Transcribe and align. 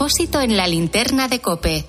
depósito 0.00 0.40
en 0.40 0.56
la 0.56 0.66
linterna 0.66 1.28
de 1.28 1.42
Cope. 1.42 1.84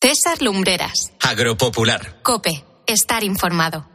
César 0.00 0.40
Lumbreras. 0.40 1.12
Agropopular. 1.20 2.22
Cope. 2.22 2.64
Estar 2.86 3.22
informado. 3.22 3.91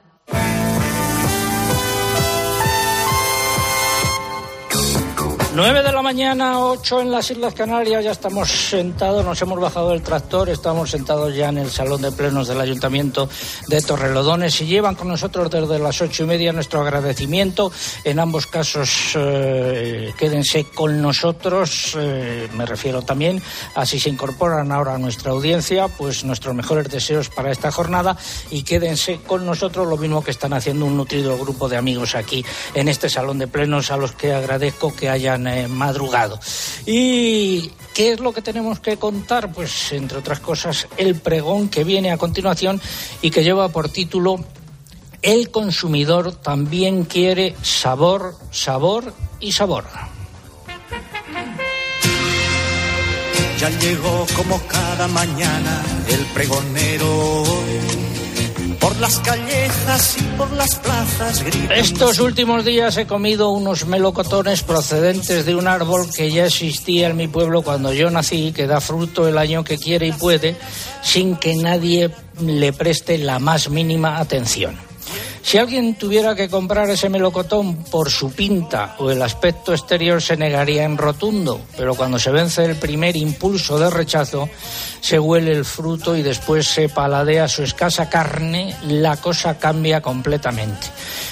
9 5.57 5.81
de 5.81 5.91
la 5.91 6.03
mañana, 6.03 6.59
8 6.59 7.01
en 7.01 7.09
las 7.09 7.31
Islas 7.31 7.55
Canarias, 7.55 8.03
ya 8.03 8.11
estamos 8.11 8.47
sentados, 8.47 9.25
nos 9.25 9.41
hemos 9.41 9.59
bajado 9.59 9.89
del 9.89 10.03
tractor, 10.03 10.51
estamos 10.51 10.91
sentados 10.91 11.35
ya 11.35 11.49
en 11.49 11.57
el 11.57 11.71
salón 11.71 11.99
de 12.03 12.11
plenos 12.11 12.47
del 12.47 12.61
Ayuntamiento 12.61 13.27
de 13.67 13.81
Torrelodones 13.81 14.61
y 14.61 14.67
llevan 14.67 14.93
con 14.93 15.07
nosotros 15.07 15.49
desde 15.49 15.79
las 15.79 15.99
ocho 15.99 16.25
y 16.25 16.27
media 16.27 16.53
nuestro 16.53 16.81
agradecimiento. 16.81 17.71
En 18.03 18.19
ambos 18.19 18.45
casos, 18.45 19.13
eh, 19.15 20.13
quédense 20.15 20.65
con 20.65 21.01
nosotros, 21.01 21.97
eh, 21.97 22.47
me 22.53 22.67
refiero 22.67 23.01
también 23.01 23.41
a 23.73 23.83
si 23.87 23.99
se 23.99 24.11
incorporan 24.11 24.71
ahora 24.71 24.93
a 24.93 24.99
nuestra 24.99 25.31
audiencia, 25.31 25.87
pues 25.87 26.23
nuestros 26.23 26.53
mejores 26.53 26.87
deseos 26.87 27.29
para 27.29 27.51
esta 27.51 27.71
jornada 27.71 28.15
y 28.51 28.61
quédense 28.61 29.21
con 29.25 29.43
nosotros, 29.43 29.87
lo 29.87 29.97
mismo 29.97 30.23
que 30.23 30.29
están 30.29 30.53
haciendo 30.53 30.85
un 30.85 30.95
nutrido 30.95 31.35
grupo 31.35 31.67
de 31.67 31.77
amigos 31.77 32.13
aquí 32.13 32.45
en 32.75 32.89
este 32.89 33.09
salón 33.09 33.39
de 33.39 33.47
plenos 33.47 33.89
a 33.89 33.97
los 33.97 34.11
que 34.11 34.35
agradezco 34.35 34.95
que 34.95 35.09
hayan 35.09 35.46
eh, 35.47 35.67
madrugado. 35.67 36.39
¿Y 36.85 37.71
qué 37.93 38.13
es 38.13 38.19
lo 38.19 38.33
que 38.33 38.41
tenemos 38.41 38.79
que 38.79 38.97
contar? 38.97 39.51
Pues, 39.51 39.91
entre 39.91 40.17
otras 40.17 40.39
cosas, 40.39 40.87
el 40.97 41.15
pregón 41.15 41.69
que 41.69 41.83
viene 41.83 42.11
a 42.11 42.17
continuación 42.17 42.81
y 43.21 43.31
que 43.31 43.43
lleva 43.43 43.69
por 43.69 43.89
título 43.89 44.43
El 45.21 45.49
consumidor 45.49 46.35
también 46.35 47.05
quiere 47.05 47.55
sabor, 47.61 48.35
sabor 48.51 49.13
y 49.39 49.51
sabor. 49.51 49.85
Ya 53.59 53.69
llegó 53.69 54.27
como 54.35 54.61
cada 54.67 55.07
mañana 55.07 55.81
el 56.09 56.25
pregonero 56.27 57.43
por 58.79 58.97
las 58.99 59.19
callejas 59.19 60.17
y 60.19 60.23
por 60.37 60.51
las 60.53 60.75
plazas 60.75 61.43
Estos 61.75 62.19
últimos 62.19 62.65
días 62.65 62.97
he 62.97 63.05
comido 63.05 63.49
unos 63.49 63.85
melocotones 63.85 64.63
procedentes 64.63 65.45
de 65.45 65.55
un 65.55 65.67
árbol 65.67 66.07
que 66.15 66.31
ya 66.31 66.45
existía 66.45 67.07
en 67.07 67.17
mi 67.17 67.27
pueblo 67.27 67.61
cuando 67.61 67.93
yo 67.93 68.09
nací, 68.09 68.51
que 68.51 68.67
da 68.67 68.81
fruto 68.81 69.27
el 69.27 69.37
año 69.37 69.63
que 69.63 69.77
quiere 69.77 70.07
y 70.07 70.11
puede, 70.11 70.55
sin 71.01 71.35
que 71.35 71.55
nadie 71.55 72.11
le 72.41 72.73
preste 72.73 73.17
la 73.17 73.39
más 73.39 73.69
mínima 73.69 74.17
atención. 74.17 74.86
Si 75.47 75.57
alguien 75.57 75.95
tuviera 75.95 76.35
que 76.35 76.49
comprar 76.49 76.89
ese 76.89 77.07
melocotón 77.07 77.77
por 77.85 78.11
su 78.11 78.33
pinta 78.33 78.97
o 78.99 79.09
el 79.09 79.21
aspecto 79.21 79.71
exterior 79.71 80.21
se 80.21 80.35
negaría 80.35 80.83
en 80.83 80.97
rotundo, 80.97 81.61
pero 81.77 81.95
cuando 81.95 82.19
se 82.19 82.31
vence 82.31 82.65
el 82.65 82.75
primer 82.75 83.15
impulso 83.15 83.79
de 83.79 83.89
rechazo, 83.89 84.49
se 84.99 85.17
huele 85.17 85.53
el 85.53 85.63
fruto 85.63 86.17
y 86.17 86.21
después 86.21 86.67
se 86.67 86.89
paladea 86.89 87.47
su 87.47 87.63
escasa 87.63 88.09
carne, 88.09 88.75
la 88.89 89.15
cosa 89.15 89.57
cambia 89.57 90.01
completamente. 90.01 90.87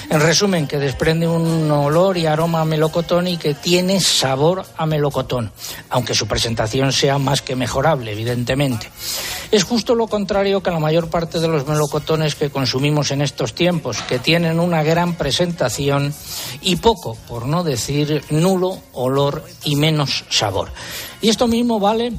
En 0.08 0.20
resumen, 0.20 0.66
que 0.66 0.78
desprende 0.78 1.28
un 1.28 1.70
olor 1.70 2.16
y 2.16 2.24
aroma 2.24 2.62
a 2.62 2.64
melocotón 2.64 3.28
y 3.28 3.36
que 3.36 3.52
tiene 3.52 4.00
sabor 4.00 4.64
a 4.78 4.86
melocotón, 4.86 5.52
aunque 5.90 6.14
su 6.14 6.26
presentación 6.26 6.90
sea 6.90 7.18
más 7.18 7.42
que 7.42 7.54
mejorable, 7.54 8.12
evidentemente. 8.12 8.88
Es 9.50 9.64
justo 9.64 9.94
lo 9.94 10.06
contrario 10.06 10.62
que 10.62 10.70
la 10.70 10.78
mayor 10.78 11.08
parte 11.08 11.38
de 11.38 11.48
los 11.48 11.66
melocotones 11.66 12.34
que 12.34 12.50
consumimos 12.50 13.10
en 13.10 13.20
estos 13.20 13.52
tiempos, 13.52 13.98
que 14.08 14.18
tienen 14.18 14.60
una 14.60 14.82
gran 14.82 15.14
presentación 15.14 16.14
y 16.60 16.76
poco, 16.76 17.16
por 17.28 17.46
no 17.46 17.64
decir 17.64 18.24
nulo, 18.30 18.78
olor 18.92 19.44
y 19.64 19.76
menos 19.76 20.24
sabor. 20.28 20.70
Y 21.20 21.28
esto 21.28 21.46
mismo 21.46 21.80
vale 21.80 22.12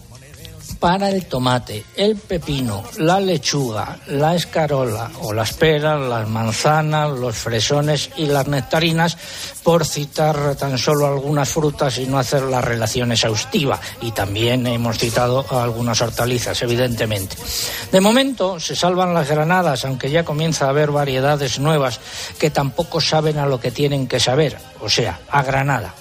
para 0.80 1.10
el 1.10 1.26
tomate, 1.26 1.84
el 1.96 2.16
pepino, 2.16 2.84
la 2.98 3.20
lechuga, 3.20 3.98
la 4.08 4.36
escarola 4.36 5.12
o 5.22 5.34
las 5.34 5.54
peras, 5.54 6.00
las 6.00 6.28
manzanas, 6.28 7.12
los 7.12 7.36
fresones 7.36 8.10
y 8.18 8.26
las 8.26 8.48
nectarinas, 8.48 9.18
por 9.64 9.86
citar 9.86 10.56
tan 10.56 10.78
solo 10.78 11.08
algunas 11.08 11.50
frutas 11.50 11.98
y 11.98 12.06
no 12.06 12.20
hacer 12.20 12.44
la 12.44 12.62
relación 12.62 13.12
exhaustiva. 13.12 13.80
Y 14.02 14.12
también 14.12 14.66
hemos 14.68 14.98
citado 14.98 15.46
algunas 15.50 16.02
hortalizas, 16.02 16.62
evidentemente. 16.62 17.36
De 17.92 18.00
momento 18.00 18.60
se 18.60 18.76
salvan 18.76 19.14
las 19.14 19.28
granadas, 19.28 19.84
aunque 19.86 20.10
ya 20.10 20.24
comienza 20.24 20.66
a 20.66 20.70
haber 20.70 20.92
variedades 20.92 21.60
nuevas 21.60 22.00
que 22.40 22.50
tampoco 22.50 23.02
saben 23.02 23.40
a 23.40 23.46
lo 23.46 23.60
que 23.60 23.72
tienen 23.72 24.08
que 24.08 24.20
saber, 24.20 24.58
o 24.80 24.90
sea, 24.90 25.20
a 25.30 25.44
granada. 25.44 25.94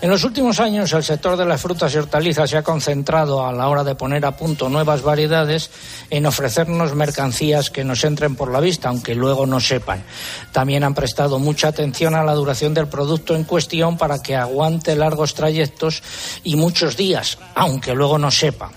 En 0.00 0.10
los 0.10 0.22
últimos 0.22 0.60
años, 0.60 0.92
el 0.92 1.02
sector 1.02 1.36
de 1.36 1.44
las 1.44 1.60
frutas 1.60 1.92
y 1.92 1.98
hortalizas 1.98 2.48
se 2.48 2.56
ha 2.56 2.62
concentrado 2.62 3.44
a 3.44 3.52
la 3.52 3.68
hora 3.68 3.82
de 3.82 3.96
poner 3.96 4.24
a 4.24 4.36
punto 4.36 4.68
nuevas 4.68 5.02
variedades 5.02 5.70
en 6.08 6.24
ofrecernos 6.24 6.94
mercancías 6.94 7.70
que 7.70 7.82
nos 7.82 8.04
entren 8.04 8.36
por 8.36 8.52
la 8.52 8.60
vista, 8.60 8.90
aunque 8.90 9.16
luego 9.16 9.44
no 9.44 9.58
sepan. 9.58 10.04
También 10.52 10.84
han 10.84 10.94
prestado 10.94 11.40
mucha 11.40 11.66
atención 11.68 12.14
a 12.14 12.22
la 12.22 12.34
duración 12.34 12.74
del 12.74 12.86
producto 12.86 13.34
en 13.34 13.42
cuestión 13.42 13.98
para 13.98 14.20
que 14.20 14.36
aguante 14.36 14.94
largos 14.94 15.34
trayectos 15.34 16.00
y 16.44 16.54
muchos 16.54 16.96
días, 16.96 17.36
aunque 17.56 17.92
luego 17.92 18.18
no 18.18 18.30
sepa. 18.30 18.70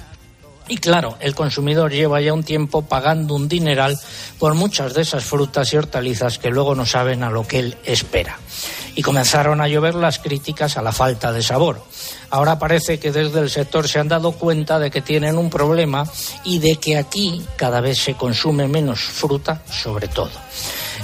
Y 0.72 0.78
claro, 0.78 1.18
el 1.20 1.36
consumidor 1.36 1.92
lleva 1.92 2.22
ya 2.22 2.32
un 2.32 2.46
tiempo 2.46 2.82
pagando 2.82 3.36
un 3.36 3.50
dineral 3.50 4.00
por 4.40 4.54
muchas 4.54 4.94
de 4.94 5.02
esas 5.02 5.26
frutas 5.26 5.74
y 5.74 5.76
hortalizas 5.76 6.40
que 6.40 6.50
luego 6.50 6.76
no 6.76 6.86
saben 6.86 7.24
a 7.24 7.30
lo 7.30 7.46
que 7.46 7.60
él 7.60 7.78
espera 7.84 8.40
y 8.96 9.02
comenzaron 9.02 9.60
a 9.60 9.68
llover 9.68 9.96
las 9.96 10.20
críticas 10.20 10.78
a 10.78 10.82
la 10.82 10.94
falta 10.94 11.34
de 11.34 11.44
sabor. 11.44 11.84
Ahora 12.30 12.58
parece 12.58 13.00
que 13.00 13.12
desde 13.12 13.42
el 13.42 13.50
sector 13.50 13.90
se 13.90 14.00
han 14.00 14.08
dado 14.08 14.32
cuenta 14.32 14.80
de 14.80 14.90
que 14.90 15.02
tienen 15.02 15.38
un 15.38 15.50
problema 15.50 16.06
y 16.46 16.60
de 16.60 16.78
que 16.78 16.96
aquí 16.96 17.46
cada 17.58 17.82
vez 17.82 17.98
se 17.98 18.14
consume 18.14 18.70
menos 18.70 19.02
fruta, 19.02 19.64
sobre 19.70 20.08
todo. 20.08 20.32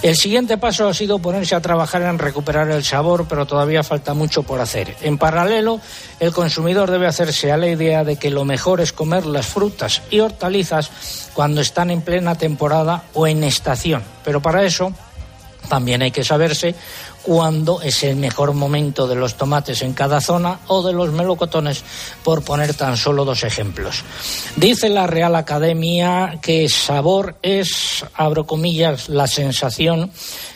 El 0.03 0.15
siguiente 0.15 0.57
paso 0.57 0.87
ha 0.87 0.93
sido 0.93 1.19
ponerse 1.19 1.55
a 1.55 1.61
trabajar 1.61 2.03
en 2.03 2.19
recuperar 2.19 2.69
el 2.69 2.83
sabor, 2.83 3.25
pero 3.27 3.47
todavía 3.47 3.83
falta 3.83 4.13
mucho 4.13 4.43
por 4.43 4.61
hacer. 4.61 4.95
En 5.01 5.17
paralelo, 5.17 5.81
el 6.19 6.31
consumidor 6.31 6.91
debe 6.91 7.07
hacerse 7.07 7.51
a 7.51 7.57
la 7.57 7.67
idea 7.67 8.03
de 8.03 8.17
que 8.17 8.29
lo 8.29 8.45
mejor 8.45 8.79
es 8.79 8.93
comer 8.93 9.25
las 9.25 9.47
frutas 9.47 10.03
y 10.11 10.19
hortalizas 10.19 11.29
cuando 11.33 11.61
están 11.61 11.89
en 11.89 12.01
plena 12.01 12.35
temporada 12.35 13.03
o 13.13 13.27
en 13.27 13.43
estación. 13.43 14.03
Pero 14.23 14.41
para 14.41 14.63
eso 14.63 14.93
también 15.67 16.01
hay 16.01 16.11
que 16.11 16.23
saberse 16.23 16.75
cuándo 17.27 17.81
es 17.81 18.05
el 18.05 18.15
mejor 18.15 18.53
momento 18.53 19.05
de 19.05 19.15
los 19.15 19.35
tomates 19.35 19.81
en 19.81 19.91
cada 19.91 20.21
zona 20.21 20.61
o 20.67 20.81
de 20.81 20.93
los 20.93 21.11
melocotones, 21.11 21.83
por 22.23 22.41
poner 22.41 22.73
tan 22.73 22.95
solo 22.95 23.25
dos 23.25 23.43
ejemplos. 23.43 24.05
Dice 24.55 24.87
la 24.87 25.07
Real 25.07 25.35
Academia 25.35 26.39
que 26.41 26.69
sabor 26.69 27.35
es, 27.41 28.05
abro 28.13 28.47
comillas, 28.47 29.09
la 29.09 29.27
sensación 29.27 30.09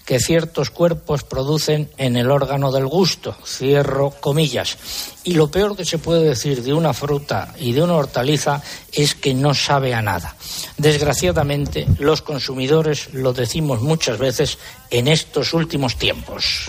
que 0.05 0.19
ciertos 0.19 0.69
cuerpos 0.69 1.23
producen 1.23 1.89
en 1.97 2.15
el 2.15 2.31
órgano 2.31 2.71
del 2.71 2.87
gusto, 2.87 3.35
cierro 3.45 4.11
comillas. 4.11 4.77
Y 5.23 5.33
lo 5.33 5.51
peor 5.51 5.75
que 5.75 5.85
se 5.85 5.99
puede 5.99 6.23
decir 6.23 6.63
de 6.63 6.73
una 6.73 6.93
fruta 6.93 7.53
y 7.57 7.73
de 7.73 7.83
una 7.83 7.95
hortaliza 7.95 8.61
es 8.91 9.15
que 9.15 9.33
no 9.33 9.53
sabe 9.53 9.93
a 9.93 10.01
nada. 10.01 10.35
Desgraciadamente, 10.77 11.87
los 11.99 12.21
consumidores 12.21 13.13
lo 13.13 13.33
decimos 13.33 13.81
muchas 13.81 14.17
veces 14.17 14.57
en 14.89 15.07
estos 15.07 15.53
últimos 15.53 15.95
tiempos. 15.95 16.60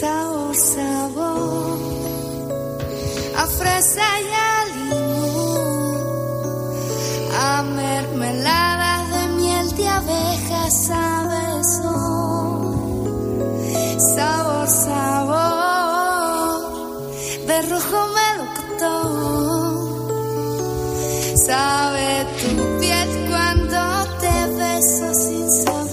Sabor, 0.00 0.54
sabor, 0.54 1.78
a 3.36 3.46
fresa 3.46 4.06
y 4.20 4.30
a 4.32 4.64
limón, 4.74 5.98
a 7.40 7.62
mermelada 7.62 8.92
de 9.12 9.22
miel 9.36 9.66
de 9.76 9.88
abeja, 9.88 10.70
sabe 10.70 11.38
Sabor, 14.14 14.68
sabor, 14.68 15.40
de 17.46 17.62
rojo 17.62 18.00
melocotón, 18.18 19.68
sabe 21.46 22.08
tu 22.40 22.50
piel 22.80 23.10
cuando 23.28 23.78
te 24.20 24.34
beso 24.56 25.08
sin 25.14 25.46
saber 25.64 25.87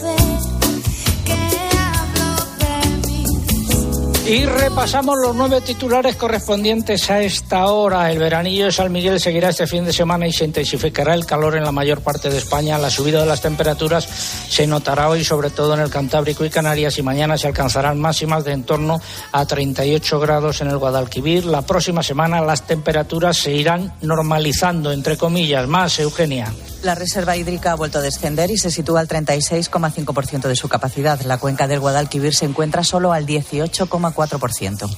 Y 4.27 4.44
repasamos 4.44 5.18
los 5.22 5.36
nueve 5.36 5.62
titulares 5.62 6.16
correspondientes 6.16 7.12
a 7.12 7.22
esta 7.22 7.68
hora. 7.68 8.12
El 8.12 8.18
veranillo 8.18 8.66
de 8.66 8.72
San 8.72 8.92
Miguel 8.92 9.19
seguirá 9.19 9.50
este 9.50 9.68
fin 9.68 9.86
de 9.86 9.94
semana 9.94 10.25
y 10.25 10.33
se 10.33 10.45
intensificará 10.45 11.13
el 11.13 11.27
calor 11.27 11.56
en 11.56 11.63
la 11.63 11.72
mayor 11.72 12.01
parte 12.01 12.31
de 12.31 12.39
España. 12.39 12.80
La 12.80 12.89
subida 12.89 13.19
de 13.22 13.27
las 13.27 13.42
temperaturas 13.42 14.06
se 14.50 14.66
notará 14.66 15.10
hoy, 15.10 15.24
sobre 15.24 15.51
todo 15.51 15.75
en 15.75 15.81
el 15.81 15.92
Cantábrico 15.92 16.44
y 16.44 16.50
Canarias, 16.50 16.98
y 16.98 17.04
mañana 17.04 17.38
se 17.38 17.50
alcanzarán 17.50 18.01
máximas 18.01 18.44
de 18.44 18.54
en 18.54 18.63
torno 18.63 19.00
a 19.31 19.45
38 19.45 20.19
grados 20.19 20.60
en 20.62 20.69
el 20.69 20.80
Guadalquivir. 20.80 21.45
La 21.45 21.62
próxima 21.62 22.01
semana 22.01 22.42
las 22.42 22.66
temperaturas 22.66 23.38
se 23.38 23.54
irán 23.54 23.94
normalizando, 24.01 24.92
entre 24.92 25.18
comillas. 25.18 25.68
Más, 25.68 26.00
Eugenia. 26.00 26.51
La 26.85 26.93
reserva 26.93 27.35
hídrica 27.35 27.71
ha 27.71 27.75
vuelto 27.75 27.97
a 27.97 28.01
descender 28.03 28.51
y 28.51 28.59
se 28.59 28.69
sitúa 28.69 28.99
al 28.99 29.07
36,5% 29.07 30.47
de 30.47 30.55
su 30.55 30.69
capacidad. 30.69 31.19
La 31.21 31.39
cuenca 31.39 31.67
del 31.67 31.79
Guadalquivir 31.79 32.35
se 32.35 32.45
encuentra 32.45 32.83
solo 32.83 33.11
al 33.11 33.25
18,4%. 33.25 34.95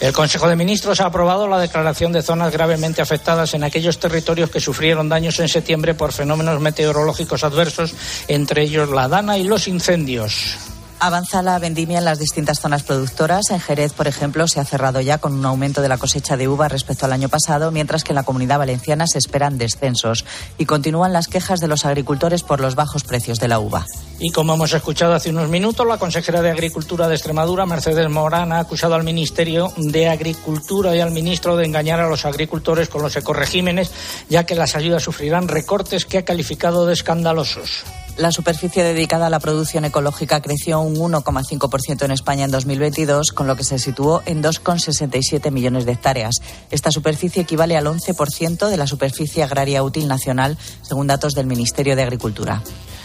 El 0.00 0.12
Consejo 0.12 0.48
de 0.48 0.56
Ministros 0.56 1.00
ha 1.00 1.06
aprobado 1.06 1.46
la 1.46 1.60
declaración 1.60 2.10
de 2.10 2.22
zonas 2.22 2.50
gravemente 2.52 3.02
afectadas 3.02 3.54
en 3.54 3.62
aquellos 3.62 4.00
territorios 4.00 4.50
que 4.50 4.58
sufrieron 4.58 5.08
daños 5.08 5.38
en 5.38 5.48
septiembre 5.48 5.94
por 5.94 6.12
fenómenos 6.12 6.60
meteorológicos 6.60 7.44
adversos, 7.44 7.94
entre 8.26 8.62
ellos 8.62 8.90
la 8.90 9.06
dana 9.06 9.38
y 9.38 9.44
los 9.44 9.68
incendios. 9.68 10.56
Avanza 11.00 11.42
la 11.42 11.60
vendimia 11.60 11.98
en 11.98 12.04
las 12.04 12.18
distintas 12.18 12.58
zonas 12.58 12.82
productoras. 12.82 13.50
En 13.50 13.60
Jerez, 13.60 13.92
por 13.92 14.08
ejemplo, 14.08 14.48
se 14.48 14.58
ha 14.58 14.64
cerrado 14.64 15.00
ya 15.00 15.18
con 15.18 15.32
un 15.32 15.46
aumento 15.46 15.80
de 15.80 15.88
la 15.88 15.96
cosecha 15.96 16.36
de 16.36 16.48
uva 16.48 16.66
respecto 16.66 17.06
al 17.06 17.12
año 17.12 17.28
pasado, 17.28 17.70
mientras 17.70 18.02
que 18.02 18.10
en 18.10 18.16
la 18.16 18.24
comunidad 18.24 18.58
valenciana 18.58 19.06
se 19.06 19.18
esperan 19.18 19.58
descensos. 19.58 20.24
Y 20.58 20.66
continúan 20.66 21.12
las 21.12 21.28
quejas 21.28 21.60
de 21.60 21.68
los 21.68 21.84
agricultores 21.84 22.42
por 22.42 22.58
los 22.58 22.74
bajos 22.74 23.04
precios 23.04 23.38
de 23.38 23.46
la 23.46 23.60
uva. 23.60 23.86
Y 24.18 24.30
como 24.32 24.54
hemos 24.54 24.72
escuchado 24.72 25.14
hace 25.14 25.30
unos 25.30 25.48
minutos, 25.48 25.86
la 25.86 25.98
consejera 25.98 26.42
de 26.42 26.50
Agricultura 26.50 27.06
de 27.06 27.14
Extremadura, 27.14 27.64
Mercedes 27.64 28.10
Morán, 28.10 28.50
ha 28.50 28.58
acusado 28.58 28.96
al 28.96 29.04
Ministerio 29.04 29.72
de 29.76 30.08
Agricultura 30.08 30.96
y 30.96 31.00
al 31.00 31.12
ministro 31.12 31.56
de 31.56 31.64
engañar 31.64 32.00
a 32.00 32.08
los 32.08 32.24
agricultores 32.24 32.88
con 32.88 33.02
los 33.02 33.14
ecoregímenes, 33.14 33.92
ya 34.28 34.44
que 34.44 34.56
las 34.56 34.74
ayudas 34.74 35.04
sufrirán 35.04 35.46
recortes 35.46 36.06
que 36.06 36.18
ha 36.18 36.24
calificado 36.24 36.86
de 36.86 36.94
escandalosos. 36.94 37.84
La 38.18 38.32
superficie 38.32 38.82
dedicada 38.82 39.28
a 39.28 39.30
la 39.30 39.38
producción 39.38 39.84
ecológica 39.84 40.42
creció 40.42 40.80
un 40.80 40.96
1,5% 40.96 42.04
en 42.04 42.10
España 42.10 42.46
en 42.46 42.50
2022, 42.50 43.30
con 43.30 43.46
lo 43.46 43.54
que 43.54 43.62
se 43.62 43.78
situó 43.78 44.24
en 44.26 44.42
2,67 44.42 45.52
millones 45.52 45.86
de 45.86 45.92
hectáreas. 45.92 46.34
Esta 46.72 46.90
superficie 46.90 47.42
equivale 47.42 47.76
al 47.76 47.86
11% 47.86 48.68
de 48.68 48.76
la 48.76 48.88
superficie 48.88 49.44
agraria 49.44 49.84
útil 49.84 50.08
nacional, 50.08 50.58
según 50.82 51.06
datos 51.06 51.34
del 51.34 51.46
Ministerio 51.46 51.94
de 51.94 52.02
Agricultura. 52.02 52.60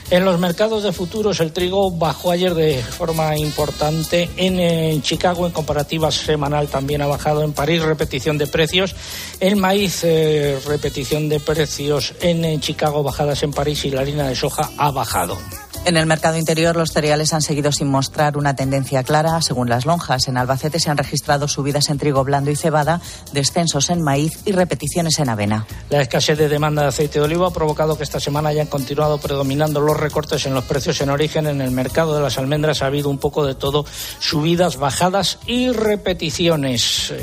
En 0.10 0.26
los 0.26 0.40
mercados 0.40 0.84
de 0.84 0.92
futuros 0.92 1.40
el 1.40 1.52
trigo 1.52 1.90
bajó 1.92 2.32
ayer 2.32 2.54
de 2.54 2.82
forma 2.84 3.36
importante. 3.38 4.30
En, 4.38 5.02
Chicago, 5.02 5.46
en 5.46 5.52
comparativa 5.52 6.12
semanal, 6.12 6.68
también 6.68 7.02
ha 7.02 7.08
bajado. 7.08 7.44
En 7.44 7.54
París, 7.54 7.82
repetición 7.82 8.38
de 8.38 8.48
precios. 8.48 8.96
El 9.40 9.56
maíz, 9.56 10.02
eh, 10.04 10.60
repetición 10.68 11.30
de 11.30 11.40
precios 11.40 12.14
en, 12.22 12.46
en 12.46 12.60
Chicago, 12.62 13.04
bajadas 13.04 13.44
en 13.44 13.52
París 13.52 13.86
y 13.86 13.92
la 13.92 14.02
harina 14.02 14.28
de 14.28 14.36
soja 14.36 14.70
ha 14.78 14.92
bajado. 14.92 15.38
En 15.86 15.98
el 15.98 16.06
mercado 16.06 16.38
interior, 16.38 16.78
los 16.78 16.92
cereales 16.92 17.34
han 17.34 17.42
seguido 17.42 17.74
sin 17.74 17.90
mostrar 17.90 18.38
una 18.38 18.56
tendencia 18.56 19.04
clara. 19.04 19.42
Según 19.42 19.68
las 19.68 19.86
lonjas, 19.86 20.30
en 20.30 20.38
Albacete 20.38 20.80
se 20.80 20.90
han 20.90 20.98
registrado 20.98 21.50
subidas 21.50 21.90
en 21.90 21.98
trigo 21.98 22.24
blando 22.24 22.52
y 22.52 22.56
cebada, 22.56 23.02
descensos 23.34 23.90
en 23.90 24.02
maíz 24.02 24.40
y 24.46 24.54
repeticiones 24.54 25.20
en 25.20 25.28
avena. 25.28 25.68
La 25.90 26.02
escasez 26.02 26.38
de 26.38 26.48
demanda 26.48 26.84
de 26.84 26.88
aceite 26.88 27.20
de 27.20 27.26
oliva 27.26 27.50
ha 27.50 27.52
provocado 27.52 27.98
que 27.98 28.04
esta 28.04 28.22
semana 28.22 28.50
hayan 28.50 28.68
continuado 28.68 29.18
predominando 29.18 29.82
los 29.82 29.98
recortes 29.98 30.46
en 30.46 30.54
los 30.54 30.64
precios 30.64 31.02
en 31.02 31.10
origen. 31.10 31.48
En 31.48 31.60
el 31.60 31.72
mercado 31.72 32.16
de 32.16 32.22
las 32.22 32.38
almendras 32.38 32.82
ha 32.82 32.86
habido 32.86 33.10
un 33.10 33.18
poco 33.18 33.46
de 33.46 33.54
todo, 33.54 33.86
subidas, 34.20 34.78
bajadas 34.78 35.38
y 35.48 35.70
repeticiones. 35.72 37.14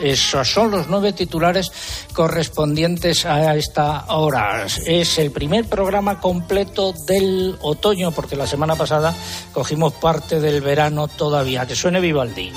Esos 0.00 0.48
son 0.48 0.70
los 0.70 0.88
nueve 0.88 1.12
titulares 1.12 1.70
correspondientes 2.12 3.26
a 3.26 3.54
esta 3.54 4.04
hora. 4.08 4.66
Es 4.86 5.18
el 5.18 5.30
primer 5.30 5.66
programa 5.66 6.20
completo 6.20 6.92
del 7.06 7.56
otoño, 7.60 8.12
porque 8.12 8.36
la 8.36 8.46
semana 8.46 8.76
pasada 8.76 9.14
cogimos 9.52 9.94
parte 9.94 10.40
del 10.40 10.60
verano 10.60 11.08
todavía. 11.08 11.66
Que 11.66 11.74
suene 11.74 12.00
Vivaldi. 12.00 12.52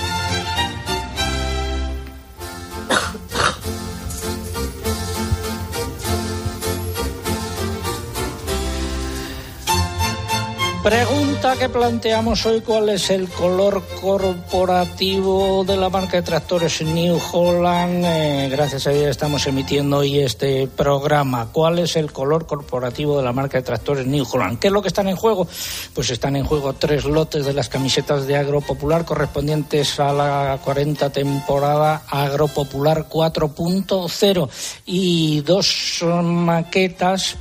Pregunta 10.84 11.56
que 11.58 11.70
planteamos 11.70 12.44
hoy, 12.48 12.62
¿cuál 12.62 12.90
es 12.90 13.12
el 13.12 13.30
color 13.30 13.84
corporativo 14.02 15.64
de 15.64 15.78
la 15.78 15.90
marca 15.90 16.18
de 16.18 16.24
tractores 16.24 16.82
New 16.82 17.20
Holland? 17.32 18.04
Eh, 18.04 18.50
gracias 18.50 18.88
a 18.88 18.92
ella 18.92 19.12
estamos 19.12 19.46
emitiendo 19.46 19.98
hoy 19.98 20.18
este 20.18 20.68
programa. 20.68 21.50
¿Cuál 21.52 21.78
es 21.78 21.96
el 21.98 22.12
color 22.12 22.48
corporativo 22.48 23.16
de 23.18 23.24
la 23.24 23.32
marca 23.32 23.60
de 23.60 23.64
tractores 23.64 24.08
New 24.08 24.26
Holland? 24.28 24.58
¿Qué 24.58 24.68
es 24.68 24.74
lo 24.74 24.82
que 24.82 24.88
están 24.88 25.08
en 25.08 25.16
juego? 25.16 25.48
Pues 25.94 26.10
están 26.10 26.36
en 26.36 26.46
juego 26.46 26.74
tres 26.74 27.06
lotes 27.06 27.46
de 27.46 27.54
las 27.54 27.70
camisetas 27.70 28.26
de 28.26 28.38
Agropopular 28.38 29.06
correspondientes 29.06 30.00
a 30.00 30.12
la 30.12 30.60
40 30.64 31.12
temporada 31.12 32.02
Agropopular 32.10 33.08
4.0 33.08 34.50
y 34.88 35.42
dos 35.42 36.04
maquetas 36.24 37.38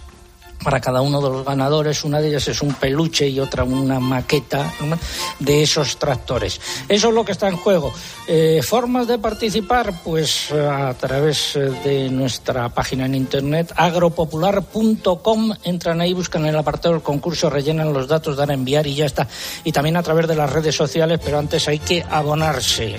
para 0.62 0.80
cada 0.80 1.00
uno 1.00 1.20
de 1.20 1.30
los 1.30 1.44
ganadores. 1.44 2.04
Una 2.04 2.20
de 2.20 2.28
ellas 2.28 2.48
es 2.48 2.62
un 2.62 2.74
peluche 2.74 3.28
y 3.28 3.40
otra 3.40 3.64
una 3.64 4.00
maqueta 4.00 4.72
de 5.38 5.62
esos 5.62 5.98
tractores. 5.98 6.60
Eso 6.88 7.08
es 7.08 7.14
lo 7.14 7.24
que 7.24 7.32
está 7.32 7.48
en 7.48 7.56
juego. 7.56 7.92
Eh, 8.26 8.60
formas 8.62 9.06
de 9.06 9.18
participar, 9.18 10.02
pues 10.04 10.52
a 10.52 10.94
través 10.94 11.58
de 11.84 12.08
nuestra 12.10 12.68
página 12.68 13.06
en 13.06 13.14
internet 13.14 13.72
agropopular.com. 13.76 15.52
Entran 15.64 16.00
ahí, 16.00 16.14
buscan 16.14 16.46
el 16.46 16.56
apartado 16.56 16.94
del 16.94 17.02
concurso, 17.02 17.50
rellenan 17.50 17.92
los 17.92 18.08
datos, 18.08 18.36
dan 18.36 18.50
a 18.50 18.54
enviar 18.54 18.86
y 18.86 18.94
ya 18.94 19.06
está. 19.06 19.26
Y 19.64 19.72
también 19.72 19.96
a 19.96 20.02
través 20.02 20.26
de 20.28 20.36
las 20.36 20.52
redes 20.52 20.74
sociales, 20.74 21.20
pero 21.22 21.38
antes 21.38 21.66
hay 21.68 21.78
que 21.78 22.04
abonarse 22.08 22.96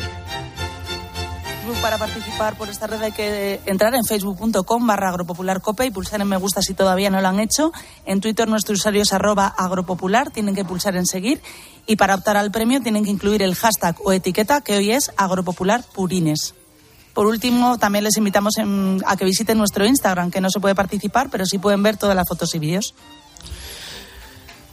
para 1.81 1.97
participar 1.97 2.55
por 2.57 2.69
esta 2.69 2.85
red 2.85 3.01
hay 3.01 3.11
que 3.11 3.59
entrar 3.65 3.93
en 3.95 4.05
facebook.com 4.05 4.85
barra 4.85 5.09
agropopularcope 5.09 5.85
y 5.85 5.91
pulsar 5.91 6.21
en 6.21 6.27
me 6.27 6.37
gusta 6.37 6.61
si 6.61 6.73
todavía 6.73 7.09
no 7.09 7.21
lo 7.21 7.27
han 7.27 7.39
hecho. 7.39 7.71
En 8.05 8.21
Twitter 8.21 8.47
nuestro 8.47 8.73
usuario 8.73 9.01
es 9.01 9.13
arroba 9.13 9.47
agropopular, 9.47 10.29
tienen 10.29 10.53
que 10.53 10.63
pulsar 10.63 10.95
en 10.95 11.07
seguir 11.07 11.41
y 11.87 11.95
para 11.95 12.15
optar 12.15 12.37
al 12.37 12.51
premio 12.51 12.81
tienen 12.81 13.03
que 13.03 13.09
incluir 13.09 13.41
el 13.41 13.55
hashtag 13.55 13.95
o 14.03 14.11
etiqueta 14.11 14.61
que 14.61 14.77
hoy 14.77 14.91
es 14.91 15.11
agropopularpurines. 15.17 16.53
Por 17.13 17.25
último, 17.25 17.77
también 17.77 18.03
les 18.03 18.15
invitamos 18.17 18.53
a 19.05 19.17
que 19.17 19.25
visiten 19.25 19.57
nuestro 19.57 19.85
Instagram, 19.85 20.31
que 20.31 20.39
no 20.39 20.49
se 20.49 20.59
puede 20.59 20.75
participar, 20.75 21.29
pero 21.29 21.45
sí 21.45 21.57
pueden 21.57 21.83
ver 21.83 21.97
todas 21.97 22.15
las 22.15 22.27
fotos 22.27 22.53
y 22.55 22.59
vídeos. 22.59 22.93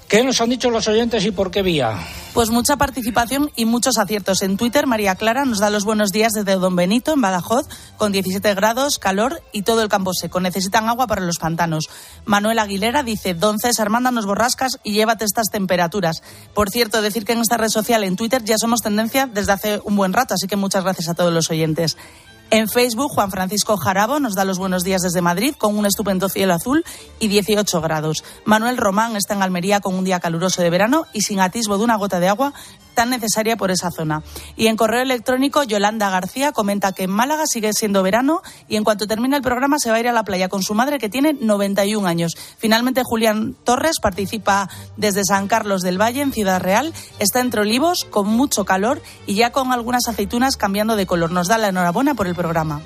¿Qué 0.08 0.24
nos 0.24 0.40
han 0.40 0.48
dicho 0.48 0.70
los 0.70 0.88
oyentes 0.88 1.22
y 1.26 1.32
por 1.32 1.50
qué 1.50 1.60
vía? 1.60 1.98
Pues 2.32 2.48
mucha 2.48 2.78
participación 2.78 3.50
y 3.56 3.66
muchos 3.66 3.98
aciertos. 3.98 4.40
En 4.40 4.56
Twitter, 4.56 4.86
María 4.86 5.16
Clara 5.16 5.44
nos 5.44 5.58
da 5.58 5.68
los 5.68 5.84
buenos 5.84 6.12
días 6.12 6.32
desde 6.32 6.54
Don 6.54 6.76
Benito, 6.76 7.12
en 7.12 7.20
Badajoz, 7.20 7.66
con 7.98 8.10
17 8.10 8.54
grados, 8.54 8.98
calor 8.98 9.42
y 9.52 9.62
todo 9.62 9.82
el 9.82 9.90
campo 9.90 10.14
seco. 10.14 10.40
Necesitan 10.40 10.88
agua 10.88 11.06
para 11.06 11.20
los 11.20 11.36
pantanos. 11.36 11.90
Manuel 12.24 12.58
Aguilera 12.58 13.02
dice, 13.02 13.34
Don 13.34 13.58
César, 13.58 13.90
mándanos 13.90 14.24
borrascas 14.24 14.78
y 14.82 14.92
llévate 14.92 15.26
estas 15.26 15.50
temperaturas. 15.50 16.22
Por 16.54 16.70
cierto, 16.70 17.02
decir 17.02 17.26
que 17.26 17.34
en 17.34 17.40
esta 17.40 17.58
red 17.58 17.68
social, 17.68 18.02
en 18.02 18.16
Twitter, 18.16 18.42
ya 18.42 18.56
somos 18.56 18.80
tendencia 18.80 19.26
desde 19.26 19.52
hace 19.52 19.80
un 19.84 19.96
buen 19.96 20.14
rato, 20.14 20.32
así 20.32 20.46
que 20.46 20.56
muchas 20.56 20.84
gracias 20.84 21.10
a 21.10 21.14
todos 21.14 21.34
los 21.34 21.50
oyentes. 21.50 21.98
En 22.50 22.66
Facebook, 22.66 23.10
Juan 23.12 23.30
Francisco 23.30 23.76
Jarabo 23.76 24.20
nos 24.20 24.34
da 24.34 24.46
los 24.46 24.58
buenos 24.58 24.82
días 24.82 25.02
desde 25.02 25.20
Madrid 25.20 25.54
con 25.58 25.76
un 25.76 25.84
estupendo 25.84 26.30
cielo 26.30 26.54
azul 26.54 26.82
y 27.20 27.28
18 27.28 27.80
grados. 27.82 28.24
Manuel 28.46 28.78
Román 28.78 29.16
está 29.16 29.34
en 29.34 29.42
Almería 29.42 29.80
con 29.80 29.94
un 29.94 30.04
día 30.04 30.18
caluroso 30.18 30.62
de 30.62 30.70
verano 30.70 31.04
y 31.12 31.20
sin 31.20 31.40
atisbo 31.40 31.76
de 31.76 31.84
una 31.84 31.96
gota 31.96 32.20
de 32.20 32.28
agua 32.28 32.54
tan 32.98 33.10
necesaria 33.10 33.56
por 33.56 33.70
esa 33.70 33.92
zona. 33.92 34.24
Y 34.56 34.66
en 34.66 34.76
correo 34.76 35.02
electrónico, 35.02 35.62
Yolanda 35.62 36.10
García 36.10 36.50
comenta 36.50 36.90
que 36.90 37.04
en 37.04 37.10
Málaga 37.10 37.46
sigue 37.46 37.72
siendo 37.72 38.02
verano 38.02 38.42
y 38.66 38.74
en 38.74 38.82
cuanto 38.82 39.06
termine 39.06 39.36
el 39.36 39.42
programa 39.42 39.78
se 39.78 39.90
va 39.90 39.98
a 39.98 40.00
ir 40.00 40.08
a 40.08 40.12
la 40.12 40.24
playa 40.24 40.48
con 40.48 40.64
su 40.64 40.74
madre 40.74 40.98
que 40.98 41.08
tiene 41.08 41.32
91 41.32 42.08
años. 42.08 42.36
Finalmente, 42.56 43.04
Julián 43.04 43.54
Torres 43.62 44.00
participa 44.02 44.68
desde 44.96 45.22
San 45.24 45.46
Carlos 45.46 45.82
del 45.82 45.96
Valle, 45.96 46.22
en 46.22 46.32
Ciudad 46.32 46.60
Real. 46.60 46.92
Está 47.20 47.38
entre 47.38 47.60
olivos, 47.60 48.04
con 48.04 48.26
mucho 48.26 48.64
calor 48.64 49.00
y 49.28 49.36
ya 49.36 49.52
con 49.52 49.70
algunas 49.70 50.08
aceitunas 50.08 50.56
cambiando 50.56 50.96
de 50.96 51.06
color. 51.06 51.30
Nos 51.30 51.46
da 51.46 51.56
la 51.56 51.68
enhorabuena 51.68 52.14
por 52.14 52.26
el 52.26 52.34
programa. 52.34 52.80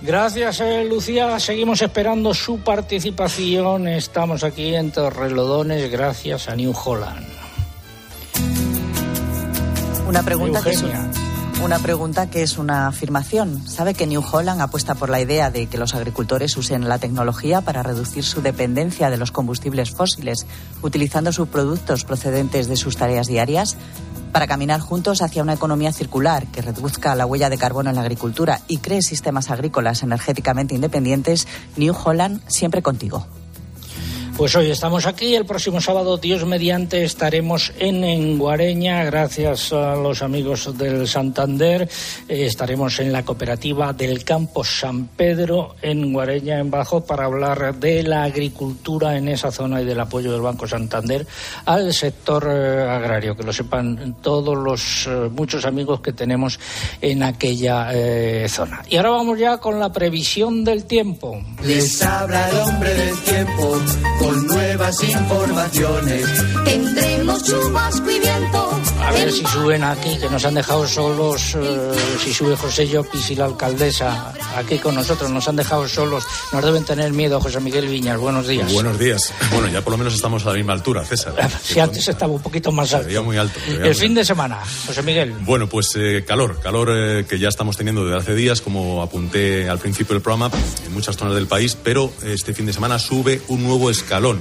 Gracias, 0.00 0.58
eh, 0.58 0.84
Lucía. 0.84 1.38
Seguimos 1.38 1.80
esperando 1.80 2.34
su 2.34 2.58
participación. 2.58 3.86
Estamos 3.86 4.42
aquí 4.42 4.74
en 4.74 4.90
Torrelodones 4.90 5.92
gracias 5.92 6.48
a 6.48 6.56
New 6.56 6.74
Holland. 6.74 7.45
Una 10.06 10.22
pregunta 10.22 10.62
que 10.62 10.78
Una 11.64 11.78
pregunta 11.80 12.30
que 12.30 12.42
es 12.42 12.58
una 12.58 12.86
afirmación. 12.86 13.66
¿Sabe 13.66 13.94
que 13.94 14.06
New 14.06 14.22
Holland 14.22 14.60
apuesta 14.60 14.94
por 14.94 15.10
la 15.10 15.20
idea 15.20 15.50
de 15.50 15.66
que 15.66 15.78
los 15.78 15.94
agricultores 15.94 16.56
usen 16.56 16.88
la 16.88 16.98
tecnología 16.98 17.60
para 17.60 17.82
reducir 17.82 18.22
su 18.22 18.40
dependencia 18.40 19.10
de 19.10 19.16
los 19.16 19.32
combustibles 19.32 19.90
fósiles, 19.90 20.46
utilizando 20.80 21.32
sus 21.32 21.48
productos 21.48 22.04
procedentes 22.04 22.68
de 22.68 22.76
sus 22.76 22.96
tareas 22.96 23.26
diarias? 23.26 23.76
Para 24.30 24.46
caminar 24.46 24.80
juntos 24.80 25.22
hacia 25.22 25.42
una 25.42 25.54
economía 25.54 25.92
circular 25.92 26.46
que 26.46 26.62
reduzca 26.62 27.16
la 27.16 27.26
huella 27.26 27.50
de 27.50 27.58
carbono 27.58 27.90
en 27.90 27.96
la 27.96 28.02
agricultura 28.02 28.60
y 28.68 28.78
cree 28.78 29.02
sistemas 29.02 29.50
agrícolas 29.50 30.04
energéticamente 30.04 30.74
independientes, 30.74 31.48
New 31.76 31.94
Holland 32.04 32.42
siempre 32.46 32.80
contigo. 32.80 33.26
Pues 34.36 34.54
hoy 34.54 34.70
estamos 34.70 35.06
aquí, 35.06 35.34
el 35.34 35.46
próximo 35.46 35.80
sábado, 35.80 36.18
Dios 36.18 36.44
mediante, 36.44 37.02
estaremos 37.04 37.72
en 37.78 38.04
Enguareña, 38.04 39.02
gracias 39.04 39.72
a 39.72 39.96
los 39.96 40.20
amigos 40.20 40.76
del 40.76 41.08
Santander. 41.08 41.88
Eh, 42.28 42.44
estaremos 42.44 43.00
en 43.00 43.12
la 43.12 43.24
cooperativa 43.24 43.94
del 43.94 44.24
Campo 44.24 44.62
San 44.62 45.06
Pedro, 45.06 45.76
en 45.80 46.12
Guareña, 46.12 46.58
en 46.58 46.70
Bajo, 46.70 47.00
para 47.06 47.24
hablar 47.24 47.76
de 47.76 48.02
la 48.02 48.24
agricultura 48.24 49.16
en 49.16 49.28
esa 49.28 49.50
zona 49.50 49.80
y 49.80 49.86
del 49.86 50.00
apoyo 50.00 50.30
del 50.30 50.42
Banco 50.42 50.68
Santander 50.68 51.26
al 51.64 51.94
sector 51.94 52.46
eh, 52.46 52.82
agrario, 52.82 53.34
que 53.34 53.42
lo 53.42 53.54
sepan 53.54 54.16
todos 54.20 54.54
los 54.54 55.06
eh, 55.06 55.30
muchos 55.30 55.64
amigos 55.64 56.00
que 56.02 56.12
tenemos 56.12 56.60
en 57.00 57.22
aquella 57.22 57.90
zona. 58.48 58.82
Y 58.90 58.98
ahora 58.98 59.10
vamos 59.10 59.38
ya 59.38 59.56
con 59.56 59.80
la 59.80 59.90
previsión 59.90 60.62
del 60.62 60.84
tiempo. 60.84 61.40
Les 61.64 62.02
habla 62.02 62.50
el 62.50 62.56
hombre 62.58 62.94
del 62.94 63.18
tiempo 63.22 63.80
con 64.26 64.46
nuevas 64.48 65.04
informaciones. 65.04 66.26
Tendremos 66.64 67.44
chubasco 67.44 68.10
y 68.10 68.18
viento. 68.18 68.85
A 69.06 69.12
ver 69.12 69.30
si 69.30 69.44
suben 69.46 69.84
aquí, 69.84 70.18
que 70.18 70.28
nos 70.28 70.44
han 70.44 70.54
dejado 70.54 70.84
solos, 70.86 71.54
eh, 71.54 71.92
si 72.24 72.34
sube 72.34 72.56
José 72.56 72.88
Llopis 72.88 73.30
y 73.30 73.36
la 73.36 73.44
alcaldesa 73.44 74.34
aquí 74.56 74.78
con 74.78 74.96
nosotros, 74.96 75.30
nos 75.30 75.46
han 75.46 75.54
dejado 75.54 75.88
solos. 75.88 76.24
Nos 76.52 76.64
deben 76.64 76.84
tener 76.84 77.12
miedo, 77.12 77.40
José 77.40 77.60
Miguel 77.60 77.86
Viñas. 77.86 78.18
Buenos 78.18 78.48
días. 78.48 78.72
Buenos 78.72 78.98
días. 78.98 79.32
Bueno, 79.52 79.68
ya 79.68 79.80
por 79.82 79.92
lo 79.92 79.98
menos 79.98 80.12
estamos 80.12 80.44
a 80.44 80.48
la 80.50 80.54
misma 80.56 80.72
altura, 80.72 81.04
César. 81.04 81.34
Si 81.62 81.78
antes 81.78 82.08
estaba 82.08 82.32
un 82.32 82.42
poquito 82.42 82.72
más 82.72 82.92
alto. 82.94 83.22
muy 83.22 83.36
alto. 83.36 83.60
El 83.68 83.94
fin 83.94 84.14
de 84.14 84.24
semana, 84.24 84.60
José 84.86 85.02
Miguel. 85.02 85.34
Bueno, 85.40 85.68
pues 85.68 85.90
eh, 85.96 86.24
calor, 86.26 86.58
calor 86.60 86.88
eh, 86.92 87.26
que 87.28 87.38
ya 87.38 87.48
estamos 87.48 87.76
teniendo 87.76 88.04
desde 88.04 88.18
hace 88.18 88.34
días, 88.34 88.60
como 88.60 89.02
apunté 89.02 89.68
al 89.68 89.78
principio 89.78 90.14
del 90.14 90.22
programa, 90.22 90.50
en 90.84 90.92
muchas 90.92 91.16
zonas 91.16 91.34
del 91.34 91.46
país, 91.46 91.76
pero 91.80 92.12
este 92.24 92.54
fin 92.54 92.66
de 92.66 92.72
semana 92.72 92.98
sube 92.98 93.40
un 93.48 93.62
nuevo 93.62 93.88
escalón 93.88 94.40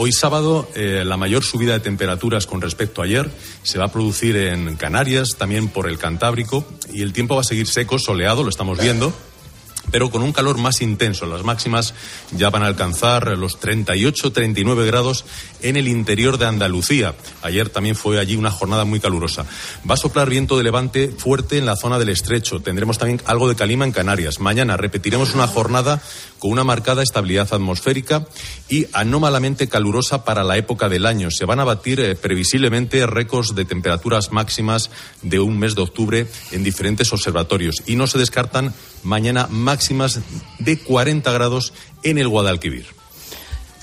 Hoy 0.00 0.12
sábado 0.12 0.68
eh, 0.76 1.02
la 1.04 1.16
mayor 1.16 1.42
subida 1.42 1.72
de 1.72 1.80
temperaturas 1.80 2.46
con 2.46 2.60
respecto 2.60 3.02
a 3.02 3.04
ayer 3.04 3.28
se 3.64 3.80
va 3.80 3.86
a 3.86 3.92
producir 3.92 4.36
en 4.36 4.76
Canarias, 4.76 5.30
también 5.36 5.66
por 5.66 5.88
el 5.88 5.98
Cantábrico, 5.98 6.64
y 6.92 7.02
el 7.02 7.12
tiempo 7.12 7.34
va 7.34 7.40
a 7.40 7.44
seguir 7.44 7.66
seco, 7.66 7.98
soleado, 7.98 8.44
lo 8.44 8.48
estamos 8.48 8.78
viendo 8.78 9.12
pero 9.90 10.10
con 10.10 10.22
un 10.22 10.32
calor 10.32 10.58
más 10.58 10.80
intenso. 10.80 11.26
Las 11.26 11.44
máximas 11.44 11.94
ya 12.32 12.50
van 12.50 12.62
a 12.62 12.66
alcanzar 12.66 13.36
los 13.38 13.60
38-39 13.60 14.86
grados 14.86 15.24
en 15.62 15.76
el 15.76 15.88
interior 15.88 16.38
de 16.38 16.46
Andalucía. 16.46 17.14
Ayer 17.42 17.68
también 17.68 17.96
fue 17.96 18.18
allí 18.18 18.36
una 18.36 18.50
jornada 18.50 18.84
muy 18.84 19.00
calurosa. 19.00 19.46
Va 19.88 19.94
a 19.94 19.98
soplar 19.98 20.28
viento 20.28 20.56
de 20.56 20.64
levante 20.64 21.08
fuerte 21.08 21.58
en 21.58 21.66
la 21.66 21.76
zona 21.76 21.98
del 21.98 22.10
estrecho. 22.10 22.60
Tendremos 22.60 22.98
también 22.98 23.22
algo 23.26 23.48
de 23.48 23.56
calima 23.56 23.84
en 23.84 23.92
Canarias. 23.92 24.40
Mañana 24.40 24.76
repetiremos 24.76 25.34
una 25.34 25.46
jornada 25.46 26.02
con 26.38 26.50
una 26.50 26.64
marcada 26.64 27.02
estabilidad 27.02 27.52
atmosférica 27.52 28.26
y 28.68 28.86
anómalamente 28.92 29.68
calurosa 29.68 30.24
para 30.24 30.44
la 30.44 30.56
época 30.56 30.88
del 30.88 31.06
año. 31.06 31.30
Se 31.30 31.44
van 31.44 31.60
a 31.60 31.64
batir 31.64 32.00
eh, 32.00 32.14
previsiblemente 32.14 33.06
récords 33.06 33.54
de 33.54 33.64
temperaturas 33.64 34.32
máximas 34.32 34.90
de 35.22 35.40
un 35.40 35.58
mes 35.58 35.74
de 35.74 35.82
octubre 35.82 36.26
en 36.52 36.64
diferentes 36.64 37.12
observatorios 37.12 37.82
y 37.86 37.96
no 37.96 38.06
se 38.06 38.18
descartan 38.18 38.74
mañana 39.02 39.46
máximas 39.50 40.20
de 40.58 40.78
40 40.78 41.30
grados 41.32 41.72
en 42.02 42.18
el 42.18 42.28
Guadalquivir. 42.28 42.86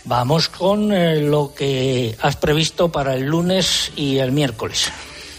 Vamos 0.05 0.49
con 0.49 0.93
eh, 0.93 1.21
lo 1.21 1.53
que 1.55 2.15
has 2.21 2.35
previsto 2.35 2.91
para 2.91 3.15
el 3.15 3.25
lunes 3.25 3.91
y 3.95 4.19
el 4.19 4.31
miércoles. 4.31 4.91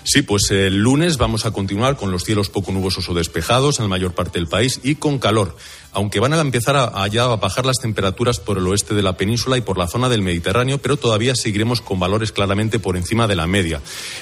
Sí, 0.08 0.22
pues 0.22 0.52
el 0.52 0.76
lunes 0.76 1.16
vamos 1.16 1.46
a 1.46 1.50
continuar 1.50 1.96
con 1.96 2.12
los 2.12 2.22
cielos 2.22 2.48
poco 2.48 2.70
nubosos 2.70 3.08
o 3.08 3.14
despejados 3.14 3.80
en 3.80 3.86
la 3.86 3.88
mayor 3.88 4.14
parte 4.14 4.38
del 4.38 4.46
país 4.46 4.78
y 4.84 4.94
con 4.94 5.18
calor, 5.18 5.56
aunque 5.90 6.20
van 6.20 6.32
a 6.32 6.40
empezar 6.40 6.76
a, 6.76 6.84
a 6.84 7.36
bajar 7.36 7.66
las 7.66 7.78
temperaturas 7.78 8.38
por 8.38 8.56
el 8.56 8.68
oeste 8.68 8.94
de 8.94 9.02
la 9.02 9.16
península 9.16 9.56
y 9.56 9.62
por 9.62 9.78
la 9.78 9.88
zona 9.88 10.08
del 10.08 10.22
Mediterráneo, 10.22 10.78
pero 10.78 10.96
todavía 10.96 11.34
seguiremos 11.34 11.80
con 11.80 11.98
valores 11.98 12.30
claramente 12.30 12.78
por 12.78 12.96
encima 12.96 13.26
de 13.26 13.34
la 13.34 13.48
media. 13.48 13.80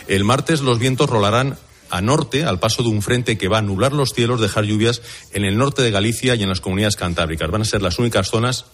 El 0.09 0.25
martes 0.25 0.63
los 0.63 0.79
vientos 0.79 1.11
rolarán 1.11 1.59
a 1.91 2.01
norte, 2.01 2.45
al 2.45 2.61
paso 2.61 2.83
de 2.83 2.89
un 2.89 3.03
frente 3.03 3.37
que 3.37 3.49
va 3.49 3.59
a 3.59 3.63
nublar 3.63 3.93
los 3.93 4.15
cielos, 4.15 4.41
dejar 4.41 4.65
lluvias 4.65 5.03
en 5.35 5.45
el 5.45 5.59
norte 5.59 5.83
de 5.83 5.91
Galicia 5.91 6.35
y 6.35 6.43
en 6.43 6.49
las 6.49 6.63
comunidades 6.63 6.97
cantábricas. 6.97 7.51
Van 7.51 7.61
a 7.61 7.67
ser 7.67 7.83
las 7.83 7.99
únicas 7.99 8.31
zonas 8.31 8.65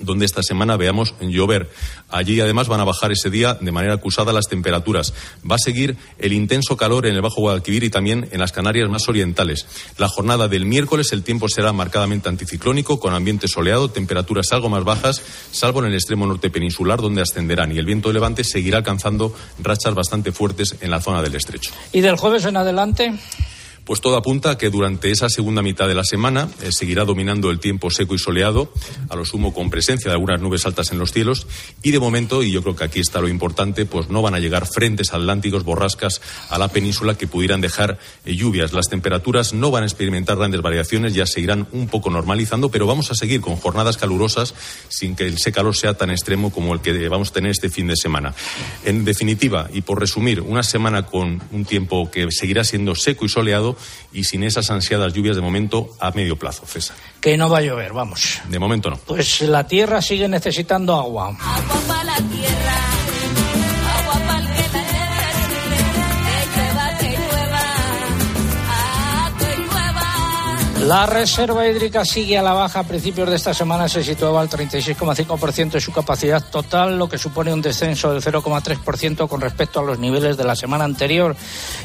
donde 0.00 0.24
esta 0.24 0.42
semana 0.42 0.76
veamos 0.76 1.14
llover. 1.20 1.70
Allí 2.08 2.40
además 2.40 2.68
van 2.68 2.80
a 2.80 2.84
bajar 2.84 3.12
ese 3.12 3.30
día 3.30 3.54
de 3.54 3.72
manera 3.72 3.94
acusada 3.94 4.32
las 4.32 4.48
temperaturas. 4.48 5.12
Va 5.48 5.56
a 5.56 5.58
seguir 5.58 5.96
el 6.18 6.32
intenso 6.32 6.76
calor 6.76 7.06
en 7.06 7.14
el 7.14 7.22
Bajo 7.22 7.40
Guadalquivir 7.40 7.84
y 7.84 7.90
también 7.90 8.28
en 8.32 8.40
las 8.40 8.52
Canarias 8.52 8.88
más 8.88 9.08
orientales. 9.08 9.66
La 9.98 10.08
jornada 10.08 10.48
del 10.48 10.66
miércoles 10.66 11.12
el 11.12 11.22
tiempo 11.22 11.48
será 11.48 11.72
marcadamente 11.72 12.28
anticiclónico 12.28 12.98
con 12.98 13.14
ambiente 13.14 13.48
soleado, 13.48 13.90
temperaturas 13.90 14.52
algo 14.52 14.68
más 14.68 14.84
bajas, 14.84 15.22
salvo 15.50 15.80
en 15.80 15.86
el 15.86 15.94
extremo 15.94 16.26
norte 16.26 16.50
peninsular 16.50 17.00
donde 17.00 17.22
ascenderán 17.22 17.72
y 17.72 17.78
el 17.78 17.86
viento 17.86 18.08
de 18.08 18.14
levante 18.14 18.44
seguirá 18.44 18.78
alcanzando 18.78 19.34
rachas 19.60 19.94
bastante 19.94 20.32
fuertes 20.32 20.76
en 20.80 20.90
la 20.90 21.00
zona 21.00 21.22
del 21.22 21.34
estrecho. 21.34 21.70
¿Y 21.92 22.00
del 22.00 22.16
jueves 22.16 22.44
en 22.44 22.56
adelante? 22.56 23.12
Pues 23.84 24.00
todo 24.00 24.16
apunta 24.16 24.52
a 24.52 24.58
que 24.58 24.70
durante 24.70 25.10
esa 25.10 25.28
segunda 25.28 25.60
mitad 25.60 25.88
de 25.88 25.94
la 25.94 26.04
semana 26.04 26.48
eh, 26.62 26.70
seguirá 26.70 27.04
dominando 27.04 27.50
el 27.50 27.58
tiempo 27.58 27.90
seco 27.90 28.14
y 28.14 28.18
soleado, 28.18 28.72
a 29.08 29.16
lo 29.16 29.24
sumo 29.24 29.52
con 29.52 29.70
presencia 29.70 30.08
de 30.08 30.14
algunas 30.14 30.40
nubes 30.40 30.66
altas 30.66 30.92
en 30.92 31.00
los 31.00 31.12
cielos, 31.12 31.48
y 31.82 31.90
de 31.90 31.98
momento, 31.98 32.44
y 32.44 32.52
yo 32.52 32.62
creo 32.62 32.76
que 32.76 32.84
aquí 32.84 33.00
está 33.00 33.20
lo 33.20 33.28
importante, 33.28 33.84
pues 33.84 34.08
no 34.08 34.22
van 34.22 34.34
a 34.34 34.38
llegar 34.38 34.66
frentes 34.66 35.12
atlánticos 35.12 35.64
borrascas 35.64 36.20
a 36.48 36.58
la 36.58 36.68
península 36.68 37.16
que 37.16 37.26
pudieran 37.26 37.60
dejar 37.60 37.98
eh, 38.24 38.36
lluvias. 38.36 38.72
Las 38.72 38.88
temperaturas 38.88 39.52
no 39.52 39.72
van 39.72 39.82
a 39.82 39.86
experimentar 39.86 40.36
grandes 40.36 40.62
variaciones, 40.62 41.14
ya 41.14 41.26
seguirán 41.26 41.66
un 41.72 41.88
poco 41.88 42.08
normalizando, 42.08 42.70
pero 42.70 42.86
vamos 42.86 43.10
a 43.10 43.14
seguir 43.16 43.40
con 43.40 43.56
jornadas 43.56 43.96
calurosas 43.96 44.54
sin 44.88 45.16
que 45.16 45.26
ese 45.26 45.50
calor 45.50 45.76
sea 45.76 45.94
tan 45.94 46.10
extremo 46.10 46.52
como 46.52 46.72
el 46.74 46.80
que 46.80 47.08
vamos 47.08 47.30
a 47.30 47.32
tener 47.32 47.50
este 47.50 47.68
fin 47.68 47.88
de 47.88 47.96
semana. 47.96 48.32
En 48.84 49.04
definitiva, 49.04 49.68
y 49.72 49.82
por 49.82 49.98
resumir, 49.98 50.40
una 50.40 50.62
semana 50.62 51.06
con 51.06 51.42
un 51.50 51.64
tiempo 51.64 52.10
que 52.10 52.30
seguirá 52.30 52.62
siendo 52.62 52.94
seco 52.94 53.24
y 53.24 53.28
soleado, 53.28 53.71
y 54.12 54.24
sin 54.24 54.42
esas 54.42 54.70
ansiadas 54.70 55.12
lluvias 55.12 55.36
de 55.36 55.42
momento 55.42 55.90
a 56.00 56.10
medio 56.10 56.36
plazo, 56.36 56.66
César. 56.66 56.96
Que 57.20 57.36
no 57.36 57.48
va 57.48 57.58
a 57.58 57.62
llover, 57.62 57.92
vamos. 57.92 58.40
De 58.48 58.58
momento 58.58 58.90
no. 58.90 58.96
Pues 58.96 59.40
la 59.42 59.66
tierra 59.66 60.02
sigue 60.02 60.28
necesitando 60.28 60.94
agua. 60.94 61.28
Agua 61.28 61.80
para 61.86 62.04
la 62.04 62.16
tierra. 62.16 62.91
La 70.82 71.06
reserva 71.06 71.68
hídrica 71.68 72.04
sigue 72.04 72.36
a 72.36 72.42
la 72.42 72.54
baja. 72.54 72.80
A 72.80 72.82
principios 72.82 73.30
de 73.30 73.36
esta 73.36 73.54
semana 73.54 73.88
se 73.88 74.02
situaba 74.02 74.40
al 74.40 74.48
36,5% 74.48 75.70
de 75.70 75.80
su 75.80 75.92
capacidad 75.92 76.42
total, 76.50 76.98
lo 76.98 77.08
que 77.08 77.18
supone 77.18 77.52
un 77.52 77.62
descenso 77.62 78.12
del 78.12 78.20
0,3% 78.20 79.28
con 79.28 79.40
respecto 79.40 79.78
a 79.78 79.84
los 79.84 80.00
niveles 80.00 80.36
de 80.36 80.42
la 80.42 80.56
semana 80.56 80.82
anterior. 80.84 81.36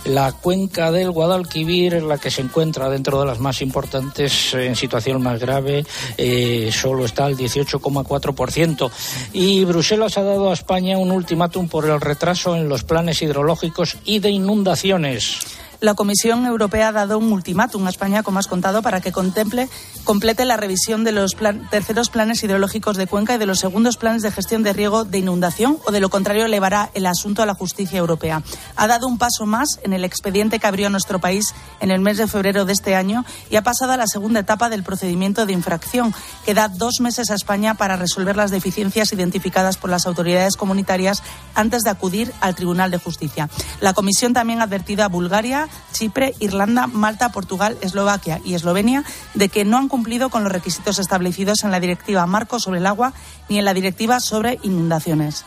La 0.06 0.32
cuenca 0.32 0.92
del 0.92 1.12
Guadalquivir 1.12 1.94
es 1.94 2.04
la 2.04 2.18
que 2.18 2.32
se 2.32 2.42
encuentra 2.42 2.89
dentro 2.89 3.20
de 3.20 3.27
las 3.27 3.39
más 3.39 3.62
importantes 3.62 4.56
en 4.56 4.75
situación 4.75 5.22
más 5.22 5.39
grave, 5.39 5.86
eh, 6.18 6.72
solo 6.74 7.06
está 7.06 7.25
al 7.25 7.38
18,4%. 7.38 8.89
Y 9.32 9.63
Bruselas 9.66 10.18
ha 10.18 10.24
dado 10.24 10.50
a 10.50 10.54
España 10.54 10.98
un 10.98 11.12
ultimátum 11.12 11.68
por 11.68 11.86
el 11.86 12.01
retraso 12.01 12.56
en 12.56 12.68
los 12.68 12.84
planes 12.84 13.22
hidrológicos 13.22 13.98
y 14.06 14.18
de 14.18 14.32
inundaciones. 14.32 15.38
La 15.79 15.93
Comisión 15.93 16.46
Europea 16.46 16.88
ha 16.88 16.91
dado 16.91 17.19
un 17.19 17.31
ultimátum 17.31 17.86
a 17.86 17.89
España, 17.89 18.24
como 18.24 18.39
has 18.39 18.48
contado, 18.48 18.81
para 18.81 19.00
que 19.00 19.12
contemple, 19.12 19.69
complete 20.03 20.43
la 20.46 20.57
revisión 20.57 21.03
de 21.03 21.12
los 21.12 21.36
terceros 21.69 22.10
planes 22.10 22.43
hidrológicos 22.43 22.98
de 22.98 23.05
Cuenca 23.05 23.36
y 23.36 23.38
de 23.38 23.46
los 23.46 23.60
segundos 23.60 23.98
planes 23.98 24.24
de 24.24 24.31
gestión 24.31 24.63
de 24.63 24.74
riego 24.74 25.05
de 25.05 25.19
inundación, 25.19 25.77
o 25.86 25.91
de 25.91 26.00
lo 26.00 26.10
contrario 26.10 26.46
elevará 26.46 26.89
el 26.96 27.05
asunto 27.05 27.43
a 27.43 27.46
la 27.46 27.53
justicia 27.53 28.00
europea. 28.00 28.41
Ha 28.75 28.88
dado 28.88 29.07
un 29.07 29.19
paso 29.19 29.46
más 29.46 29.79
en 29.84 29.93
el 29.93 30.03
expediente 30.03 30.60
que 30.60 30.65
abrió 30.65 30.89
nuestro 30.89 31.19
país 31.19 31.53
en 31.79 31.91
el 31.91 32.00
mes 32.00 32.17
de 32.17 32.27
febrero 32.27 32.65
de 32.65 32.74
este 32.74 32.96
año 32.96 33.24
y 33.50 33.55
ha 33.55 33.63
pasado 33.63 33.91
a 33.91 33.98
la 33.98 34.07
segunda 34.07 34.39
etapa 34.39 34.69
del 34.69 34.84
procedimiento 34.84 35.46
de 35.46 35.53
infracción, 35.53 36.13
que 36.46 36.53
da 36.55 36.69
dos 36.69 37.01
meses 37.01 37.29
a 37.29 37.36
España 37.36 37.75
para 37.75 37.98
resolver 37.98 38.36
las 38.36 38.50
deficiencias 38.50 39.13
identificadas 39.13 39.77
por 39.77 39.89
las 39.89 40.07
autoridades 40.07 40.55
comunitarias 40.55 41.22
antes 41.53 41.84
de 41.84 41.91
acudir 41.91 42.34
al 42.41 42.55
Tribunal 42.55 42.89
de 42.89 42.98
Justicia. 42.98 43.50
La 43.79 43.93
Comisión 43.93 44.34
también 44.34 44.62
ha 44.62 44.63
advertido 44.63 45.03
a 45.03 45.07
Bulgaria, 45.07 45.66
Chipre, 45.91 46.36
Irlanda, 46.39 46.88
Malta, 46.88 47.29
Portugal, 47.29 47.77
Eslovaquia 47.81 48.39
y 48.43 48.53
Eslovenia 48.53 49.03
de 49.33 49.50
que 49.50 49.65
no 49.65 49.77
han 49.77 49.88
cumplido 49.88 50.29
con 50.29 50.43
los 50.43 50.51
requisitos 50.51 51.00
establecidos 51.00 51.63
en 51.63 51.71
la 51.71 51.79
Directiva 51.79 52.25
Marco 52.25 52.59
sobre 52.59 52.79
el 52.79 52.86
agua 52.86 53.13
ni 53.50 53.59
en 53.59 53.65
la 53.65 53.74
Directiva 53.74 54.19
sobre 54.19 54.59
inundaciones. 54.63 55.45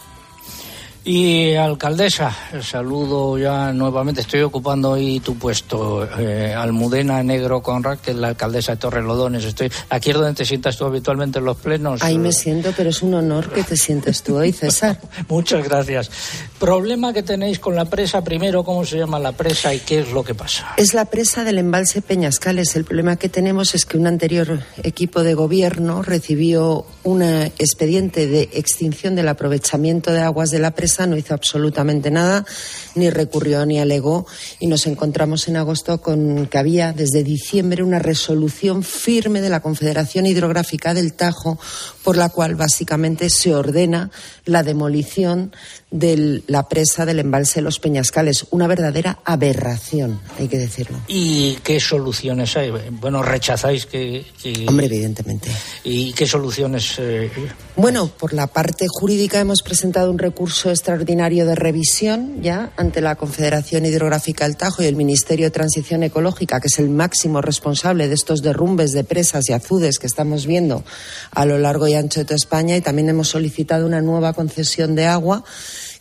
Y 1.03 1.55
alcaldesa, 1.55 2.37
saludo 2.61 3.39
ya 3.39 3.73
nuevamente. 3.73 4.21
Estoy 4.21 4.43
ocupando 4.43 4.91
hoy 4.91 5.19
tu 5.21 5.35
puesto, 5.37 6.07
eh, 6.19 6.53
Almudena 6.53 7.23
Negro 7.23 7.63
Conrad, 7.63 8.01
que 8.01 8.11
es 8.11 8.19
la 8.19 8.29
alcaldesa 8.29 8.73
de 8.73 8.79
Torrelodones. 8.79 9.45
Estoy 9.45 9.73
aquí 9.89 10.11
es 10.11 10.17
donde 10.17 10.35
te 10.35 10.45
sientas 10.45 10.77
tú 10.77 10.85
habitualmente 10.85 11.39
en 11.39 11.47
los 11.47 11.57
plenos. 11.57 12.03
Ahí 12.03 12.19
me 12.19 12.33
siento, 12.33 12.75
pero 12.77 12.91
es 12.91 13.01
un 13.01 13.15
honor 13.15 13.51
que 13.51 13.63
te 13.63 13.79
sientes 13.79 14.23
tú 14.23 14.37
hoy, 14.37 14.53
César. 14.53 15.01
Muchas 15.29 15.65
gracias. 15.65 16.11
Problema 16.59 17.15
que 17.15 17.23
tenéis 17.23 17.61
con 17.61 17.75
la 17.75 17.87
presa. 17.87 18.23
Primero, 18.23 18.63
¿cómo 18.63 18.85
se 18.85 18.99
llama 18.99 19.19
la 19.19 19.33
presa 19.33 19.73
y 19.73 19.79
qué 19.79 20.01
es 20.01 20.13
lo 20.13 20.23
que 20.23 20.35
pasa? 20.35 20.75
Es 20.77 20.93
la 20.93 21.07
presa 21.07 21.45
del 21.45 21.57
embalse 21.57 22.03
Peñascales. 22.03 22.77
El 22.77 22.85
problema 22.85 23.17
que 23.17 23.31
tenemos 23.31 23.75
es 23.75 23.87
que 23.87 23.97
un 23.97 24.07
anterior 24.07 24.61
equipo 24.83 25.23
de 25.23 25.33
gobierno 25.33 26.03
recibió 26.03 26.85
un 27.05 27.23
expediente 27.23 28.27
de 28.27 28.51
extinción 28.53 29.15
del 29.15 29.29
aprovechamiento 29.29 30.13
de 30.13 30.21
aguas 30.21 30.51
de 30.51 30.59
la 30.59 30.73
presa 30.73 30.90
no 31.07 31.17
hizo 31.17 31.35
absolutamente 31.35 32.11
nada, 32.11 32.45
ni 32.95 33.11
recurrió 33.11 33.65
ni 33.67 33.79
alegó, 33.79 34.27
y 34.59 34.67
nos 34.67 34.87
encontramos 34.87 35.49
en 35.49 35.57
agosto 35.57 36.01
con 36.01 36.47
que 36.47 36.59
había 36.59 36.93
desde 36.93 37.23
diciembre 37.23 37.83
una 37.83 37.99
resolución 37.99 38.83
firme 38.83 39.41
de 39.41 39.51
la 39.51 39.61
Confederación 39.61 40.27
Hidrográfica 40.27 40.95
del 40.95 41.15
Tajo 41.15 41.59
por 42.03 42.17
la 42.17 42.29
cual 42.29 42.55
básicamente 42.55 43.31
se 43.31 43.55
ordena 43.55 44.11
la 44.45 44.63
demolición 44.63 45.53
de 45.91 46.43
la 46.47 46.69
presa 46.69 47.05
del 47.05 47.19
embalse 47.19 47.57
de 47.57 47.63
los 47.63 47.79
Peñascales. 47.81 48.47
Una 48.51 48.67
verdadera 48.67 49.19
aberración, 49.25 50.21
hay 50.39 50.49
que 50.49 50.59
decirlo. 50.59 50.99
¿Y 51.09 51.55
qué 51.63 51.81
soluciones 51.81 52.57
hay? 52.57 52.71
Bueno, 52.91 53.23
rechazáis 53.23 53.87
que. 53.87 54.25
Hombre, 54.67 54.87
evidentemente. 54.87 55.51
¿Y 55.85 56.13
qué 56.13 56.27
soluciones? 56.27 56.95
Eh? 56.99 57.31
Bueno, 57.77 58.09
por 58.09 58.33
la 58.33 58.47
parte 58.47 58.87
jurídica 58.89 59.41
hemos 59.41 59.63
presentado 59.63 60.11
un 60.11 60.19
recurso 60.19 60.71
extraordinario 60.71 61.47
de 61.47 61.55
revisión 61.55 62.41
ya 62.41 62.73
ante 62.81 63.03
la 63.03 63.15
Confederación 63.15 63.85
Hidrográfica 63.85 64.45
del 64.45 64.57
Tajo 64.57 64.83
y 64.83 64.87
el 64.87 64.97
Ministerio 64.97 65.47
de 65.47 65.51
Transición 65.51 66.03
Ecológica, 66.03 66.61
que 66.61 66.69
es 66.69 66.79
el 66.79 66.89
máximo 66.89 67.43
responsable 67.43 68.09
de 68.09 68.15
estos 68.15 68.41
derrumbes 68.41 68.93
de 68.93 69.05
presas 69.05 69.49
y 69.51 69.53
azudes 69.53 69.99
que 69.99 70.07
estamos 70.07 70.47
viendo 70.47 70.83
a 71.31 71.45
lo 71.45 71.59
largo 71.59 71.87
y 71.87 71.95
ancho 71.95 72.21
de 72.21 72.25
toda 72.25 72.37
España. 72.37 72.77
Y 72.77 72.81
también 72.81 73.11
hemos 73.11 73.29
solicitado 73.29 73.87
una 73.87 74.01
nueva 74.01 74.33
concesión 74.33 74.95
de 74.95 75.07
agua 75.07 75.45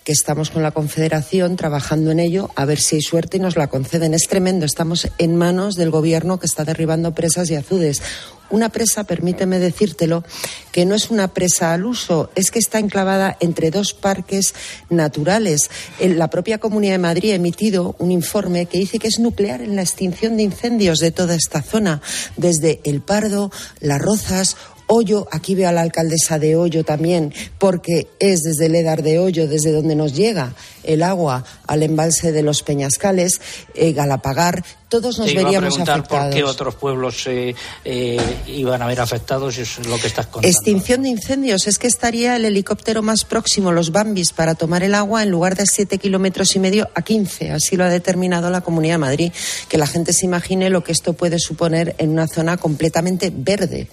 que 0.05 0.13
estamos 0.13 0.51
con 0.51 0.63
la 0.63 0.71
Confederación 0.71 1.57
trabajando 1.57 2.11
en 2.11 2.19
ello, 2.19 2.49
a 2.55 2.63
ver 2.63 2.79
si 2.79 2.95
hay 2.95 3.01
suerte 3.01 3.37
y 3.37 3.39
nos 3.41 3.57
la 3.57 3.67
conceden. 3.67 4.13
Es 4.13 4.27
tremendo, 4.29 4.65
estamos 4.65 5.09
en 5.17 5.35
manos 5.35 5.75
del 5.75 5.91
Gobierno 5.91 6.39
que 6.39 6.45
está 6.45 6.63
derribando 6.63 7.13
presas 7.13 7.49
y 7.49 7.55
azudes. 7.55 8.01
Una 8.49 8.69
presa, 8.69 9.03
permíteme 9.03 9.59
decírtelo, 9.59 10.23
que 10.71 10.85
no 10.85 10.95
es 10.95 11.11
una 11.11 11.27
presa 11.29 11.73
al 11.73 11.85
uso, 11.85 12.31
es 12.35 12.51
que 12.51 12.59
está 12.59 12.79
enclavada 12.79 13.37
entre 13.39 13.71
dos 13.71 13.93
parques 13.93 14.53
naturales. 14.89 15.69
La 15.99 16.29
propia 16.29 16.57
Comunidad 16.57 16.93
de 16.93 16.99
Madrid 16.99 17.31
ha 17.31 17.35
emitido 17.35 17.95
un 17.99 18.11
informe 18.11 18.65
que 18.65 18.79
dice 18.79 18.99
que 18.99 19.07
es 19.07 19.19
nuclear 19.19 19.61
en 19.61 19.75
la 19.75 19.81
extinción 19.81 20.37
de 20.37 20.43
incendios 20.43 20.99
de 20.99 21.11
toda 21.11 21.35
esta 21.35 21.61
zona, 21.61 22.01
desde 22.37 22.79
El 22.83 23.01
Pardo, 23.01 23.51
Las 23.79 24.01
Rozas 24.01 24.57
Hoyo, 24.91 25.27
aquí 25.31 25.53
veo 25.53 25.69
a 25.69 25.71
la 25.71 25.81
alcaldesa 25.81 26.39
de 26.39 26.55
Hoyo 26.55 26.83
también, 26.83 27.31
porque 27.59 28.07
es 28.19 28.41
desde 28.41 28.65
el 28.65 28.75
Edar 28.75 29.03
de 29.03 29.19
Hoyo, 29.19 29.47
desde 29.47 29.71
donde 29.71 29.95
nos 29.95 30.15
llega 30.15 30.55
el 30.83 31.03
agua 31.03 31.45
al 31.67 31.83
embalse 31.83 32.31
de 32.31 32.41
los 32.41 32.63
Peñascales, 32.63 33.39
eh, 33.75 33.93
Galapagar, 33.93 34.63
todos 34.89 35.19
nos 35.19 35.27
veríamos 35.27 35.75
iba 35.75 35.93
a 35.93 35.95
afectados. 35.95 36.25
¿Por 36.25 36.33
qué 36.33 36.43
otros 36.43 36.73
pueblos 36.73 37.27
eh, 37.27 37.53
eh, 37.85 38.37
iban 38.47 38.81
a 38.81 38.87
ver 38.87 38.99
afectados? 38.99 39.59
Eso 39.59 39.81
es 39.81 39.87
lo 39.87 39.99
que 39.99 40.07
estás 40.07 40.25
contando. 40.25 40.47
Extinción 40.47 41.03
de 41.03 41.09
incendios. 41.09 41.67
Es 41.67 41.77
que 41.77 41.85
estaría 41.85 42.35
el 42.35 42.45
helicóptero 42.45 43.03
más 43.03 43.23
próximo, 43.23 43.71
los 43.71 43.91
Bambis, 43.91 44.33
para 44.33 44.55
tomar 44.55 44.81
el 44.81 44.95
agua 44.95 45.21
en 45.21 45.29
lugar 45.29 45.55
de 45.55 45.67
siete 45.67 45.99
kilómetros 45.99 46.55
y 46.55 46.59
medio 46.59 46.89
a 46.95 47.03
15. 47.03 47.51
Así 47.51 47.77
lo 47.77 47.83
ha 47.83 47.89
determinado 47.89 48.49
la 48.49 48.61
Comunidad 48.61 48.95
de 48.95 48.99
Madrid. 48.99 49.31
Que 49.67 49.77
la 49.77 49.85
gente 49.85 50.11
se 50.11 50.25
imagine 50.25 50.71
lo 50.71 50.83
que 50.83 50.91
esto 50.91 51.13
puede 51.13 51.37
suponer 51.37 51.93
en 51.99 52.09
una 52.09 52.27
zona 52.27 52.57
completamente 52.57 53.31
verde 53.31 53.87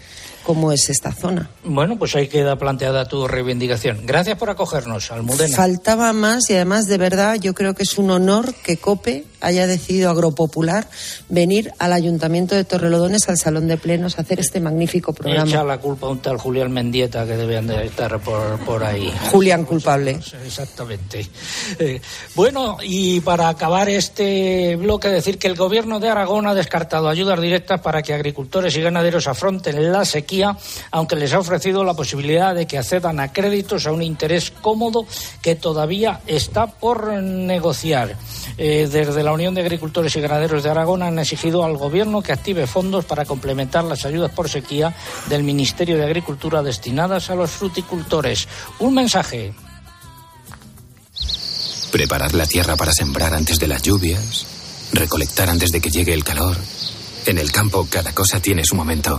cómo 0.46 0.70
es 0.70 0.88
esta 0.88 1.10
zona. 1.10 1.50
Bueno, 1.64 1.98
pues 1.98 2.14
ahí 2.14 2.28
queda 2.28 2.56
planteada 2.56 3.08
tu 3.08 3.26
reivindicación. 3.26 4.06
Gracias 4.06 4.38
por 4.38 4.48
acogernos, 4.48 5.10
Almudena. 5.10 5.56
Faltaba 5.56 6.12
más 6.12 6.48
y 6.50 6.54
además, 6.54 6.86
de 6.86 6.98
verdad, 6.98 7.34
yo 7.40 7.52
creo 7.52 7.74
que 7.74 7.82
es 7.82 7.98
un 7.98 8.12
honor 8.12 8.54
que 8.54 8.76
COPE 8.76 9.24
haya 9.40 9.66
decidido 9.66 10.08
Agropopular 10.08 10.88
venir 11.28 11.72
al 11.80 11.92
Ayuntamiento 11.92 12.54
de 12.54 12.62
Torrelodones, 12.62 13.28
al 13.28 13.38
Salón 13.38 13.66
de 13.66 13.76
Plenos, 13.76 14.18
a 14.18 14.22
hacer 14.22 14.38
este 14.38 14.60
magnífico 14.60 15.12
programa. 15.12 15.48
Echa 15.48 15.64
la 15.64 15.78
culpa 15.78 16.06
a 16.06 16.10
un 16.10 16.20
tal 16.20 16.38
Julián 16.38 16.70
Mendieta 16.70 17.26
que 17.26 17.36
debían 17.36 17.66
de 17.66 17.84
estar 17.84 18.20
por, 18.20 18.58
por 18.60 18.84
ahí. 18.84 19.12
Julián 19.32 19.64
culpable. 19.64 20.20
Exactamente. 20.44 21.28
Eh, 21.80 22.00
bueno, 22.36 22.78
y 22.82 23.20
para 23.20 23.48
acabar 23.48 23.88
este 23.88 24.76
bloque, 24.76 25.08
decir 25.08 25.38
que 25.38 25.48
el 25.48 25.56
Gobierno 25.56 25.98
de 25.98 26.08
Aragón 26.08 26.46
ha 26.46 26.54
descartado 26.54 27.08
ayudas 27.08 27.40
directas 27.40 27.80
para 27.80 28.02
que 28.02 28.14
agricultores 28.14 28.76
y 28.76 28.80
ganaderos 28.80 29.26
afronten 29.26 29.90
la 29.92 30.04
sequía 30.04 30.35
aunque 30.90 31.16
les 31.16 31.32
ha 31.32 31.38
ofrecido 31.38 31.84
la 31.84 31.94
posibilidad 31.94 32.54
de 32.54 32.66
que 32.66 32.78
accedan 32.78 33.20
a 33.20 33.32
créditos 33.32 33.86
a 33.86 33.92
un 33.92 34.02
interés 34.02 34.50
cómodo 34.50 35.06
que 35.42 35.54
todavía 35.54 36.20
está 36.26 36.66
por 36.66 37.12
negociar. 37.22 38.16
Eh, 38.58 38.88
desde 38.90 39.22
la 39.22 39.32
Unión 39.32 39.54
de 39.54 39.60
Agricultores 39.60 40.14
y 40.16 40.20
Ganaderos 40.20 40.62
de 40.62 40.70
Aragón 40.70 41.02
han 41.02 41.18
exigido 41.18 41.64
al 41.64 41.76
Gobierno 41.76 42.22
que 42.22 42.32
active 42.32 42.66
fondos 42.66 43.04
para 43.04 43.24
complementar 43.24 43.84
las 43.84 44.04
ayudas 44.04 44.32
por 44.32 44.48
sequía 44.48 44.94
del 45.28 45.42
Ministerio 45.42 45.96
de 45.96 46.04
Agricultura 46.04 46.62
destinadas 46.62 47.30
a 47.30 47.34
los 47.34 47.50
fruticultores. 47.50 48.48
Un 48.78 48.94
mensaje. 48.94 49.54
Preparar 51.92 52.34
la 52.34 52.46
tierra 52.46 52.76
para 52.76 52.92
sembrar 52.92 53.32
antes 53.34 53.58
de 53.58 53.68
las 53.68 53.82
lluvias, 53.82 54.46
recolectar 54.92 55.48
antes 55.48 55.70
de 55.70 55.80
que 55.80 55.90
llegue 55.90 56.12
el 56.12 56.24
calor. 56.24 56.56
En 57.26 57.38
el 57.38 57.50
campo 57.50 57.86
cada 57.90 58.12
cosa 58.12 58.40
tiene 58.40 58.64
su 58.64 58.76
momento. 58.76 59.18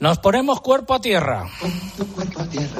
Nos 0.00 0.18
ponemos 0.18 0.60
cuerpo 0.60 0.94
a 0.94 1.00
tierra. 1.00 1.44
cuerpo 2.14 2.40
a 2.40 2.44
tierra, 2.44 2.76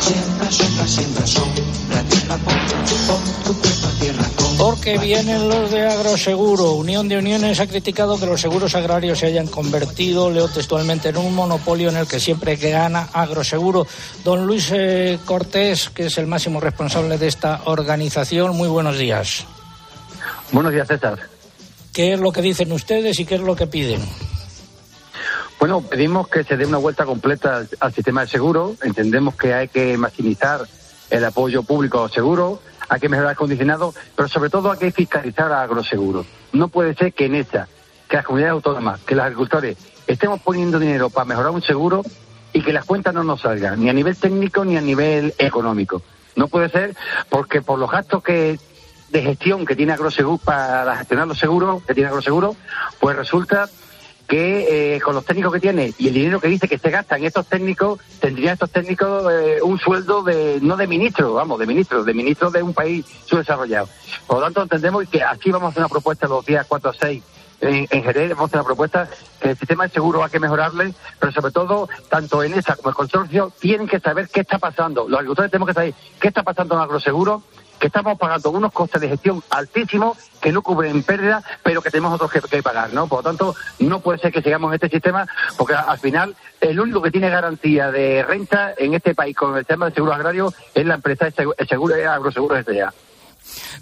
Siembra, 0.00 0.50
siembra, 0.50 0.86
siembra, 0.86 1.26
sombra, 1.26 2.02
tierra, 2.08 2.36
pon 2.36 2.54
tu 3.44 3.60
cuerpo 3.60 3.86
a 3.86 3.98
tierra. 3.98 4.24
Porque 4.56 4.96
vienen 4.98 5.48
los 5.48 5.72
de 5.72 5.88
Agroseguro. 5.88 6.74
Unión 6.74 7.08
de 7.08 7.18
Uniones 7.18 7.58
ha 7.58 7.66
criticado 7.66 8.16
que 8.20 8.26
los 8.26 8.40
seguros 8.40 8.76
agrarios 8.76 9.18
se 9.18 9.26
hayan 9.26 9.48
convertido, 9.48 10.30
leo 10.30 10.46
textualmente, 10.46 11.08
en 11.08 11.16
un 11.16 11.34
monopolio 11.34 11.88
en 11.88 11.96
el 11.96 12.06
que 12.06 12.20
siempre 12.20 12.54
gana 12.54 13.08
Agroseguro. 13.12 13.88
Don 14.22 14.46
Luis 14.46 14.70
eh, 14.72 15.18
Cortés, 15.24 15.90
que 15.90 16.06
es 16.06 16.18
el 16.18 16.28
máximo 16.28 16.60
responsable 16.60 17.18
de 17.18 17.26
esta 17.26 17.62
organización, 17.64 18.56
muy 18.56 18.68
buenos 18.68 18.98
días. 18.98 19.46
Buenos 20.52 20.72
días, 20.72 20.86
César. 20.86 21.18
¿Qué 21.92 22.12
es 22.12 22.20
lo 22.20 22.30
que 22.30 22.40
dicen 22.40 22.70
ustedes 22.70 23.18
y 23.18 23.24
qué 23.24 23.34
es 23.34 23.40
lo 23.40 23.56
que 23.56 23.66
piden? 23.66 24.00
Bueno, 25.64 25.80
pedimos 25.80 26.28
que 26.28 26.44
se 26.44 26.58
dé 26.58 26.66
una 26.66 26.76
vuelta 26.76 27.06
completa 27.06 27.64
al, 27.80 27.92
sistema 27.94 28.20
de 28.20 28.26
seguro. 28.26 28.76
Entendemos 28.82 29.34
que 29.34 29.54
hay 29.54 29.68
que 29.68 29.96
maximizar 29.96 30.60
el 31.08 31.24
apoyo 31.24 31.62
público 31.62 32.04
a 32.04 32.10
seguro 32.10 32.60
hay 32.86 33.00
que 33.00 33.08
mejorar 33.08 33.30
el 33.30 33.36
condicionado, 33.38 33.94
pero 34.14 34.28
sobre 34.28 34.50
todo 34.50 34.70
hay 34.70 34.78
que 34.78 34.92
fiscalizar 34.92 35.50
a 35.50 35.62
agroseguro. 35.62 36.26
No 36.52 36.68
puede 36.68 36.94
ser 36.94 37.14
que 37.14 37.24
en 37.24 37.36
esta, 37.36 37.66
que 38.10 38.16
las 38.16 38.26
comunidades 38.26 38.52
autónomas, 38.52 39.00
que 39.06 39.14
los 39.14 39.24
agricultores 39.24 39.78
estemos 40.06 40.38
poniendo 40.42 40.78
dinero 40.78 41.08
para 41.08 41.24
mejorar 41.24 41.52
un 41.52 41.62
seguro 41.62 42.02
y 42.52 42.60
que 42.60 42.74
las 42.74 42.84
cuentas 42.84 43.14
no 43.14 43.24
nos 43.24 43.40
salgan, 43.40 43.80
ni 43.80 43.88
a 43.88 43.94
nivel 43.94 44.18
técnico 44.18 44.66
ni 44.66 44.76
a 44.76 44.82
nivel 44.82 45.32
económico. 45.38 46.02
No 46.36 46.48
puede 46.48 46.68
ser 46.68 46.94
porque 47.30 47.62
por 47.62 47.78
los 47.78 47.90
gastos 47.90 48.22
que 48.22 48.58
de 49.08 49.22
gestión 49.22 49.64
que 49.64 49.76
tiene 49.76 49.94
Agroseguro 49.94 50.36
para 50.36 50.94
gestionar 50.96 51.26
los 51.26 51.38
seguros, 51.38 51.82
que 51.84 51.94
tiene 51.94 52.10
Agroseguro, 52.10 52.54
pues 53.00 53.16
resulta 53.16 53.70
que 54.26 54.96
eh, 54.96 55.00
con 55.00 55.14
los 55.14 55.24
técnicos 55.24 55.52
que 55.52 55.60
tiene 55.60 55.92
y 55.98 56.08
el 56.08 56.14
dinero 56.14 56.40
que 56.40 56.48
dice 56.48 56.68
que 56.68 56.78
se 56.78 56.90
gasta 56.90 57.16
en 57.16 57.24
estos 57.24 57.46
técnicos, 57.46 58.00
tendrían 58.20 58.54
estos 58.54 58.70
técnicos 58.70 59.30
eh, 59.30 59.58
un 59.62 59.78
sueldo 59.78 60.22
de, 60.22 60.58
no 60.62 60.76
de 60.76 60.86
ministro, 60.86 61.34
vamos, 61.34 61.58
de 61.58 61.66
ministro, 61.66 62.04
de 62.04 62.14
ministro 62.14 62.50
de 62.50 62.62
un 62.62 62.74
país 62.74 63.04
subdesarrollado. 63.26 63.88
Por 64.26 64.38
lo 64.38 64.44
tanto, 64.44 64.62
entendemos 64.62 65.08
que 65.08 65.22
aquí 65.22 65.50
vamos 65.50 65.68
a 65.68 65.70
hacer 65.70 65.80
una 65.80 65.88
propuesta 65.88 66.26
los 66.26 66.44
días 66.44 66.66
4 66.68 66.90
a 66.90 66.94
6 66.94 67.22
en, 67.60 67.86
en 67.90 68.02
Jerez, 68.02 68.30
vamos 68.30 68.42
a 68.42 68.46
hacer 68.46 68.60
una 68.60 68.66
propuesta 68.66 69.08
que 69.40 69.50
el 69.50 69.58
sistema 69.58 69.84
de 69.84 69.90
seguro 69.90 70.22
hay 70.22 70.30
que 70.30 70.40
mejorarle, 70.40 70.94
pero 71.18 71.32
sobre 71.32 71.52
todo, 71.52 71.88
tanto 72.08 72.42
en 72.42 72.54
esa 72.54 72.76
como 72.76 72.90
el 72.90 72.94
consorcio, 72.94 73.52
tienen 73.58 73.86
que 73.86 74.00
saber 74.00 74.28
qué 74.28 74.40
está 74.40 74.58
pasando. 74.58 75.08
Los 75.08 75.18
agricultores 75.18 75.50
tenemos 75.50 75.68
que 75.68 75.74
saber 75.74 75.94
qué 76.20 76.28
está 76.28 76.42
pasando 76.42 76.74
en 76.74 76.80
agroseguro 76.82 77.42
que 77.78 77.88
estamos 77.88 78.18
pagando 78.18 78.50
unos 78.50 78.72
costes 78.72 79.00
de 79.00 79.08
gestión 79.08 79.42
altísimos 79.50 80.18
que 80.40 80.52
no 80.52 80.62
cubren 80.62 81.02
pérdida, 81.02 81.42
pero 81.62 81.82
que 81.82 81.90
tenemos 81.90 82.12
otros 82.12 82.30
que, 82.30 82.40
que 82.40 82.62
pagar, 82.62 82.92
¿no? 82.92 83.06
Por 83.06 83.18
lo 83.18 83.22
tanto, 83.22 83.54
no 83.78 84.00
puede 84.00 84.18
ser 84.18 84.32
que 84.32 84.42
sigamos 84.42 84.72
este 84.74 84.88
sistema, 84.88 85.26
porque 85.56 85.74
al 85.74 85.98
final 85.98 86.36
el 86.60 86.80
único 86.80 87.02
que 87.02 87.10
tiene 87.10 87.30
garantía 87.30 87.90
de 87.90 88.22
renta 88.22 88.74
en 88.76 88.94
este 88.94 89.14
país 89.14 89.36
con 89.36 89.56
el 89.56 89.66
tema 89.66 89.86
de 89.86 89.94
seguros 89.94 90.16
agrarios 90.16 90.54
es 90.74 90.86
la 90.86 90.94
empresa 90.94 91.26
de 91.26 91.66
seguro, 91.66 91.94
agroseguro 92.10 92.62
SDA. 92.62 92.92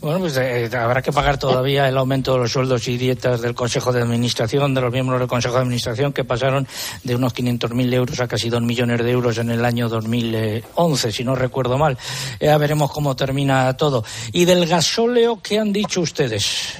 Bueno, 0.01 0.19
pues 0.19 0.37
eh, 0.37 0.69
habrá 0.77 1.03
que 1.03 1.13
pagar 1.13 1.39
todavía 1.39 1.89
el 1.89 1.97
aumento 1.97 2.33
de 2.33 2.41
los 2.41 2.53
sueldos 2.53 2.89
y 2.89 2.97
dietas 2.97 3.41
del 3.41 3.55
Consejo 3.55 3.93
de 3.93 4.03
Administración, 4.03 4.75
de 4.75 4.81
los 4.81 4.93
miembros 4.93 5.21
del 5.21 5.29
Consejo 5.29 5.55
de 5.55 5.61
Administración, 5.61 6.13
que 6.13 6.25
pasaron 6.25 6.67
de 7.05 7.15
unos 7.15 7.35
500.000 7.35 7.95
euros 7.95 8.21
a 8.21 8.29
casi 8.29 8.49
2 8.49 8.63
millones 8.63 9.03
de 9.03 9.11
euros 9.11 9.39
en 9.39 9.51
el 9.51 9.65
año 9.65 9.89
2011, 9.89 11.13
si 11.13 11.25
no 11.25 11.35
recuerdo 11.35 11.79
mal. 11.79 11.97
Ya 12.41 12.59
veremos 12.59 12.91
cómo 12.91 13.15
termina 13.15 13.77
todo. 13.77 14.05
¿Y 14.33 14.45
del 14.45 14.67
gasóleo 14.67 15.41
qué 15.43 15.59
han 15.59 15.73
dicho 15.73 16.01
ustedes? 16.01 16.79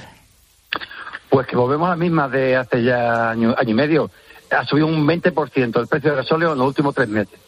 Pues 1.29 1.47
que 1.47 1.55
volvemos 1.55 1.87
a 1.87 1.91
la 1.91 1.95
misma 1.95 2.27
de 2.27 2.55
hace 2.55 2.83
ya 2.83 3.29
año, 3.31 3.55
año 3.57 3.69
y 3.69 3.73
medio. 3.73 4.11
Ha 4.51 4.65
subido 4.65 4.87
un 4.87 5.07
20% 5.07 5.79
el 5.79 5.87
precio 5.87 6.11
del 6.11 6.17
gasóleo 6.17 6.53
en 6.53 6.59
los 6.59 6.67
últimos 6.67 6.93
tres 6.93 7.09
meses 7.09 7.42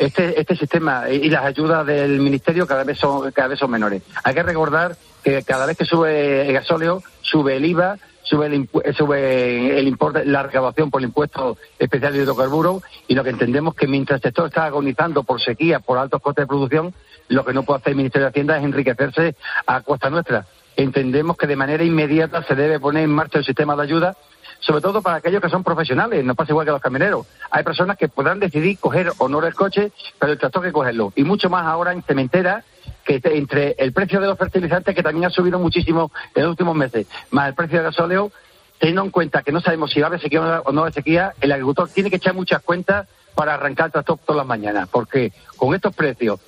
este, 0.00 0.40
este 0.40 0.56
sistema 0.56 1.10
y 1.10 1.28
las 1.28 1.44
ayudas 1.44 1.84
del 1.84 2.20
ministerio 2.20 2.66
cada 2.66 2.84
vez 2.84 2.98
son 2.98 3.30
cada 3.32 3.48
vez 3.48 3.58
son 3.58 3.70
menores. 3.70 4.02
Hay 4.24 4.34
que 4.34 4.42
recordar 4.42 4.96
que 5.22 5.42
cada 5.42 5.66
vez 5.66 5.76
que 5.76 5.84
sube 5.84 6.48
el 6.48 6.54
gasóleo 6.54 7.02
sube 7.20 7.56
el 7.56 7.66
IVA, 7.66 7.98
sube 8.22 8.46
el, 8.46 8.68
sube 8.96 9.78
el 9.78 9.86
importe, 9.86 10.24
la 10.24 10.42
recaudación 10.42 10.90
por 10.90 11.02
el 11.02 11.08
impuesto 11.08 11.58
especial 11.78 12.14
de 12.14 12.22
hidrocarburos 12.22 12.82
y 13.08 13.14
lo 13.14 13.22
que 13.22 13.30
entendemos 13.30 13.74
que 13.74 13.86
mientras 13.86 14.20
el 14.20 14.22
sector 14.22 14.46
está 14.46 14.64
agonizando 14.64 15.22
por 15.22 15.38
sequía, 15.38 15.80
por 15.80 15.98
altos 15.98 16.22
costes 16.22 16.44
de 16.44 16.48
producción, 16.48 16.94
lo 17.28 17.44
que 17.44 17.52
no 17.52 17.64
puede 17.64 17.80
hacer 17.80 17.90
el 17.90 17.98
Ministerio 17.98 18.24
de 18.24 18.30
Hacienda 18.30 18.56
es 18.56 18.64
enriquecerse 18.64 19.36
a 19.66 19.82
costa 19.82 20.08
nuestra. 20.08 20.46
Entendemos 20.76 21.36
que 21.36 21.46
de 21.46 21.56
manera 21.56 21.84
inmediata 21.84 22.42
se 22.44 22.54
debe 22.54 22.80
poner 22.80 23.04
en 23.04 23.10
marcha 23.10 23.38
el 23.38 23.44
sistema 23.44 23.76
de 23.76 23.82
ayuda 23.82 24.16
sobre 24.60 24.80
todo 24.80 25.02
para 25.02 25.16
aquellos 25.16 25.42
que 25.42 25.48
son 25.48 25.64
profesionales, 25.64 26.24
no 26.24 26.34
pasa 26.34 26.52
igual 26.52 26.66
que 26.66 26.72
los 26.72 26.80
camioneros. 26.80 27.26
Hay 27.50 27.64
personas 27.64 27.96
que 27.96 28.08
podrán 28.08 28.38
decidir 28.38 28.78
coger 28.78 29.12
o 29.18 29.28
no 29.28 29.44
el 29.44 29.54
coche, 29.54 29.90
pero 30.18 30.32
el 30.32 30.38
tractor 30.38 30.62
que 30.62 30.72
cogerlo. 30.72 31.12
Y 31.16 31.24
mucho 31.24 31.50
más 31.50 31.66
ahora 31.66 31.92
en 31.92 32.02
cementera, 32.02 32.64
que 33.04 33.20
entre 33.24 33.74
el 33.78 33.92
precio 33.92 34.20
de 34.20 34.26
los 34.26 34.38
fertilizantes, 34.38 34.94
que 34.94 35.02
también 35.02 35.26
ha 35.26 35.30
subido 35.30 35.58
muchísimo 35.58 36.12
en 36.34 36.42
los 36.42 36.50
últimos 36.50 36.76
meses, 36.76 37.06
más 37.30 37.48
el 37.48 37.54
precio 37.54 37.78
de 37.78 37.84
gasóleo, 37.84 38.30
teniendo 38.78 39.02
en 39.02 39.10
cuenta 39.10 39.42
que 39.42 39.52
no 39.52 39.60
sabemos 39.60 39.90
si 39.90 40.00
va 40.00 40.06
a 40.06 40.08
haber 40.08 40.20
sequía 40.20 40.62
o 40.64 40.72
no 40.72 40.82
haber 40.82 40.94
sequía, 40.94 41.34
el 41.40 41.52
agricultor 41.52 41.88
tiene 41.88 42.10
que 42.10 42.16
echar 42.16 42.34
muchas 42.34 42.62
cuentas 42.62 43.08
para 43.34 43.54
arrancar 43.54 43.86
el 43.86 43.92
tractor 43.92 44.18
todas 44.24 44.38
las 44.38 44.46
mañanas, 44.46 44.88
porque 44.90 45.32
con 45.56 45.74
estos 45.74 45.94
precios 45.94 46.40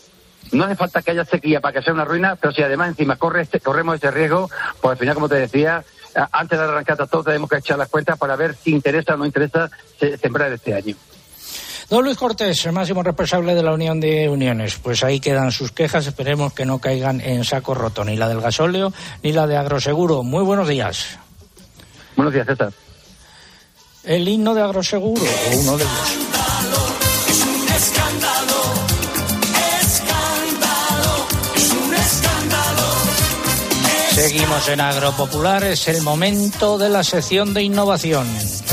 no 0.51 0.65
hace 0.65 0.77
falta 0.77 1.03
que 1.03 1.13
haya 1.13 1.25
sequía 1.25 1.61
para 1.61 1.73
que 1.73 1.83
sea 1.83 1.95
una 1.95 2.05
ruina, 2.05 2.37
pero 2.37 2.53
si 2.53 2.63
además 2.63 2.89
encima 2.89 3.17
corre 3.17 3.43
este, 3.43 3.61
corremos 3.61 3.97
ese 3.97 4.11
riesgo, 4.11 4.51
pues 4.81 4.93
al 4.93 4.99
final, 4.99 5.15
como 5.15 5.29
te 5.29 5.37
decía, 5.37 5.85
antes 6.15 6.59
de 6.59 6.65
arrancar 6.65 6.97
todo 7.09 7.25
tenemos 7.25 7.49
que 7.49 7.57
echar 7.57 7.79
las 7.79 7.89
cuentas 7.89 8.19
para 8.19 8.37
ver 8.37 8.55
si 8.55 8.71
interesa 8.71 9.15
o 9.15 9.17
no 9.17 9.27
interesa 9.27 9.71
sembrar 10.21 10.53
este 10.53 10.75
año. 10.75 10.97
Don 11.93 12.05
Luis 12.05 12.17
Cortés, 12.17 12.65
el 12.65 12.73
máximo 12.73 13.03
responsable 13.03 13.55
de 13.55 13.63
la 13.63 13.73
Unión 13.75 14.01
de 14.01 14.29
Uniones. 14.29 14.77
Pues 14.77 15.05
ahí 15.05 15.21
quedan 15.21 15.53
sus 15.53 15.73
quejas. 15.73 16.07
Esperemos 16.07 16.55
que 16.55 16.65
no 16.65 16.79
caigan 16.79 17.21
en 17.21 17.45
saco 17.45 17.75
roto, 17.75 18.03
ni 18.03 18.17
la 18.17 18.29
del 18.29 18.41
gasóleo 18.41 18.93
ni 19.23 19.33
la 19.33 19.47
de 19.47 19.59
agroseguro. 19.59 20.23
Muy 20.23 20.43
buenos 20.43 20.69
días. 20.69 21.19
Buenos 22.17 22.33
días, 22.33 22.47
César. 22.47 22.73
El 24.05 24.27
himno 24.27 24.55
de 24.55 24.63
agroseguro, 24.63 25.23
o 25.23 25.59
uno 25.59 25.77
de 25.77 25.85
ellos. 25.85 26.22
Seguimos 34.53 34.69
en 34.69 34.81
Agropopular, 34.83 35.65
es 35.65 35.89
el 35.89 36.03
momento 36.03 36.77
de 36.77 36.91
la 36.91 37.03
sección 37.03 37.55
de 37.55 37.63
innovación. 37.63 38.27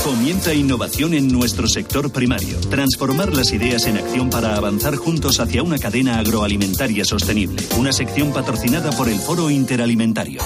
Comienza 0.03 0.53
innovación 0.53 1.13
en 1.13 1.29
nuestro 1.31 1.69
sector 1.69 2.11
primario. 2.11 2.59
Transformar 2.69 3.33
las 3.33 3.53
ideas 3.53 3.85
en 3.85 3.97
acción 3.97 4.29
para 4.29 4.57
avanzar 4.57 4.97
juntos 4.97 5.39
hacia 5.39 5.63
una 5.63 5.79
cadena 5.79 6.19
agroalimentaria 6.19 7.05
sostenible. 7.05 7.63
Una 7.77 7.93
sección 7.93 8.33
patrocinada 8.33 8.89
por 8.91 9.07
el 9.07 9.19
Foro 9.19 9.49
Interalimentario. 9.49 10.41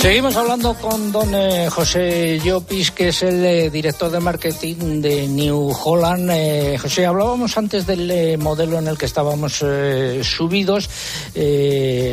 Seguimos 0.00 0.34
hablando 0.34 0.72
con 0.72 1.12
don 1.12 1.34
eh, 1.34 1.68
José 1.68 2.40
Llopis, 2.42 2.90
que 2.90 3.08
es 3.08 3.22
el 3.22 3.44
eh, 3.44 3.68
director 3.68 4.10
de 4.10 4.18
marketing 4.18 5.02
de 5.02 5.28
New 5.28 5.76
Holland. 5.84 6.30
Eh, 6.32 6.78
José, 6.80 7.04
hablábamos 7.04 7.58
antes 7.58 7.86
del 7.86 8.10
eh, 8.10 8.38
modelo 8.38 8.78
en 8.78 8.88
el 8.88 8.96
que 8.96 9.04
estábamos 9.04 9.62
subidos, 10.22 10.88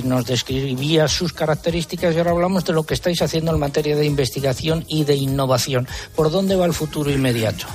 nos 0.04 0.26
describía 0.26 1.08
sus 1.08 1.32
características 1.32 2.14
y 2.14 2.18
ahora 2.18 2.32
hablamos 2.32 2.66
de 2.66 2.74
lo 2.74 2.84
que 2.84 2.94
estáis 2.94 3.22
haciendo 3.22 3.54
en 3.54 3.60
materia 3.60 3.96
de 3.96 4.06
investigación 4.06 4.84
y 4.90 5.06
de 5.06 5.16
innovación. 5.16 5.88
¿Por 6.14 6.30
dónde 6.30 6.58
va 6.58 6.66
el 6.66 6.74
futuro 6.74 7.10
inmediato? 7.10 7.68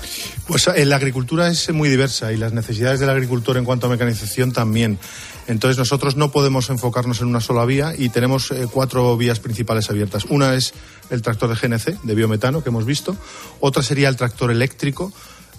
Pues 0.47 0.69
la 0.77 0.97
agricultura 0.97 1.49
es 1.49 1.73
muy 1.73 1.89
diversa 1.89 2.33
y 2.33 2.37
las 2.37 2.53
necesidades 2.53 3.01
del 3.01 3.09
agricultor 3.09 3.57
en 3.57 3.65
cuanto 3.65 3.87
a 3.87 3.91
mecanización 3.91 4.53
también. 4.53 4.99
Entonces 5.47 5.79
nosotros 5.79 6.17
no 6.17 6.31
podemos 6.31 6.71
enfocarnos 6.71 7.21
en 7.21 7.27
una 7.29 7.41
sola 7.41 7.65
vía 7.65 7.95
y 7.97 8.09
tenemos 8.11 8.51
eh, 8.51 8.67
cuatro 8.71 9.17
vías 9.17 9.41
principales 9.41 9.91
abiertas. 9.91 10.25
Una 10.29 10.55
es 10.55 10.73
el 11.11 11.23
tractor 11.23 11.49
de 11.49 11.69
GNC, 11.69 12.03
de 12.03 12.15
biometano, 12.15 12.63
que 12.63 12.69
hemos 12.69 12.85
visto. 12.85 13.17
Otra 13.61 13.83
sería 13.83 14.09
el 14.09 14.17
tractor 14.17 14.51
eléctrico. 14.51 15.13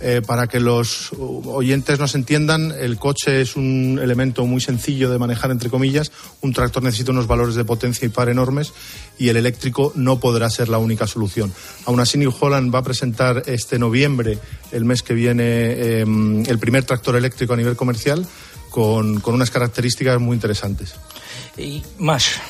Eh, 0.06 0.22
para 0.26 0.48
que 0.48 0.60
los 0.60 1.12
oyentes 1.18 1.98
nos 1.98 2.14
entiendan, 2.16 2.74
el 2.78 2.98
coche 2.98 3.40
es 3.40 3.56
un 3.56 4.00
elemento 4.02 4.46
muy 4.46 4.60
sencillo 4.60 5.10
de 5.10 5.18
manejar, 5.18 5.50
entre 5.52 5.70
comillas. 5.70 6.12
Un 6.42 6.52
tractor 6.52 6.84
necesita 6.84 7.12
unos 7.12 7.28
valores 7.28 7.56
de 7.56 7.64
potencia 7.64 8.06
y 8.06 8.10
par 8.10 8.28
enormes 8.28 8.74
y 9.18 9.30
el 9.30 9.38
eléctrico 9.38 9.94
no 9.96 10.20
podrá 10.20 10.50
ser 10.50 10.68
la 10.68 10.78
única 10.78 11.08
solución. 11.08 11.54
Aún 11.86 12.02
así, 12.02 12.18
New 12.18 12.34
Holland 12.38 12.74
va 12.74 12.80
a 12.80 12.84
presentar 12.84 13.44
este 13.46 13.80
noviembre, 13.80 14.40
el 14.74 14.84
mes 14.84 15.04
que 15.04 15.14
viene, 15.14 15.44
eh, 15.46 16.02
el 16.02 16.60
primer 16.60 16.84
tractor 16.84 17.16
eléctrico 17.16 17.54
a 17.54 17.58
nivel 17.58 17.78
comercial 17.78 18.28
con, 18.74 19.20
con 19.20 19.36
unas 19.36 19.52
características 19.52 20.20
muy 20.20 20.34
interesantes. 20.34 20.96
Y 21.56 21.84
más. 22.00 22.42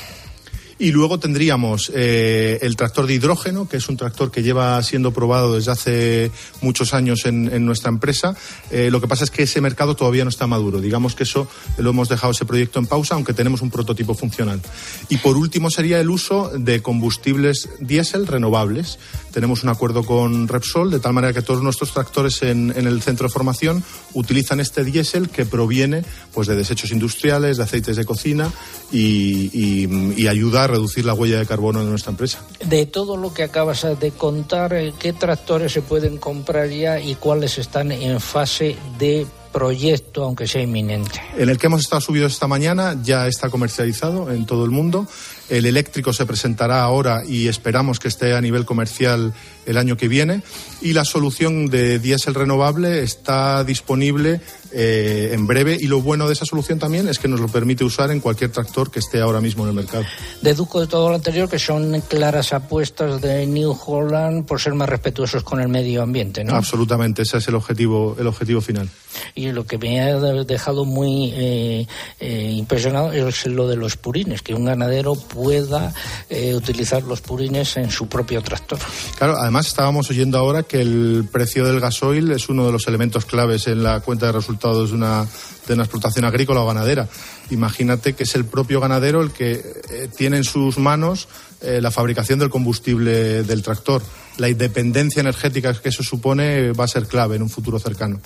Y 0.84 0.92
luego 0.92 1.18
tendríamos 1.18 1.90
eh, 1.96 2.60
el 2.62 2.76
tractor 2.76 3.08
de 3.08 3.14
hidrógeno, 3.14 3.70
que 3.70 3.78
es 3.78 3.88
un 3.88 3.96
tractor 3.96 4.32
que 4.32 4.44
lleva 4.44 4.84
siendo 4.84 5.14
probado 5.14 5.56
desde 5.56 5.72
hace 5.72 6.32
muchos 6.60 6.94
años 6.94 7.26
en, 7.26 7.66
nuestra 7.66 7.88
empresa. 7.88 8.36
Eh, 8.70 8.90
lo 8.92 9.00
que 9.00 9.08
pasa 9.08 9.24
es 9.24 9.32
que 9.32 9.44
ese 9.44 9.62
mercado 9.62 9.96
todavía 9.96 10.26
no 10.26 10.30
está 10.30 10.46
maduro. 10.46 10.82
Digamos 10.82 11.16
que 11.16 11.24
eso 11.24 11.48
lo 11.78 11.92
hemos 11.92 12.10
dejado 12.10 12.32
ese 12.32 12.44
proyecto 12.44 12.80
en 12.80 12.88
pausa, 12.88 13.16
aunque 13.16 13.32
tenemos 13.32 13.62
un 13.62 13.72
prototipo 13.72 14.14
funcional. 14.14 14.62
Y 15.08 15.20
por 15.20 15.38
último 15.38 15.70
sería 15.70 16.02
el 16.02 16.10
uso 16.10 16.52
de 16.54 16.82
combustibles 16.82 17.70
diésel 17.80 18.28
renovables. 18.28 19.00
Tenemos 19.32 19.64
un 19.64 19.70
acuerdo 19.70 20.04
con 20.04 20.50
Repsol, 20.50 20.92
de 20.92 21.00
tal 21.00 21.14
manera 21.14 21.32
que 21.32 21.42
todos 21.42 21.64
nuestros 21.64 21.94
tractores 21.94 22.44
en, 22.44 22.72
el 22.76 23.02
centro 23.02 23.30
de 23.30 23.34
formación 23.34 23.86
utilizan 24.14 24.60
este 24.60 24.84
diésel 24.84 25.30
que 25.30 25.46
proviene 25.46 26.04
pues, 26.34 26.50
de 26.50 26.58
desechos 26.58 26.92
industriales, 26.92 27.56
de 27.56 27.64
aceites 27.64 27.96
de 27.96 28.04
cocina 28.04 28.52
y, 28.92 29.50
y, 29.54 30.22
y 30.22 30.28
ayuda 30.28 30.66
a 30.66 30.73
reducir 30.74 31.06
la 31.06 31.14
huella 31.14 31.40
de 31.40 31.46
carbono 31.46 31.84
de 31.84 31.90
nuestra 31.90 32.12
empresa. 32.12 32.40
De 32.66 32.86
todo 32.86 33.18
lo 33.18 33.34
que 33.34 33.44
acabas 33.44 33.86
de 34.00 34.12
contar, 34.12 34.74
eh, 34.74 34.94
¿qué 35.00 35.14
tractores 35.14 35.72
se 35.72 35.82
pueden 35.82 36.18
comprar 36.18 36.70
ya 36.70 37.00
y 37.00 37.16
cuáles 37.16 37.58
están 37.58 37.92
en 37.92 38.20
fase 38.20 38.76
de 38.98 39.26
proyecto, 39.52 40.24
aunque 40.24 40.48
sea 40.48 40.62
inminente? 40.62 41.22
En 41.38 41.50
el 41.50 41.58
que 41.58 41.68
hemos 41.68 41.82
estado 41.82 42.02
subidos 42.02 42.34
esta 42.34 42.48
mañana 42.48 42.98
ya 43.02 43.28
está 43.28 43.50
comercializado 43.50 44.32
en 44.32 44.46
todo 44.46 44.66
el 44.66 44.72
mundo. 44.72 45.08
El 45.50 45.66
eléctrico 45.66 46.14
se 46.14 46.26
presentará 46.26 46.84
ahora 46.84 47.24
y 47.28 47.48
esperamos 47.48 48.00
que 48.00 48.08
esté 48.08 48.34
a 48.34 48.42
nivel 48.42 48.66
comercial 48.66 49.34
el 49.66 49.78
año 49.78 49.98
que 49.98 50.08
viene. 50.08 50.42
Y 50.82 50.94
la 50.94 51.06
solución 51.06 51.68
de 51.68 52.00
diésel 52.00 52.34
renovable 52.34 53.04
está 53.04 53.64
disponible 53.64 54.42
eh, 54.72 55.32
en 55.34 55.46
breve. 55.46 55.78
Y 55.80 55.88
lo 55.88 56.02
bueno 56.02 56.28
de 56.28 56.34
esa 56.34 56.46
solución 56.46 56.80
también 56.80 57.08
es 57.08 57.20
que 57.20 57.28
nos 57.28 57.40
lo 57.40 57.48
permite 57.48 57.84
usar 57.84 58.12
en 58.12 58.20
cualquier 58.20 58.52
tractor 58.52 58.90
que 58.90 59.00
esté 59.00 59.22
ahora 59.22 59.40
mismo 59.40 59.64
en 59.64 59.70
el 59.70 59.76
mercado. 59.76 60.04
Deduzco 60.42 60.82
de 60.82 60.88
todo 60.88 61.10
lo 61.10 61.16
anterior 61.16 61.50
que 61.50 61.60
son 61.60 62.02
claras 62.02 62.54
apuestas 62.54 63.22
de 63.22 63.46
New 63.46 63.78
Holland 63.86 64.46
por 64.46 64.60
ser 64.60 64.74
más 64.74 64.90
respetuosos 64.90 65.44
con 65.44 65.62
el 65.62 65.68
medio 65.68 66.02
ambiente, 66.02 66.44
¿no? 66.44 66.56
Absolutamente, 66.56 67.22
ese 67.22 67.38
es 67.38 67.48
el 67.48 67.56
objetivo, 67.56 68.16
el 68.20 68.28
objetivo 68.28 68.62
final. 68.62 68.90
Y 69.36 69.52
lo 69.52 69.66
que 69.66 69.78
me 69.78 70.02
ha 70.02 70.20
dejado 70.20 70.86
muy 70.86 71.32
eh, 71.36 71.88
eh, 72.20 72.52
impresionado 72.58 73.12
es 73.12 73.46
lo 73.46 73.68
de 73.68 73.76
los 73.76 73.96
purines, 73.96 74.42
que 74.42 74.56
un 74.56 74.66
ganadero 74.66 75.16
pueda 75.34 75.94
eh, 76.30 76.54
utilizar 76.54 77.04
los 77.04 77.22
purines 77.22 77.78
en 77.78 77.90
su 77.90 78.08
propio 78.08 78.42
tractor. 78.42 78.80
Claro, 79.18 79.38
además 79.38 79.68
estábamos 79.68 80.10
oyendo 80.10 80.38
ahora 80.38 80.64
que 80.64 80.82
el 80.82 81.28
precio 81.32 81.66
del 81.66 81.80
gasoil 81.80 82.32
es 82.32 82.50
uno 82.50 82.66
de 82.66 82.72
los 82.72 82.88
elementos 82.88 83.26
claves 83.26 83.68
en 83.68 83.84
la 83.84 84.00
cuenta 84.02 84.28
de 84.28 84.32
resultados 84.32 84.90
de 84.90 84.96
una, 84.96 85.28
de 85.68 85.74
una 85.74 85.84
explotación 85.84 86.26
agrícola 86.26 86.62
o 86.62 86.68
ganadera. 86.68 87.08
Imagínate 87.50 88.14
que 88.14 88.24
es 88.24 88.36
el 88.36 88.46
propio 88.46 88.80
ganadero 88.80 89.22
el 89.22 89.32
que 89.32 89.54
eh, 89.54 90.10
tiene 90.16 90.38
en 90.38 90.44
sus 90.44 90.78
manos 90.78 91.28
eh, 91.62 91.82
la 91.82 91.92
fabricación 91.92 92.40
del 92.40 92.50
combustible 92.50 93.44
del 93.44 93.64
tractor. 93.64 94.02
La 94.38 94.50
independencia 94.50 95.20
energética 95.20 95.74
que 95.74 95.90
eso 95.90 96.04
supone 96.04 96.72
va 96.72 96.86
a 96.86 96.88
ser 96.88 97.08
clave 97.08 97.36
en 97.36 97.44
un 97.44 97.50
futuro 97.50 97.80
cercano. 97.80 98.20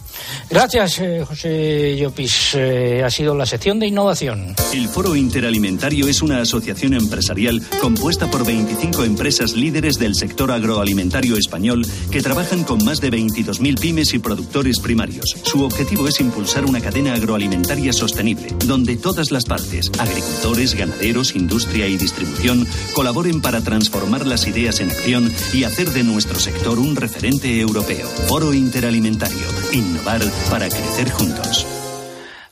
Gracias, 0.50 1.00
eh, 1.00 1.24
José 1.28 1.96
Llopis. 1.98 2.56
Eh, 2.56 3.04
ha 3.04 3.10
sido 3.10 3.36
la 3.36 3.46
sección 3.46 3.80
de 3.80 3.88
innovación. 3.88 4.56
El 4.74 4.88
Foro 4.88 5.16
Interalimentario 5.16 6.08
es 6.08 6.22
una 6.22 6.42
asociación 6.42 6.94
empresarial 6.94 7.62
compuesta 7.82 8.30
por 8.30 8.46
25 8.46 9.04
empresas 9.04 9.54
líderes 9.54 9.98
del 9.98 10.16
sector 10.16 10.52
agroalimentario 10.52 11.38
español 11.38 11.86
que 12.12 12.22
trabajan 12.22 12.64
con 12.64 12.84
más 12.84 13.02
de 13.02 13.12
22.000 13.12 13.80
pymes 13.80 14.14
y 14.14 14.20
productores 14.20 14.80
primarios. 14.80 15.36
Su 15.44 15.64
objetivo 15.64 16.08
es 16.08 16.20
impulsar 16.20 16.66
una 16.66 16.82
cadena 16.82 17.14
agroalimentaria 17.14 17.94
sostenible, 17.94 18.56
donde 18.66 18.98
todas 18.98 19.32
las 19.32 19.46
partes, 19.46 19.92
agricultores, 19.98 20.76
ganaderos, 20.76 21.36
industria 21.36 21.88
y 21.88 21.98
distribución, 21.98 22.68
colaboren 22.94 23.42
para 23.42 23.62
transformar 23.62 24.26
las 24.26 24.48
ideas 24.48 24.80
en 24.80 24.92
acción 24.92 25.32
y 25.54 25.64
hacer 25.64 25.92
de 25.92 25.97
nuestro 26.04 26.40
sector 26.40 26.80
un 26.80 26.96
referente 26.96 27.60
europeo. 27.60 28.08
Foro 28.28 28.54
Interalimentario. 28.54 29.48
Innovar 29.72 30.22
para 30.50 30.68
crecer 30.68 31.10
juntos. 31.12 31.66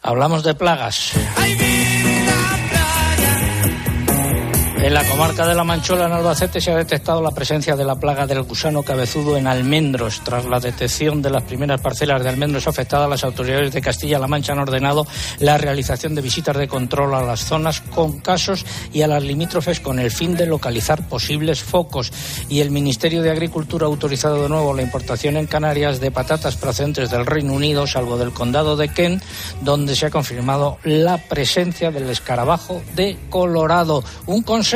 Hablamos 0.01 0.43
de 0.43 0.53
plagas. 0.53 1.13
En 4.85 4.93
la 4.93 5.03
comarca 5.03 5.47
de 5.47 5.55
La 5.55 5.63
Manchola, 5.63 6.05
en 6.05 6.11
Albacete, 6.11 6.61
se 6.61 6.71
ha 6.71 6.77
detectado 6.77 7.19
la 7.19 7.31
presencia 7.31 7.75
de 7.75 7.83
la 7.83 7.95
plaga 7.95 8.27
del 8.27 8.43
gusano 8.43 8.83
cabezudo 8.83 9.35
en 9.35 9.47
almendros. 9.47 10.21
Tras 10.23 10.45
la 10.45 10.59
detección 10.59 11.23
de 11.23 11.31
las 11.31 11.41
primeras 11.41 11.81
parcelas 11.81 12.21
de 12.21 12.29
almendros 12.29 12.67
afectadas, 12.67 13.09
las 13.09 13.23
autoridades 13.23 13.73
de 13.73 13.81
Castilla-La 13.81 14.27
Mancha 14.27 14.53
han 14.53 14.59
ordenado 14.59 15.07
la 15.39 15.57
realización 15.57 16.13
de 16.13 16.21
visitas 16.21 16.55
de 16.55 16.67
control 16.67 17.15
a 17.15 17.23
las 17.23 17.45
zonas 17.45 17.81
con 17.81 18.19
casos 18.19 18.63
y 18.93 19.01
a 19.01 19.07
las 19.07 19.23
limítrofes 19.23 19.79
con 19.79 19.97
el 19.97 20.11
fin 20.11 20.37
de 20.37 20.45
localizar 20.45 21.09
posibles 21.09 21.63
focos. 21.63 22.13
Y 22.47 22.59
el 22.59 22.69
Ministerio 22.69 23.23
de 23.23 23.31
Agricultura 23.31 23.87
ha 23.87 23.89
autorizado 23.89 24.43
de 24.43 24.49
nuevo 24.49 24.71
la 24.75 24.83
importación 24.83 25.35
en 25.37 25.47
Canarias 25.47 25.99
de 25.99 26.11
patatas 26.11 26.57
procedentes 26.57 27.09
del 27.09 27.25
Reino 27.25 27.53
Unido, 27.53 27.87
salvo 27.87 28.17
del 28.19 28.33
condado 28.33 28.77
de 28.77 28.89
Kent, 28.89 29.23
donde 29.61 29.95
se 29.95 30.05
ha 30.05 30.11
confirmado 30.11 30.77
la 30.83 31.17
presencia 31.17 31.89
del 31.89 32.07
escarabajo 32.07 32.83
de 32.95 33.17
Colorado. 33.31 34.03
Un 34.27 34.43
consejo 34.43 34.74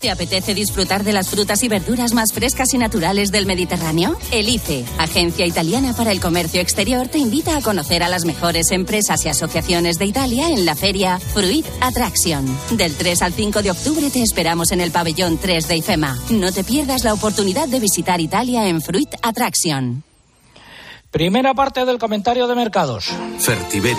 ¿Te 0.00 0.10
apetece 0.10 0.54
disfrutar 0.54 1.04
de 1.04 1.12
las 1.12 1.28
frutas 1.28 1.62
y 1.62 1.68
verduras 1.68 2.14
más 2.14 2.32
frescas 2.32 2.72
y 2.72 2.78
naturales 2.78 3.30
del 3.30 3.44
Mediterráneo? 3.44 4.16
El 4.32 4.48
ICE, 4.48 4.86
Agencia 4.96 5.44
Italiana 5.44 5.92
para 5.94 6.10
el 6.10 6.20
Comercio 6.20 6.62
Exterior, 6.62 7.06
te 7.08 7.18
invita 7.18 7.54
a 7.54 7.60
conocer 7.60 8.02
a 8.02 8.08
las 8.08 8.24
mejores 8.24 8.70
empresas 8.70 9.22
y 9.26 9.28
asociaciones 9.28 9.98
de 9.98 10.06
Italia 10.06 10.48
en 10.48 10.64
la 10.64 10.74
feria 10.74 11.18
Fruit 11.18 11.66
Attraction. 11.82 12.46
Del 12.70 12.94
3 12.94 13.20
al 13.20 13.34
5 13.34 13.62
de 13.62 13.72
octubre 13.72 14.10
te 14.10 14.22
esperamos 14.22 14.72
en 14.72 14.80
el 14.80 14.90
pabellón 14.90 15.36
3 15.36 15.68
de 15.68 15.76
IFEMA. 15.76 16.18
No 16.30 16.50
te 16.50 16.64
pierdas 16.64 17.04
la 17.04 17.12
oportunidad 17.12 17.68
de 17.68 17.80
visitar 17.80 18.22
Italia 18.22 18.68
en 18.68 18.80
Fruit 18.80 19.10
Attraction. 19.20 20.02
Primera 21.10 21.52
parte 21.52 21.84
del 21.84 21.98
comentario 21.98 22.46
de 22.46 22.54
mercados. 22.54 23.10
Fertiberia, 23.38 23.98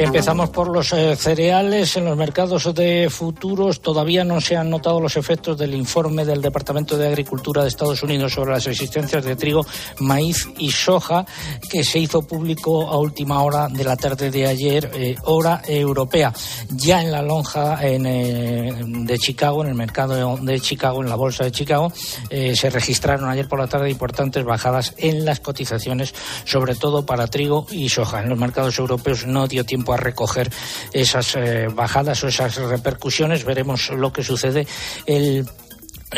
Empezamos 0.00 0.48
por 0.48 0.68
los 0.68 0.94
eh, 0.94 1.14
cereales. 1.14 1.94
En 1.94 2.06
los 2.06 2.16
mercados 2.16 2.74
de 2.74 3.08
futuros 3.10 3.82
todavía 3.82 4.24
no 4.24 4.40
se 4.40 4.56
han 4.56 4.70
notado 4.70 4.98
los 4.98 5.18
efectos 5.18 5.58
del 5.58 5.74
informe 5.74 6.24
del 6.24 6.40
Departamento 6.40 6.96
de 6.96 7.06
Agricultura 7.06 7.62
de 7.62 7.68
Estados 7.68 8.02
Unidos 8.02 8.32
sobre 8.32 8.52
las 8.52 8.66
existencias 8.66 9.22
de 9.22 9.36
trigo, 9.36 9.64
maíz 9.98 10.48
y 10.56 10.70
soja 10.70 11.26
que 11.68 11.84
se 11.84 11.98
hizo 11.98 12.22
público 12.22 12.88
a 12.88 12.98
última 12.98 13.42
hora 13.42 13.68
de 13.68 13.84
la 13.84 13.94
tarde 13.94 14.30
de 14.30 14.46
ayer, 14.46 14.90
eh, 14.94 15.16
hora 15.24 15.60
europea. 15.68 16.32
Ya 16.70 17.02
en 17.02 17.12
la 17.12 17.20
lonja 17.20 17.78
eh, 17.82 18.72
de 18.82 19.18
Chicago, 19.18 19.62
en 19.62 19.68
el 19.68 19.76
mercado 19.76 20.38
de 20.38 20.60
Chicago, 20.60 21.02
en 21.02 21.10
la 21.10 21.16
bolsa 21.16 21.44
de 21.44 21.52
Chicago, 21.52 21.92
se 22.30 22.70
registraron 22.70 23.28
ayer 23.28 23.46
por 23.46 23.58
la 23.58 23.66
tarde 23.66 23.90
importantes 23.90 24.44
bajadas 24.44 24.94
en 24.96 25.26
las 25.26 25.40
cotizaciones, 25.40 26.14
sobre 26.44 26.74
todo 26.74 27.04
para 27.04 27.26
trigo 27.26 27.66
y 27.70 27.90
soja. 27.90 28.22
En 28.22 28.30
los 28.30 28.38
mercados 28.38 28.78
europeos 28.78 29.26
no 29.26 29.46
dio 29.46 29.64
tiempo 29.64 29.89
a 29.92 29.96
recoger 29.96 30.50
esas 30.92 31.36
eh, 31.36 31.68
bajadas 31.72 32.22
o 32.24 32.28
esas 32.28 32.56
repercusiones. 32.56 33.44
Veremos 33.44 33.90
lo 33.90 34.12
que 34.12 34.22
sucede 34.22 34.66
el 35.06 35.46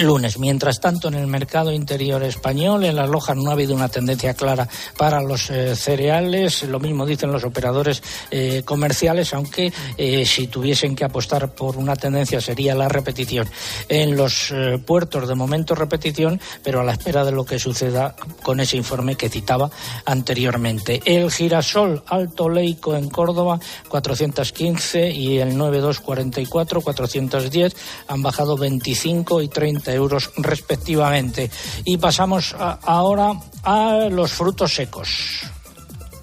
lunes. 0.01 0.39
Mientras 0.39 0.81
tanto, 0.81 1.09
en 1.09 1.15
el 1.15 1.27
mercado 1.27 1.73
interior 1.73 2.23
español, 2.23 2.85
en 2.85 2.97
las 2.97 3.09
lojas 3.09 3.37
no 3.37 3.51
ha 3.51 3.53
habido 3.53 3.75
una 3.75 3.89
tendencia 3.89 4.35
clara 4.35 4.69
para 4.97 5.21
los 5.21 5.51
eh, 5.51 5.77
cereales. 5.77 6.63
Lo 6.63 6.81
mismo 6.81 7.05
dicen 7.05 7.31
los 7.31 7.45
operadores 7.45 8.03
eh, 8.31 8.63
comerciales, 8.65 9.35
aunque 9.35 9.73
eh, 9.99 10.25
si 10.25 10.47
tuviesen 10.47 10.97
que 10.97 11.05
apostar 11.05 11.55
por 11.55 11.77
una 11.77 11.97
tendencia 11.97 12.41
sería 12.41 12.75
la 12.75 12.89
repetición. 12.89 13.49
En 13.89 14.17
los 14.17 14.53
puertos, 14.87 15.29
de 15.29 15.35
momento, 15.35 15.75
repetición, 15.75 16.41
pero 16.63 16.81
a 16.81 16.85
la 16.85 16.93
espera 16.93 17.25
de 17.25 17.33
lo 17.33 17.45
que 17.45 17.59
suceda 17.59 18.15
con 18.43 18.61
ese 18.61 18.77
informe 18.77 19.17
que 19.17 19.29
citaba 19.29 19.71
anteriormente. 20.05 21.01
El 21.05 21.31
girasol 21.31 22.03
alto 22.07 22.49
leico 22.49 22.97
en 22.97 23.09
Córdoba, 23.09 23.61
415 23.89 25.11
y 25.11 25.39
el 25.39 25.57
9244, 25.57 26.81
410, 26.81 27.77
han 28.09 28.23
bajado 28.23 28.57
25 28.57 29.43
y 29.43 29.49
30 29.49 29.82
euros 29.87 30.31
respectivamente. 30.37 31.51
Y 31.85 31.97
pasamos 31.97 32.55
ahora 32.59 33.33
a 33.63 34.09
los 34.11 34.33
frutos 34.33 34.75
secos. 34.75 35.43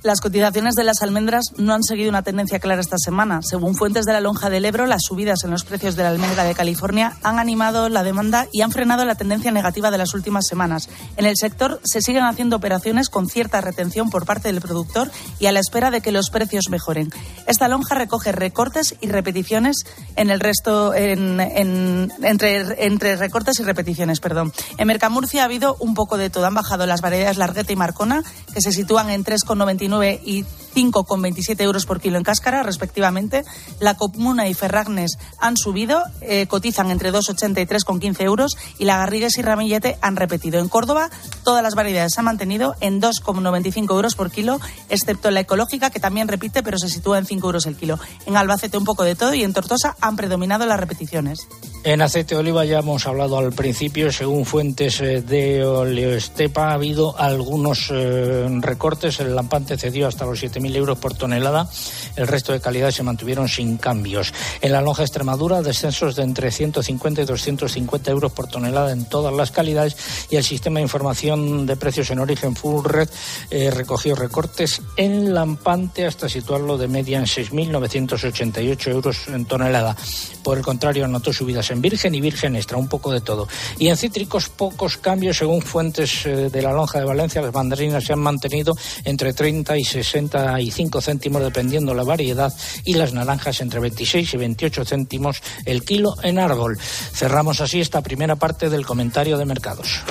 Las 0.02 0.22
cotizaciones 0.22 0.76
de 0.76 0.86
las 0.86 1.02
almendras 1.02 1.52
no 1.58 1.74
han 1.74 1.84
seguido 1.84 2.10
una 2.10 2.24
tendencia 2.24 2.60
clara 2.60 2.80
esta 2.80 2.98
semana. 2.98 3.42
Según 3.42 3.76
fuentes 3.76 4.06
de 4.06 4.14
la 4.14 4.22
lonja 4.22 4.50
del 4.50 4.64
Ebro, 4.64 4.86
las 4.86 5.02
subidas 5.04 5.44
en 5.44 5.52
los 5.52 5.66
precios 5.66 5.98
de 5.98 6.04
la 6.04 6.10
almendra 6.10 6.46
de 6.46 6.56
California 6.56 7.18
han 7.22 7.38
animado 7.38 7.90
la 7.90 8.04
demanda 8.04 8.48
y 8.54 8.62
han 8.62 8.72
frenado 8.72 9.04
la 9.04 9.16
tendencia 9.16 9.52
negativa 9.52 9.92
de 9.92 9.98
las 9.98 10.14
últimas 10.14 10.48
semanas. 10.48 10.88
En 11.18 11.26
el 11.26 11.36
sector 11.36 11.82
se 11.84 12.02
siguen 12.02 12.24
haciendo 12.24 12.56
operaciones 12.56 13.10
con 13.10 13.28
cierta 13.28 13.60
retención 13.60 14.10
por 14.10 14.26
parte 14.26 14.54
del 14.54 14.62
productor 14.62 15.12
y 15.38 15.48
a 15.48 15.52
la 15.52 15.60
espera 15.60 15.92
de 15.92 16.00
que 16.00 16.14
los 16.14 16.30
precios 16.30 16.70
mejoren. 16.70 17.12
Esta 17.46 17.68
lonja 17.68 17.96
recoge 17.96 18.32
recortes 18.32 18.96
y 19.02 19.10
repeticiones 19.10 19.84
en 20.16 20.30
el 20.30 20.40
resto, 20.40 20.94
entre, 20.94 22.86
entre 22.86 23.16
recortes 23.18 23.60
y 23.60 23.64
repeticiones, 23.64 24.22
perdón. 24.22 24.54
En 24.78 24.88
Mercamurcia 24.88 25.42
ha 25.42 25.46
habido 25.46 25.76
un 25.82 25.94
poco 25.94 26.18
de 26.18 26.30
todo. 26.30 26.46
Han 26.46 26.54
bajado 26.54 26.86
las 26.86 27.02
variedades 27.02 27.38
Largueta 27.38 27.74
y 27.74 27.76
Marcona, 27.76 28.24
que 28.54 28.62
se 28.62 28.72
sitúan 28.72 29.10
en 29.10 29.26
3,99 29.26 29.89
y 30.24 30.46
5,27 30.74 31.62
euros 31.62 31.86
por 31.86 32.00
kilo 32.00 32.18
en 32.18 32.24
cáscara, 32.24 32.64
respectivamente. 32.64 33.44
La 33.80 33.96
Comuna 33.96 34.48
y 34.48 34.54
Ferragnes 34.54 35.18
han 35.40 35.58
subido, 35.58 36.02
eh, 36.22 36.48
cotizan 36.48 36.92
entre 36.92 37.12
2,80 37.12 37.62
y 37.62 37.66
3,15 37.66 38.22
euros. 38.24 38.58
Y 38.78 38.86
la 38.86 38.98
Garrigues 38.98 39.38
y 39.38 39.42
Ramillete 39.42 39.98
han 40.02 40.16
repetido. 40.16 40.60
En 40.60 40.70
Córdoba, 40.70 41.10
todas 41.44 41.64
las 41.64 41.76
variedades 41.76 42.14
se 42.14 42.22
han 42.22 42.26
mantenido 42.26 42.76
en 42.82 43.02
2,95 43.02 43.92
euros 43.92 44.16
por 44.16 44.32
kilo, 44.32 44.60
excepto 44.90 45.32
la 45.32 45.42
ecológica, 45.42 45.90
que 45.90 46.00
también 46.00 46.28
repite, 46.28 46.64
pero 46.64 46.78
se 46.78 46.90
sitúa 46.90 47.18
en 47.18 47.26
5 47.26 47.48
euros 47.48 47.66
el 47.66 47.76
kilo. 47.76 48.00
En 48.26 48.38
Albacete, 48.38 48.78
un 48.78 48.86
poco 48.86 49.04
de 49.04 49.16
todo. 49.16 49.34
Y 49.34 49.44
en 49.44 49.54
Tortosa 49.54 49.96
han 50.02 50.16
predominado 50.16 50.66
las 50.66 50.80
repeticiones. 50.80 51.48
En 51.84 52.02
aceite 52.02 52.36
de 52.36 52.42
oliva 52.42 52.66
ya 52.66 52.80
hemos 52.80 53.08
hablado 53.08 53.38
al 53.38 53.54
principio, 53.54 54.12
según 54.12 54.46
fuentes 54.46 55.00
eh, 55.02 55.22
de 55.22 55.64
Oleoestepa, 55.64 56.70
ha 56.70 56.74
habido 56.74 57.18
algunos 57.18 57.90
eh, 57.92 58.48
recortes. 58.62 59.20
El 59.20 59.36
lampante 59.36 59.78
cedió 59.80 60.08
hasta 60.08 60.26
los 60.26 60.44
7.000 60.44 60.76
euros 60.76 61.00
por 61.00 61.14
tonelada. 61.16 61.70
El 62.16 62.28
resto 62.28 62.52
de 62.52 62.62
calidades 62.62 62.96
se 62.96 63.04
mantuvieron 63.04 63.48
sin 63.48 63.78
cambios. 63.78 64.34
En 64.62 64.72
la 64.72 64.82
lonja 64.82 65.04
Extremadura, 65.04 65.62
descensos 65.62 66.16
de 66.16 66.24
entre 66.24 66.52
150 66.52 67.22
y 67.22 67.26
250 67.26 68.12
euros 68.12 68.32
por 68.32 68.48
tonelada 68.48 68.92
en 68.92 69.06
todas 69.06 69.34
las 69.34 69.52
calidades. 69.52 69.96
Y 70.30 70.36
el 70.36 70.44
sistema 70.44 70.80
de 70.80 70.84
información 70.84 71.66
de 71.66 71.76
precios 71.76 72.10
en 72.12 72.20
origen 72.20 72.56
Full 72.56 72.86
Red 72.86 73.10
eh, 73.50 73.72
recogió 73.72 74.16
recortes 74.16 74.82
en 74.96 75.34
lampante 75.34 76.06
hasta 76.06 76.30
situarlo 76.30 76.78
de 76.78 76.88
media 76.88 77.18
en 77.18 77.26
6.988 77.26 78.88
euros 78.88 79.28
en 79.28 79.46
tonelada. 79.46 79.96
Por 80.44 80.58
el 80.58 80.64
contrario, 80.64 81.06
anotó 81.06 81.32
subidas 81.32 81.72
en 81.72 81.82
virgen 81.82 82.16
y 82.16 82.22
virgen 82.22 82.56
extra, 82.56 82.78
un 82.78 82.88
poco 82.88 83.12
de 83.12 83.22
todo. 83.22 83.48
Y 83.78 83.88
en 83.88 83.98
cítricos, 83.98 84.50
pocos 84.50 84.98
cambios 84.98 85.38
según 85.38 85.62
fuentes 85.62 86.26
eh, 86.26 86.50
de 86.50 86.62
la 86.62 86.74
lonja 86.74 87.00
de 87.00 87.06
Valencia. 87.06 87.42
Las 87.42 87.54
mandarinas 87.54 88.04
se 88.04 88.14
han 88.14 88.20
mantenido 88.20 88.76
entre 89.04 89.34
30 89.34 89.69
y 89.78 89.84
65 89.84 91.02
céntimos 91.02 91.42
dependiendo 91.42 91.94
la 91.94 92.04
variedad 92.04 92.54
y 92.84 92.94
las 92.94 93.14
naranjas 93.14 93.62
entre 93.62 93.80
26 93.80 94.34
y 94.34 94.38
28 94.38 94.86
céntimos 94.86 95.42
el 95.66 95.84
kilo 95.84 96.16
en 96.24 96.40
árbol. 96.40 96.78
Cerramos 96.80 97.62
así 97.62 97.80
esta 97.80 98.02
primera 98.02 98.36
parte 98.36 98.70
del 98.70 98.86
comentario 98.86 99.38
de 99.38 99.46
mercados. 99.46 100.02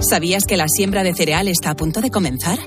¿Sabías 0.00 0.44
que 0.44 0.56
la 0.56 0.68
siembra 0.68 1.02
de 1.02 1.14
cereal 1.14 1.48
está 1.48 1.70
a 1.70 1.76
punto 1.76 2.00
de 2.00 2.10
comenzar? 2.10 2.58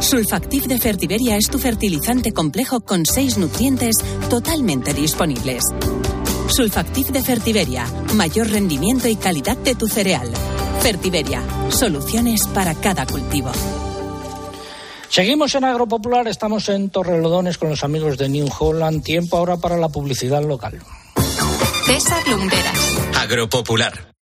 Sulfactiv 0.00 0.66
de 0.66 0.78
Fertiberia 0.78 1.36
es 1.36 1.48
tu 1.48 1.58
fertilizante 1.58 2.32
complejo 2.32 2.80
con 2.80 3.06
seis 3.06 3.38
nutrientes 3.38 3.96
totalmente 4.28 4.94
disponibles. 4.94 5.62
Sulfactiv 6.48 7.08
de 7.08 7.22
Fertiberia, 7.22 7.86
mayor 8.14 8.50
rendimiento 8.50 9.08
y 9.08 9.16
calidad 9.16 9.56
de 9.56 9.74
tu 9.74 9.86
cereal. 9.86 10.28
Fertiberia, 10.80 11.42
soluciones 11.70 12.46
para 12.48 12.74
cada 12.74 13.06
cultivo. 13.06 13.52
Seguimos 15.12 15.54
en 15.54 15.64
Agropopular, 15.64 16.26
estamos 16.26 16.70
en 16.70 16.88
Torrelodones 16.88 17.58
con 17.58 17.68
los 17.68 17.84
amigos 17.84 18.16
de 18.16 18.30
New 18.30 18.48
Holland. 18.58 19.04
Tiempo 19.04 19.36
ahora 19.36 19.58
para 19.58 19.76
la 19.76 19.90
publicidad 19.90 20.42
local. 20.42 20.82
César 21.84 22.26
Lumberas. 22.28 22.78
Agropopular. 23.18 24.14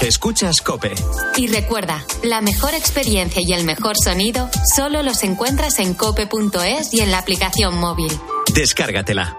Escuchas 0.00 0.60
Cope. 0.60 0.94
Y 1.36 1.48
recuerda, 1.48 2.04
la 2.22 2.40
mejor 2.40 2.74
experiencia 2.74 3.42
y 3.44 3.52
el 3.52 3.64
mejor 3.64 3.96
sonido 3.98 4.48
solo 4.76 5.02
los 5.02 5.24
encuentras 5.24 5.80
en 5.80 5.94
cope.es 5.94 6.94
y 6.94 7.00
en 7.00 7.10
la 7.10 7.18
aplicación 7.18 7.78
móvil. 7.78 8.12
Descárgatela. 8.54 9.36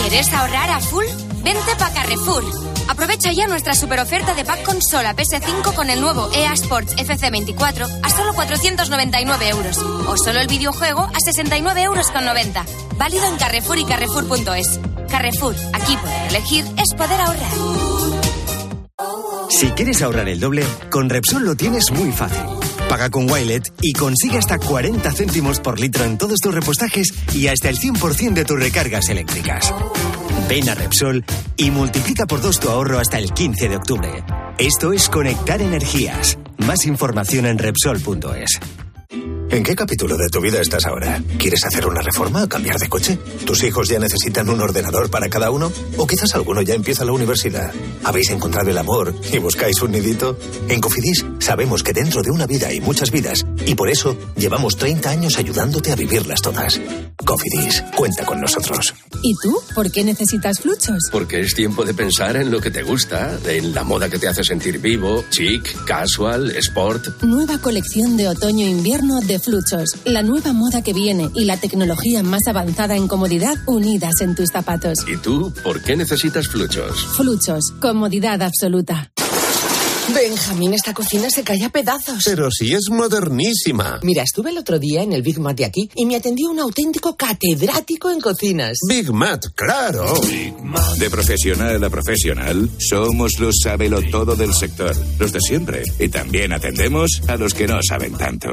¿Quieres 0.00 0.32
ahorrar 0.32 0.70
a 0.70 0.80
full? 0.80 1.06
Vente 1.44 1.76
pa' 1.78 1.92
Carrefour. 1.92 2.71
Aprovecha 2.88 3.32
ya 3.32 3.46
nuestra 3.46 3.74
super 3.74 4.00
oferta 4.00 4.34
de 4.34 4.44
pack 4.44 4.62
consola 4.62 5.14
PS5 5.14 5.74
con 5.74 5.90
el 5.90 6.00
nuevo 6.00 6.30
EA 6.34 6.52
Sports 6.52 6.96
FC24 6.96 8.00
a 8.02 8.10
solo 8.10 8.34
499 8.34 9.48
euros. 9.48 9.78
O 9.78 10.16
solo 10.16 10.40
el 10.40 10.48
videojuego 10.48 11.02
a 11.02 11.18
69 11.24 11.82
euros 11.82 12.10
con 12.10 12.24
90. 12.24 12.64
Válido 12.96 13.26
en 13.26 13.36
Carrefour 13.36 13.78
y 13.78 13.84
Carrefour.es. 13.84 14.80
Carrefour, 15.08 15.54
aquí 15.72 15.96
poder 15.96 16.28
elegir 16.28 16.64
es 16.78 16.94
poder 16.94 17.20
ahorrar. 17.20 17.52
Si 19.50 19.70
quieres 19.70 20.02
ahorrar 20.02 20.28
el 20.28 20.40
doble, 20.40 20.64
con 20.90 21.08
Repsol 21.08 21.44
lo 21.44 21.54
tienes 21.54 21.90
muy 21.92 22.10
fácil. 22.10 22.42
Paga 22.88 23.10
con 23.10 23.30
Wilet 23.30 23.72
y 23.80 23.92
consigue 23.92 24.38
hasta 24.38 24.58
40 24.58 25.12
céntimos 25.12 25.60
por 25.60 25.78
litro 25.78 26.04
en 26.04 26.18
todos 26.18 26.40
tus 26.40 26.54
repostajes 26.54 27.12
y 27.34 27.48
hasta 27.48 27.68
el 27.68 27.78
100% 27.78 28.34
de 28.34 28.44
tus 28.44 28.58
recargas 28.58 29.08
eléctricas. 29.08 29.72
Ven 30.52 30.68
a 30.68 30.74
Repsol 30.74 31.24
y 31.56 31.70
multiplica 31.70 32.26
por 32.26 32.42
dos 32.42 32.60
tu 32.60 32.68
ahorro 32.68 32.98
hasta 32.98 33.16
el 33.16 33.32
15 33.32 33.70
de 33.70 33.76
octubre. 33.76 34.22
Esto 34.58 34.92
es 34.92 35.08
Conectar 35.08 35.62
Energías. 35.62 36.38
Más 36.58 36.84
información 36.84 37.46
en 37.46 37.56
Repsol.es. 37.56 38.60
¿En 39.52 39.62
qué 39.62 39.76
capítulo 39.76 40.16
de 40.16 40.30
tu 40.30 40.40
vida 40.40 40.62
estás 40.62 40.86
ahora? 40.86 41.22
¿Quieres 41.36 41.62
hacer 41.66 41.86
una 41.86 42.00
reforma 42.00 42.42
o 42.42 42.48
cambiar 42.48 42.78
de 42.78 42.88
coche? 42.88 43.18
¿Tus 43.44 43.62
hijos 43.64 43.86
ya 43.86 43.98
necesitan 43.98 44.48
un 44.48 44.62
ordenador 44.62 45.10
para 45.10 45.28
cada 45.28 45.50
uno? 45.50 45.70
¿O 45.98 46.06
quizás 46.06 46.34
alguno 46.34 46.62
ya 46.62 46.72
empieza 46.72 47.04
la 47.04 47.12
universidad? 47.12 47.70
¿Habéis 48.02 48.30
encontrado 48.30 48.70
el 48.70 48.78
amor 48.78 49.14
y 49.30 49.36
buscáis 49.36 49.82
un 49.82 49.92
nidito? 49.92 50.38
En 50.70 50.80
Cofidis 50.80 51.26
sabemos 51.38 51.82
que 51.82 51.92
dentro 51.92 52.22
de 52.22 52.30
una 52.30 52.46
vida 52.46 52.68
hay 52.68 52.80
muchas 52.80 53.10
vidas 53.10 53.44
y 53.66 53.74
por 53.74 53.90
eso 53.90 54.16
llevamos 54.36 54.78
30 54.78 55.10
años 55.10 55.36
ayudándote 55.36 55.92
a 55.92 55.96
vivirlas 55.96 56.40
todas. 56.40 56.80
Cofidis, 57.22 57.84
cuenta 57.94 58.24
con 58.24 58.40
nosotros. 58.40 58.94
¿Y 59.22 59.34
tú? 59.42 59.60
¿Por 59.74 59.92
qué 59.92 60.02
necesitas 60.02 60.60
fluchos? 60.60 61.10
Porque 61.12 61.40
es 61.40 61.54
tiempo 61.54 61.84
de 61.84 61.92
pensar 61.92 62.36
en 62.36 62.50
lo 62.50 62.60
que 62.60 62.70
te 62.70 62.82
gusta, 62.82 63.38
en 63.46 63.74
la 63.74 63.84
moda 63.84 64.08
que 64.08 64.18
te 64.18 64.28
hace 64.28 64.42
sentir 64.42 64.78
vivo, 64.78 65.24
chic, 65.28 65.84
casual, 65.84 66.50
sport. 66.56 67.22
Nueva 67.22 67.58
colección 67.58 68.16
de 68.16 68.28
otoño-invierno 68.28 69.20
de 69.20 69.41
Fluchos. 69.42 69.96
La 70.04 70.22
nueva 70.22 70.52
moda 70.52 70.82
que 70.82 70.92
viene 70.92 71.30
y 71.34 71.44
la 71.44 71.56
tecnología 71.56 72.22
más 72.22 72.46
avanzada 72.46 72.96
en 72.96 73.08
comodidad 73.08 73.56
unidas 73.66 74.20
en 74.20 74.34
tus 74.34 74.50
zapatos. 74.50 74.98
¿Y 75.08 75.16
tú 75.16 75.52
por 75.64 75.82
qué 75.82 75.96
necesitas 75.96 76.48
fluchos? 76.48 77.04
Fluchos. 77.16 77.72
Comodidad 77.80 78.40
absoluta. 78.42 79.10
Benjamín, 80.14 80.74
esta 80.74 80.92
cocina 80.92 81.30
se 81.30 81.42
cae 81.42 81.64
a 81.64 81.70
pedazos. 81.70 82.22
Pero 82.24 82.50
si 82.50 82.74
es 82.74 82.90
modernísima. 82.90 84.00
Mira, 84.02 84.22
estuve 84.22 84.50
el 84.50 84.58
otro 84.58 84.78
día 84.78 85.02
en 85.02 85.12
el 85.12 85.22
Big 85.22 85.38
Mat 85.40 85.56
de 85.56 85.64
aquí 85.64 85.88
y 85.94 86.04
me 86.04 86.16
atendió 86.16 86.50
un 86.50 86.60
auténtico 86.60 87.16
catedrático 87.16 88.10
en 88.10 88.20
cocinas. 88.20 88.78
Big 88.88 89.10
Mat, 89.12 89.46
claro. 89.54 90.12
De 90.98 91.10
profesional 91.10 91.82
a 91.82 91.90
profesional, 91.90 92.70
somos 92.78 93.32
los 93.38 93.56
todo 94.10 94.36
del 94.36 94.52
sector, 94.52 94.94
los 95.18 95.32
de 95.32 95.40
siempre. 95.40 95.82
Y 95.98 96.08
también 96.08 96.52
atendemos 96.52 97.10
a 97.28 97.36
los 97.36 97.54
que 97.54 97.66
no 97.66 97.78
saben 97.82 98.14
tanto. 98.16 98.48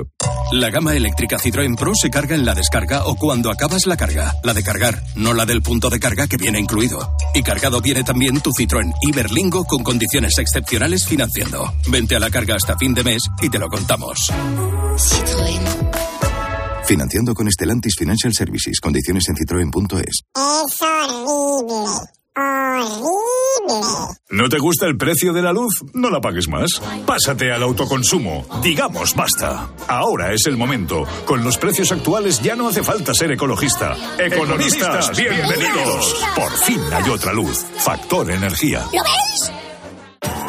La 0.51 0.69
gama 0.69 0.95
eléctrica 0.95 1.37
Citroën 1.37 1.77
Pro 1.77 1.91
se 1.93 2.09
carga 2.09 2.35
en 2.35 2.45
la 2.45 2.55
descarga 2.55 3.05
o 3.05 3.15
cuando 3.15 3.51
acabas 3.51 3.85
la 3.85 3.97
carga. 3.97 4.35
La 4.43 4.53
de 4.53 4.63
cargar, 4.63 5.03
no 5.15 5.33
la 5.33 5.45
del 5.45 5.61
punto 5.61 5.89
de 5.89 5.99
carga 5.99 6.27
que 6.27 6.37
viene 6.37 6.59
incluido. 6.59 7.15
Y 7.33 7.43
cargado 7.43 7.81
viene 7.81 8.03
también 8.03 8.39
tu 8.41 8.51
Citroën 8.51 8.93
Iberlingo 9.01 9.65
con 9.65 9.83
condiciones 9.83 10.37
excepcionales 10.37 11.05
Vente 11.87 12.15
a 12.15 12.19
la 12.19 12.29
carga 12.29 12.55
hasta 12.55 12.77
fin 12.77 12.93
de 12.93 13.03
mes 13.03 13.23
y 13.41 13.49
te 13.49 13.59
lo 13.59 13.67
contamos. 13.67 14.31
Financiando 16.85 17.33
con 17.33 17.47
Estelantis 17.47 17.95
Financial 17.97 18.33
Services. 18.33 18.79
Condiciones 18.79 19.27
en 19.29 19.35
citroen.es. 19.35 20.23
Es 20.35 20.81
horrible. 20.81 21.89
Horrible. 22.35 23.19
¿No 24.31 24.47
te 24.49 24.57
gusta 24.59 24.85
el 24.87 24.97
precio 24.97 25.33
de 25.33 25.41
la 25.41 25.51
luz? 25.51 25.83
No 25.93 26.09
la 26.09 26.21
pagues 26.21 26.47
más. 26.47 26.81
Pásate 27.05 27.51
al 27.51 27.63
autoconsumo. 27.63 28.45
Digamos 28.63 29.15
basta. 29.15 29.69
Ahora 29.87 30.33
es 30.33 30.45
el 30.47 30.57
momento. 30.57 31.05
Con 31.25 31.43
los 31.43 31.57
precios 31.57 31.91
actuales 31.91 32.41
ya 32.41 32.55
no 32.55 32.67
hace 32.67 32.83
falta 32.83 33.13
ser 33.13 33.31
ecologista. 33.31 33.95
Economistas, 34.17 35.15
bienvenidos. 35.17 36.25
Por 36.35 36.51
fin 36.57 36.81
hay 36.91 37.09
otra 37.09 37.33
luz. 37.33 37.65
Factor 37.77 38.31
energía. 38.31 38.85
¿Lo 38.93 39.03
veis? 39.03 39.68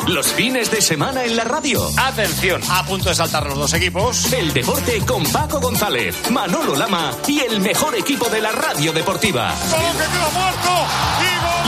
Los 0.09 0.33
fines 0.33 0.70
de 0.70 0.80
semana 0.80 1.24
en 1.24 1.37
la 1.37 1.44
radio. 1.44 1.80
Atención, 1.96 2.61
a 2.68 2.85
punto 2.85 3.11
de 3.11 3.14
saltar 3.14 3.46
los 3.46 3.56
dos 3.56 3.72
equipos. 3.74 4.33
El 4.33 4.52
deporte 4.52 5.00
con 5.06 5.22
Paco 5.24 5.61
González, 5.61 6.30
Manolo 6.30 6.74
Lama 6.74 7.12
y 7.28 7.40
el 7.40 7.61
mejor 7.61 7.94
equipo 7.94 8.28
de 8.28 8.40
la 8.40 8.50
radio 8.50 8.92
deportiva. 8.92 9.54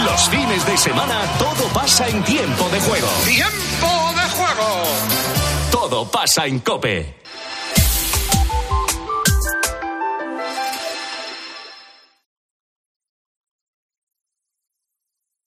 Los 0.05 0.29
fines 0.29 0.67
de 0.67 0.77
semana 0.77 1.21
todo 1.39 1.69
pasa 1.73 2.09
en 2.09 2.25
tiempo 2.25 2.69
de 2.71 2.81
juego. 2.81 3.09
¡Tiempo 3.25 4.13
de 4.17 4.31
juego! 4.31 4.83
Todo 5.71 6.11
pasa 6.11 6.47
en 6.47 6.59
Cope. 6.61 7.22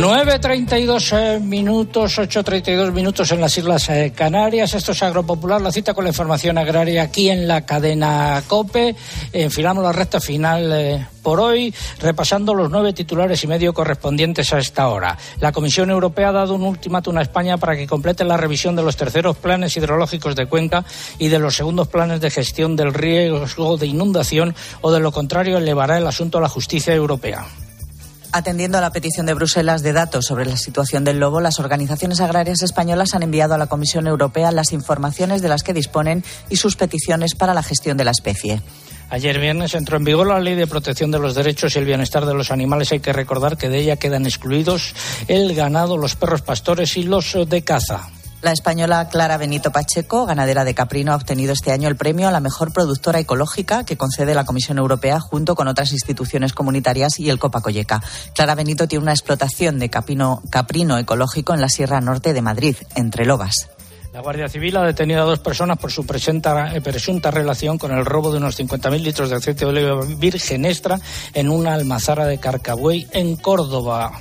9.32 0.00 1.12
eh, 1.12 1.40
minutos, 1.40 2.18
8.32 2.18 2.90
minutos 2.90 3.30
en 3.32 3.40
las 3.42 3.58
Islas 3.58 3.90
eh, 3.90 4.14
Canarias. 4.16 4.72
Esto 4.72 4.92
es 4.92 5.02
Agropopular, 5.02 5.60
la 5.60 5.70
cita 5.70 5.92
con 5.92 6.04
la 6.04 6.10
información 6.10 6.56
agraria 6.56 7.02
aquí 7.02 7.28
en 7.28 7.46
la 7.46 7.66
cadena 7.66 8.42
COPE. 8.48 8.96
Enfilamos 9.34 9.84
la 9.84 9.92
recta 9.92 10.18
final 10.18 10.72
eh, 10.72 11.06
por 11.22 11.38
hoy, 11.38 11.74
repasando 12.00 12.54
los 12.54 12.70
nueve 12.70 12.94
titulares 12.94 13.44
y 13.44 13.46
medio 13.46 13.74
correspondientes 13.74 14.50
a 14.54 14.58
esta 14.58 14.88
hora. 14.88 15.18
La 15.38 15.52
Comisión 15.52 15.90
Europea 15.90 16.30
ha 16.30 16.32
dado 16.32 16.54
un 16.54 16.62
ultimátum 16.62 17.18
a 17.18 17.22
España 17.22 17.58
para 17.58 17.76
que 17.76 17.86
complete 17.86 18.24
la 18.24 18.38
revisión 18.38 18.74
de 18.74 18.82
los 18.82 18.96
terceros 18.96 19.36
planes 19.36 19.76
hidrológicos 19.76 20.34
de 20.34 20.46
cuenca 20.46 20.82
y 21.18 21.28
de 21.28 21.38
los 21.38 21.56
segundos 21.56 21.88
planes 21.88 22.22
de 22.22 22.30
gestión 22.30 22.74
del 22.74 22.94
riesgo 22.94 23.76
de 23.76 23.86
inundación 23.86 24.54
o 24.80 24.92
de 24.92 25.00
lo 25.00 25.12
contrario 25.12 25.58
elevará 25.58 25.98
el 25.98 26.06
asunto 26.06 26.38
a 26.38 26.40
la 26.40 26.48
justicia 26.48 26.94
europea. 26.94 27.44
Atendiendo 28.32 28.78
a 28.78 28.80
la 28.80 28.92
petición 28.92 29.26
de 29.26 29.34
Bruselas 29.34 29.82
de 29.82 29.92
datos 29.92 30.26
sobre 30.26 30.46
la 30.46 30.56
situación 30.56 31.02
del 31.02 31.18
lobo, 31.18 31.40
las 31.40 31.58
organizaciones 31.58 32.20
agrarias 32.20 32.62
españolas 32.62 33.14
han 33.14 33.24
enviado 33.24 33.54
a 33.54 33.58
la 33.58 33.66
Comisión 33.66 34.06
Europea 34.06 34.52
las 34.52 34.72
informaciones 34.72 35.42
de 35.42 35.48
las 35.48 35.64
que 35.64 35.74
disponen 35.74 36.22
y 36.48 36.56
sus 36.56 36.76
peticiones 36.76 37.34
para 37.34 37.54
la 37.54 37.64
gestión 37.64 37.96
de 37.96 38.04
la 38.04 38.12
especie. 38.12 38.62
Ayer 39.08 39.40
viernes 39.40 39.74
entró 39.74 39.96
en 39.96 40.04
vigor 40.04 40.28
la 40.28 40.38
Ley 40.38 40.54
de 40.54 40.68
Protección 40.68 41.10
de 41.10 41.18
los 41.18 41.34
Derechos 41.34 41.74
y 41.74 41.80
el 41.80 41.84
Bienestar 41.84 42.24
de 42.24 42.34
los 42.34 42.52
Animales. 42.52 42.92
Hay 42.92 43.00
que 43.00 43.12
recordar 43.12 43.56
que 43.56 43.68
de 43.68 43.80
ella 43.80 43.96
quedan 43.96 44.24
excluidos 44.24 44.94
el 45.26 45.52
ganado, 45.56 45.96
los 45.96 46.14
perros 46.14 46.42
pastores 46.42 46.96
y 46.96 47.02
los 47.02 47.36
de 47.48 47.62
caza. 47.62 48.10
La 48.42 48.52
española 48.52 49.08
Clara 49.10 49.36
Benito 49.36 49.70
Pacheco, 49.70 50.24
ganadera 50.24 50.64
de 50.64 50.74
caprino, 50.74 51.12
ha 51.12 51.16
obtenido 51.16 51.52
este 51.52 51.72
año 51.72 51.88
el 51.88 51.96
premio 51.96 52.26
a 52.26 52.32
la 52.32 52.40
mejor 52.40 52.72
productora 52.72 53.20
ecológica 53.20 53.84
que 53.84 53.98
concede 53.98 54.34
la 54.34 54.46
Comisión 54.46 54.78
Europea 54.78 55.20
junto 55.20 55.54
con 55.54 55.68
otras 55.68 55.92
instituciones 55.92 56.54
comunitarias 56.54 57.18
y 57.20 57.28
el 57.28 57.38
Copa 57.38 57.60
Colleca. 57.60 58.02
Clara 58.34 58.54
Benito 58.54 58.88
tiene 58.88 59.02
una 59.02 59.12
explotación 59.12 59.78
de 59.78 59.90
caprino 59.90 60.98
ecológico 60.98 61.52
en 61.52 61.60
la 61.60 61.68
Sierra 61.68 62.00
Norte 62.00 62.32
de 62.32 62.40
Madrid, 62.40 62.76
entre 62.94 63.26
Lobas. 63.26 63.68
La 64.12 64.22
Guardia 64.22 64.48
Civil 64.48 64.76
ha 64.76 64.82
detenido 64.82 65.22
a 65.22 65.24
dos 65.24 65.38
personas 65.38 65.78
por 65.78 65.92
su 65.92 66.04
presunta, 66.04 66.74
eh, 66.74 66.80
presunta 66.80 67.30
relación 67.30 67.78
con 67.78 67.92
el 67.92 68.04
robo 68.04 68.32
de 68.32 68.38
unos 68.38 68.58
50.000 68.58 69.02
litros 69.02 69.30
de 69.30 69.36
aceite 69.36 69.64
de 69.64 69.70
oliva 69.70 70.00
virgen 70.18 70.64
extra 70.64 70.98
en 71.32 71.48
una 71.48 71.74
almazara 71.74 72.26
de 72.26 72.38
Carcabuey, 72.38 73.06
en 73.12 73.36
Córdoba. 73.36 74.12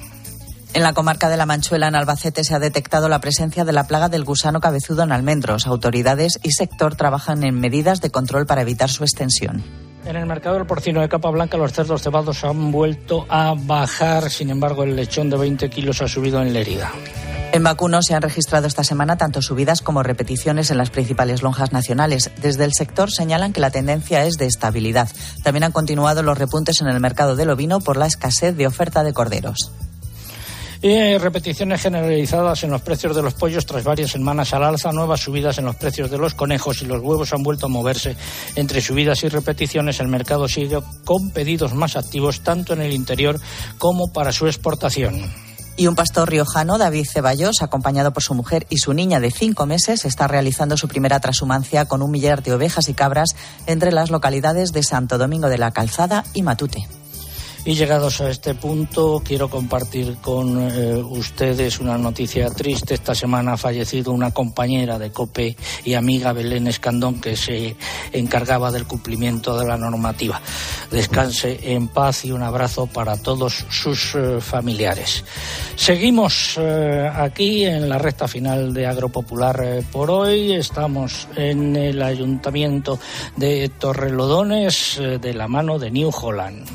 En 0.72 0.84
la 0.84 0.94
comarca 0.94 1.30
de 1.30 1.38
La 1.38 1.48
Manchuela, 1.48 1.88
en 1.88 1.96
Albacete, 1.96 2.44
se 2.44 2.54
ha 2.54 2.60
detectado 2.60 3.10
la 3.10 3.20
presencia 3.20 3.66
de 3.66 3.74
la 3.74 3.88
plaga 3.88 4.08
del 4.08 4.24
gusano 4.24 4.60
cabezudo 4.60 5.02
en 5.02 5.12
almendros. 5.12 5.66
Autoridades 5.66 6.40
y 6.44 6.52
sector 6.52 6.96
trabajan 6.96 7.44
en 7.44 7.60
medidas 7.60 8.02
de 8.02 8.12
control 8.12 8.46
para 8.46 8.62
evitar 8.62 8.90
su 8.90 9.04
extensión. 9.04 9.64
En 10.06 10.16
el 10.16 10.28
mercado 10.28 10.56
del 10.56 10.68
porcino 10.68 11.02
de 11.02 11.10
capa 11.10 11.32
blanca 11.32 11.58
los 11.58 11.74
cerdos 11.74 12.04
cebados 12.04 12.44
han 12.44 12.72
vuelto 12.72 13.26
a 13.30 13.56
bajar, 13.58 14.30
sin 14.30 14.52
embargo 14.52 14.84
el 14.84 14.96
lechón 14.96 15.30
de 15.30 15.38
20 15.38 15.70
kilos 15.70 16.02
ha 16.02 16.08
subido 16.08 16.42
en 16.42 16.54
la 16.54 16.60
herida. 16.60 16.92
En 17.52 17.64
vacuno 17.64 18.04
se 18.04 18.14
han 18.14 18.22
registrado 18.22 18.68
esta 18.68 18.84
semana 18.84 19.18
tanto 19.18 19.42
subidas 19.42 19.82
como 19.82 20.04
repeticiones 20.04 20.70
en 20.70 20.78
las 20.78 20.92
principales 20.92 21.42
lonjas 21.42 21.74
nacionales. 21.74 22.30
Desde 22.40 22.64
el 22.64 22.74
sector 22.74 23.12
señalan 23.12 23.54
que 23.54 23.60
la 23.60 23.72
tendencia 23.72 24.24
es 24.26 24.36
de 24.36 24.46
estabilidad. 24.46 25.10
También 25.44 25.64
han 25.64 25.72
continuado 25.72 26.22
los 26.22 26.38
repuntes 26.38 26.80
en 26.82 26.88
el 26.88 27.00
mercado 27.00 27.36
del 27.36 27.50
ovino 27.50 27.80
por 27.80 27.98
la 27.98 28.06
escasez 28.06 28.56
de 28.56 28.68
oferta 28.68 29.04
de 29.04 29.14
corderos. 29.14 29.72
Repeticiones 30.82 31.82
generalizadas 31.82 32.64
en 32.64 32.72
los 32.72 32.82
precios 32.82 33.14
de 33.14 33.22
los 33.22 33.34
pollos 33.34 33.66
tras 33.66 33.84
varias 33.84 34.12
semanas 34.12 34.54
al 34.54 34.64
alza, 34.64 34.94
nuevas 34.94 35.20
subidas 35.20 35.58
en 35.58 35.66
los 35.66 35.76
precios 35.76 36.10
de 36.10 36.18
los 36.18 36.36
conejos 36.36 36.82
y 36.82 36.86
los 36.86 37.02
huevos 37.02 37.34
han 37.34 37.44
vuelto 37.44 37.66
a 37.66 37.70
moverse. 37.70 38.16
Entre 38.56 38.80
subidas 38.80 39.24
y 39.24 39.30
repeticiones, 39.30 40.00
el 40.00 40.08
mercado 40.08 40.48
sigue 40.48 40.80
con 41.04 41.32
pedidos 41.32 41.74
más 41.74 41.98
activos 41.98 42.42
tanto 42.42 42.74
en 42.74 42.82
el 42.82 42.94
interior 42.94 43.40
como 43.78 44.14
para 44.14 44.32
su 44.32 44.48
exportación. 44.48 45.22
Y 45.76 45.88
un 45.88 45.96
pastor 45.96 46.30
riojano, 46.30 46.78
David 46.78 47.08
Ceballos, 47.10 47.62
acompañado 47.62 48.12
por 48.12 48.24
su 48.24 48.34
mujer 48.34 48.66
y 48.70 48.78
su 48.78 48.94
niña 48.94 49.20
de 49.20 49.32
cinco 49.32 49.66
meses, 49.66 50.04
está 50.04 50.28
realizando 50.28 50.76
su 50.76 50.88
primera 50.88 51.20
transhumancia 51.20 51.86
con 51.86 52.02
un 52.02 52.12
millar 52.12 52.44
de 52.44 52.54
ovejas 52.54 52.90
y 52.90 52.94
cabras 52.94 53.30
entre 53.66 53.92
las 53.92 54.12
localidades 54.12 54.74
de 54.74 54.84
Santo 54.84 55.18
Domingo 55.18 55.48
de 55.48 55.58
la 55.58 55.72
Calzada 55.72 56.24
y 56.34 56.44
Matute. 56.44 56.99
Y 57.66 57.76
llegados 57.76 58.22
a 58.22 58.30
este 58.30 58.56
punto, 58.56 59.22
quiero 59.24 59.50
compartir 59.50 60.18
con 60.22 60.72
eh, 60.72 60.96
ustedes 60.96 61.80
una 61.80 61.98
noticia 61.98 62.50
triste. 62.52 62.94
Esta 62.94 63.14
semana 63.14 63.54
ha 63.54 63.58
fallecido 63.58 64.14
una 64.14 64.32
compañera 64.32 64.98
de 64.98 65.12
COPE 65.12 65.58
y 65.84 65.94
amiga 65.94 66.32
Belén 66.32 66.68
Escandón, 66.68 67.20
que 67.20 67.36
se 67.36 67.76
encargaba 68.14 68.72
del 68.72 68.88
cumplimiento 68.88 69.58
de 69.60 69.68
la 69.68 69.78
normativa. 69.78 70.42
Descanse 70.90 71.60
en 71.74 71.90
paz 71.90 72.24
y 72.24 72.32
un 72.32 72.44
abrazo 72.44 72.88
para 72.88 73.22
todos 73.22 73.66
sus 73.70 74.16
eh, 74.16 74.40
familiares. 74.40 75.26
Seguimos 75.76 76.58
eh, 76.58 77.12
aquí 77.14 77.66
en 77.66 77.90
la 77.90 77.98
recta 77.98 78.28
final 78.30 78.74
de 78.74 78.88
Agropopular 78.88 79.84
por 79.92 80.10
hoy. 80.10 80.54
Estamos 80.54 81.28
en 81.36 81.76
el 81.76 82.02
ayuntamiento 82.02 83.00
de 83.36 83.70
Torrelodones 83.78 85.00
de 85.22 85.34
la 85.34 85.48
mano 85.50 85.78
de 85.78 85.92
New 85.92 86.10
Holland. 86.10 86.66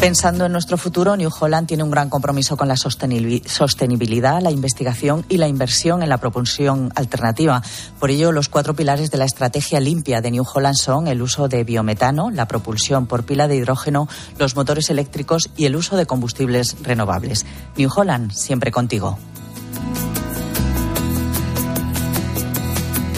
Pensando 0.00 0.46
en 0.46 0.52
nuestro 0.52 0.78
futuro, 0.78 1.16
New 1.16 1.28
Holland 1.40 1.66
tiene 1.66 1.82
un 1.82 1.90
gran 1.90 2.08
compromiso 2.08 2.56
con 2.56 2.68
la 2.68 2.76
sostenibil- 2.76 3.44
sostenibilidad, 3.44 4.40
la 4.40 4.52
investigación 4.52 5.24
y 5.28 5.38
la 5.38 5.48
inversión 5.48 6.04
en 6.04 6.08
la 6.08 6.18
propulsión 6.18 6.92
alternativa. 6.94 7.62
Por 7.98 8.10
ello, 8.10 8.30
los 8.30 8.48
cuatro 8.48 8.74
pilares 8.74 9.10
de 9.10 9.18
la 9.18 9.24
estrategia 9.24 9.80
limpia 9.80 10.20
de 10.20 10.30
New 10.30 10.44
Holland 10.54 10.76
son 10.76 11.08
el 11.08 11.20
uso 11.20 11.48
de 11.48 11.64
biometano, 11.64 12.30
la 12.30 12.46
propulsión 12.46 13.06
por 13.06 13.24
pila 13.24 13.48
de 13.48 13.56
hidrógeno, 13.56 14.08
los 14.38 14.54
motores 14.54 14.88
eléctricos 14.88 15.50
y 15.56 15.64
el 15.64 15.74
uso 15.74 15.96
de 15.96 16.06
combustibles 16.06 16.76
renovables. 16.80 17.44
New 17.76 17.90
Holland, 17.94 18.30
siempre 18.30 18.70
contigo. 18.70 19.18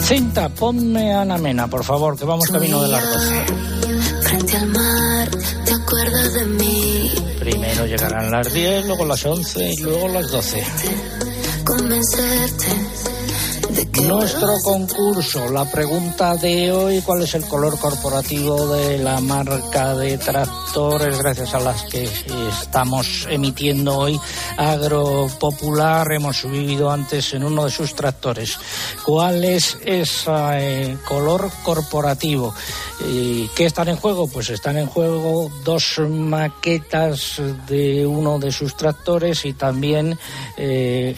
Cinta, 0.03 0.49
ponme 0.49 1.13
a 1.15 1.21
Ana 1.21 1.37
Mena, 1.37 1.69
por 1.69 1.85
favor, 1.85 2.19
que 2.19 2.25
vamos 2.25 2.47
camino 2.49 2.83
de 2.83 2.89
las 2.89 3.05
12. 3.05 3.80
Frente 4.31 4.57
al 4.59 4.67
mar, 4.69 5.29
¿te 5.65 5.73
acuerdas 5.73 6.35
de 6.35 6.47
mí? 6.47 7.11
Primero 7.41 7.85
llegarán 7.85 8.31
las 8.31 8.53
10, 8.53 8.87
luego 8.87 9.05
las 9.05 9.27
11 9.27 9.73
y 9.73 9.77
luego 9.79 10.07
las 10.07 10.31
12. 10.31 10.63
Convencerte 11.65 12.67
Nuestro 13.87 14.59
concurso, 14.63 15.49
la 15.49 15.65
pregunta 15.65 16.37
de 16.37 16.71
hoy, 16.71 17.01
¿cuál 17.01 17.23
es 17.23 17.35
el 17.35 17.45
color 17.47 17.79
corporativo 17.79 18.69
de 18.75 18.99
la 18.99 19.21
marca 19.21 19.95
de 19.95 20.19
tractores 20.19 21.19
gracias 21.19 21.55
a 21.55 21.61
las 21.61 21.83
que 21.85 22.07
estamos 22.51 23.27
emitiendo 23.31 23.97
hoy 23.97 24.21
Agropopular? 24.59 26.13
Hemos 26.13 26.37
subido 26.37 26.91
antes 26.91 27.33
en 27.33 27.45
uno 27.45 27.65
de 27.65 27.71
sus 27.71 27.95
tractores. 27.95 28.59
¿Cuál 29.05 29.45
es 29.45 29.79
ese 29.85 30.31
eh, 30.31 30.99
color 31.07 31.51
corporativo? 31.63 32.55
¿Y 33.09 33.49
¿Qué 33.49 33.65
están 33.65 33.89
en 33.89 33.97
juego? 33.97 34.29
Pues 34.29 34.51
están 34.51 34.77
en 34.77 34.87
juego 34.87 35.51
dos 35.65 36.01
maquetas 36.01 37.41
de 37.67 38.07
uno 38.07 38.39
de 38.39 38.53
sus 38.53 38.77
tractores 38.77 39.45
y 39.47 39.55
también... 39.55 40.19
eh, 40.59 41.17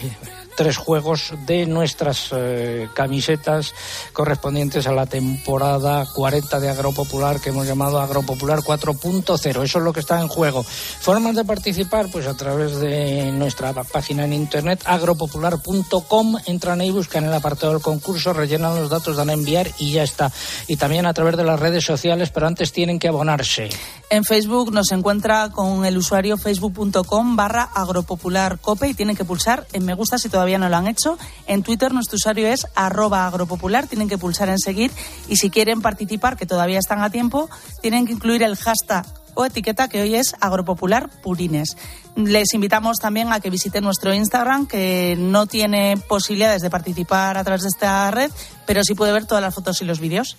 tres 0.55 0.77
juegos 0.77 1.33
de 1.45 1.65
nuestras 1.65 2.29
eh, 2.31 2.89
camisetas 2.93 3.73
correspondientes 4.13 4.87
a 4.87 4.91
la 4.91 5.05
temporada 5.05 6.05
40 6.13 6.59
de 6.59 6.69
Agropopular 6.69 7.39
que 7.39 7.49
hemos 7.49 7.67
llamado 7.67 7.99
Agropopular 7.99 8.59
4.0. 8.59 9.63
Eso 9.63 9.77
es 9.77 9.83
lo 9.83 9.93
que 9.93 9.99
está 9.99 10.19
en 10.19 10.27
juego. 10.27 10.63
Formas 10.63 11.35
de 11.35 11.45
participar, 11.45 12.09
pues 12.11 12.27
a 12.27 12.35
través 12.35 12.77
de 12.77 13.31
nuestra 13.31 13.73
página 13.73 14.25
en 14.25 14.33
internet 14.33 14.81
agropopular.com. 14.85 16.37
Entran 16.45 16.81
ahí, 16.81 16.91
buscan 16.91 17.25
el 17.25 17.33
apartado 17.33 17.73
del 17.73 17.81
concurso, 17.81 18.33
rellenan 18.33 18.75
los 18.75 18.89
datos, 18.89 19.15
dan 19.15 19.29
a 19.29 19.33
enviar 19.33 19.69
y 19.79 19.93
ya 19.93 20.03
está. 20.03 20.31
Y 20.67 20.77
también 20.77 21.05
a 21.05 21.13
través 21.13 21.37
de 21.37 21.43
las 21.43 21.59
redes 21.59 21.85
sociales, 21.85 22.29
pero 22.29 22.47
antes 22.47 22.71
tienen 22.71 22.99
que 22.99 23.07
abonarse. 23.07 23.69
En 24.09 24.23
Facebook 24.23 24.71
nos 24.71 24.91
encuentra 24.91 25.49
con 25.49 25.85
el 25.85 25.97
usuario 25.97 26.37
facebook.com 26.37 27.35
barra 27.35 27.63
agropopularcope 27.63 28.87
y 28.87 28.93
tienen 28.93 29.15
que 29.15 29.25
pulsar 29.25 29.65
en 29.73 29.85
me 29.85 29.93
gusta 29.93 30.17
si 30.17 30.29
todavía 30.29 30.42
no 30.45 30.69
lo 30.69 30.77
han 30.77 30.87
hecho. 30.87 31.17
En 31.47 31.63
Twitter 31.63 31.93
nuestro 31.93 32.15
usuario 32.15 32.47
es 32.47 32.67
arroba 32.75 33.27
agropopular, 33.27 33.87
tienen 33.87 34.09
que 34.09 34.17
pulsar 34.17 34.49
en 34.49 34.59
seguir 34.59 34.91
y 35.27 35.37
si 35.37 35.49
quieren 35.49 35.81
participar, 35.81 36.37
que 36.37 36.45
todavía 36.45 36.79
están 36.79 37.01
a 37.01 37.09
tiempo, 37.09 37.49
tienen 37.81 38.05
que 38.05 38.13
incluir 38.13 38.43
el 38.43 38.55
hashtag 38.55 39.05
o 39.35 39.45
etiqueta 39.45 39.87
que 39.87 40.01
hoy 40.01 40.15
es 40.15 40.35
agropopular 40.39 41.09
purines. 41.21 41.75
Les 42.15 42.53
invitamos 42.53 42.97
también 42.99 43.33
a 43.33 43.39
que 43.39 43.49
visiten 43.49 43.83
nuestro 43.83 44.13
Instagram, 44.13 44.67
que 44.67 45.15
no 45.17 45.47
tiene 45.47 45.97
posibilidades 46.07 46.61
de 46.61 46.69
participar 46.69 47.37
a 47.37 47.43
través 47.43 47.63
de 47.63 47.69
esta 47.69 48.11
red, 48.11 48.31
pero 48.67 48.83
sí 48.83 48.93
puede 48.93 49.11
ver 49.11 49.25
todas 49.25 49.41
las 49.41 49.55
fotos 49.55 49.81
y 49.81 49.85
los 49.85 49.99
vídeos. 49.99 50.37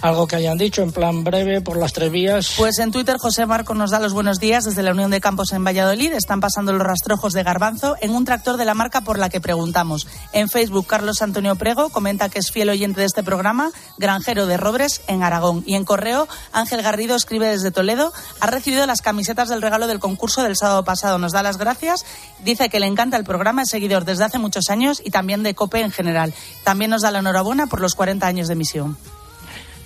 Algo 0.00 0.26
que 0.26 0.36
hayan 0.36 0.58
dicho 0.58 0.82
en 0.82 0.92
plan 0.92 1.24
breve 1.24 1.60
por 1.60 1.76
las 1.76 1.92
tres 1.92 2.10
vías. 2.10 2.54
Pues 2.56 2.78
en 2.78 2.90
Twitter 2.90 3.16
José 3.18 3.46
Marco 3.46 3.74
nos 3.74 3.90
da 3.90 4.00
los 4.00 4.12
buenos 4.12 4.38
días 4.38 4.64
desde 4.64 4.82
la 4.82 4.92
Unión 4.92 5.10
de 5.10 5.20
Campos 5.20 5.52
en 5.52 5.64
Valladolid. 5.64 6.12
Están 6.12 6.40
pasando 6.40 6.72
los 6.72 6.86
rastrojos 6.86 7.32
de 7.32 7.42
garbanzo 7.42 7.96
en 8.00 8.14
un 8.14 8.24
tractor 8.24 8.56
de 8.56 8.64
la 8.64 8.74
marca 8.74 9.00
por 9.00 9.18
la 9.18 9.28
que 9.28 9.40
preguntamos. 9.40 10.06
En 10.32 10.48
Facebook 10.48 10.86
Carlos 10.86 11.22
Antonio 11.22 11.56
Prego 11.56 11.88
comenta 11.88 12.28
que 12.28 12.38
es 12.38 12.50
fiel 12.50 12.68
oyente 12.68 13.00
de 13.00 13.06
este 13.06 13.22
programa, 13.22 13.70
granjero 13.98 14.46
de 14.46 14.56
Robres 14.56 15.02
en 15.06 15.22
Aragón. 15.22 15.62
Y 15.66 15.74
en 15.74 15.84
correo 15.84 16.28
Ángel 16.52 16.82
Garrido 16.82 17.16
escribe 17.16 17.48
desde 17.48 17.70
Toledo, 17.70 18.12
ha 18.40 18.46
recibido 18.46 18.86
las 18.86 19.02
camisetas 19.02 19.48
del 19.48 19.62
regalo 19.62 19.86
del 19.86 19.98
concurso 19.98 20.42
del 20.42 20.56
sábado 20.56 20.84
pasado. 20.84 21.18
Nos 21.18 21.32
da 21.32 21.42
las 21.42 21.58
gracias, 21.58 22.04
dice 22.44 22.68
que 22.68 22.80
le 22.80 22.86
encanta 22.86 23.16
el 23.16 23.24
programa, 23.24 23.62
es 23.62 23.70
seguidor 23.70 24.04
desde 24.04 24.24
hace 24.24 24.38
muchos 24.38 24.70
años 24.70 25.02
y 25.04 25.10
también 25.10 25.42
de 25.42 25.54
COPE 25.54 25.80
en 25.80 25.92
general. 25.92 26.34
También 26.64 26.90
nos 26.90 27.02
da 27.02 27.10
la 27.10 27.20
enhorabuena 27.20 27.66
por 27.66 27.80
los 27.80 27.94
40 27.94 28.26
años 28.26 28.48
de 28.48 28.54
emisión. 28.54 28.96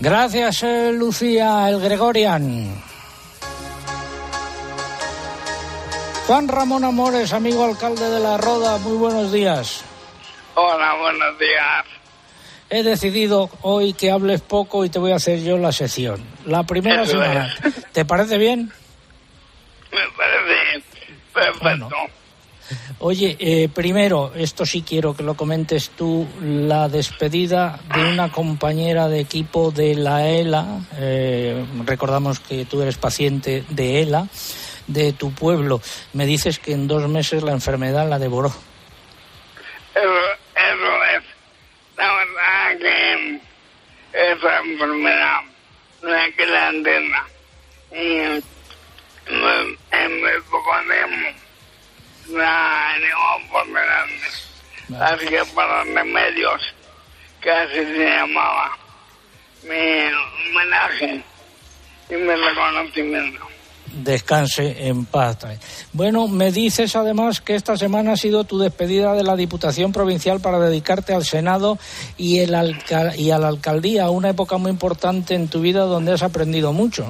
Gracias, 0.00 0.62
eh, 0.62 0.92
Lucía, 0.94 1.68
el 1.68 1.78
Gregorian. 1.78 2.82
Juan 6.26 6.48
Ramón 6.48 6.84
Amores, 6.84 7.34
amigo 7.34 7.64
alcalde 7.64 8.08
de 8.08 8.18
La 8.18 8.38
Roda, 8.38 8.78
muy 8.78 8.96
buenos 8.96 9.30
días. 9.30 9.84
Hola, 10.54 10.94
buenos 10.94 11.38
días. 11.38 11.84
He 12.70 12.82
decidido 12.82 13.50
hoy 13.60 13.92
que 13.92 14.10
hables 14.10 14.40
poco 14.40 14.86
y 14.86 14.88
te 14.88 14.98
voy 14.98 15.12
a 15.12 15.16
hacer 15.16 15.42
yo 15.42 15.58
la 15.58 15.72
sección. 15.72 16.24
La 16.46 16.62
primera 16.62 17.02
Eso 17.02 17.12
semana. 17.12 17.54
¿Te 17.92 18.06
parece 18.06 18.38
bien? 18.38 18.72
Me 19.92 20.08
parece 20.16 20.82
perfecto. 21.34 21.88
Oye, 23.02 23.34
eh, 23.38 23.70
primero, 23.74 24.30
esto 24.36 24.66
sí 24.66 24.84
quiero 24.86 25.16
que 25.16 25.22
lo 25.22 25.34
comentes 25.34 25.88
tú, 25.88 26.28
la 26.42 26.86
despedida 26.90 27.80
de 27.94 28.04
una 28.04 28.30
compañera 28.30 29.08
de 29.08 29.20
equipo 29.20 29.70
de 29.70 29.94
la 29.94 30.28
ELA, 30.28 30.80
eh, 30.98 31.64
recordamos 31.86 32.40
que 32.40 32.66
tú 32.66 32.82
eres 32.82 32.98
paciente 32.98 33.64
de 33.70 34.02
ELA, 34.02 34.28
de 34.86 35.14
tu 35.14 35.32
pueblo. 35.32 35.80
Me 36.12 36.26
dices 36.26 36.58
que 36.58 36.72
en 36.72 36.88
dos 36.88 37.08
meses 37.08 37.42
la 37.42 37.52
enfermedad 37.52 38.06
la 38.06 38.18
devoró. 38.18 38.52
Eso, 39.94 40.04
es. 41.16 41.24
La 41.96 42.12
verdad 42.12 42.78
que 42.80 43.40
esa 44.12 44.58
enfermedad 44.58 45.40
no 46.02 46.14
es 46.14 46.34
que 46.36 46.44
la 46.44 46.68
entienda. 46.68 47.26
Y 47.92 48.42
en 49.90 50.20
muy 50.20 50.40
poco 50.50 50.70
por 52.30 53.66
delante. 53.66 55.04
Así 55.04 55.26
que 55.26 55.42
para 55.54 55.84
remedios, 55.84 56.60
que 57.40 57.50
así 57.50 57.74
se 57.76 58.04
llamaba, 58.04 58.76
mi 59.62 60.50
homenaje 60.50 61.22
y 62.10 62.14
mi 62.14 62.34
reconocimiento. 62.34 63.46
Descanse 63.92 64.86
en 64.86 65.04
paz. 65.04 65.38
Bueno, 65.92 66.28
me 66.28 66.52
dices 66.52 66.94
además 66.94 67.40
que 67.40 67.56
esta 67.56 67.76
semana 67.76 68.12
ha 68.12 68.16
sido 68.16 68.44
tu 68.44 68.58
despedida 68.58 69.14
de 69.14 69.24
la 69.24 69.34
Diputación 69.34 69.92
Provincial 69.92 70.40
para 70.40 70.60
dedicarte 70.60 71.12
al 71.12 71.24
Senado 71.24 71.76
y, 72.16 72.38
el 72.38 72.54
alca- 72.54 73.16
y 73.16 73.32
a 73.32 73.38
la 73.38 73.48
alcaldía, 73.48 74.08
una 74.10 74.28
época 74.30 74.58
muy 74.58 74.70
importante 74.70 75.34
en 75.34 75.48
tu 75.48 75.60
vida 75.60 75.80
donde 75.86 76.12
has 76.12 76.22
aprendido 76.22 76.72
mucho. 76.72 77.02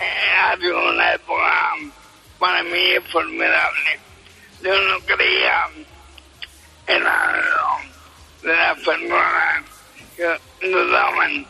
Eh, 0.00 0.04
ha 0.42 0.56
sido 0.56 0.76
una 0.92 1.14
época 1.14 1.70
para 2.46 2.62
mí 2.62 2.94
formidable. 3.10 3.98
yo 4.62 4.80
no 4.82 5.00
creía 5.00 5.68
en 6.86 7.02
la, 7.02 7.42
de 8.42 8.56
las 8.56 8.78
personas 8.78 9.64
que 10.16 10.68
dudaban 10.68 11.44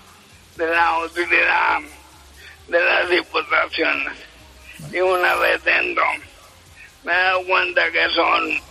de 0.56 0.66
la 0.66 0.98
utilidad 1.00 1.80
de 2.68 2.80
las 2.80 3.10
diputaciones. 3.10 4.14
Y 4.90 5.00
una 5.00 5.34
vez 5.34 5.62
dentro, 5.64 6.02
me 7.04 7.12
he 7.12 7.16
dado 7.16 7.44
cuenta 7.44 7.90
que 7.92 8.08
son 8.14 8.62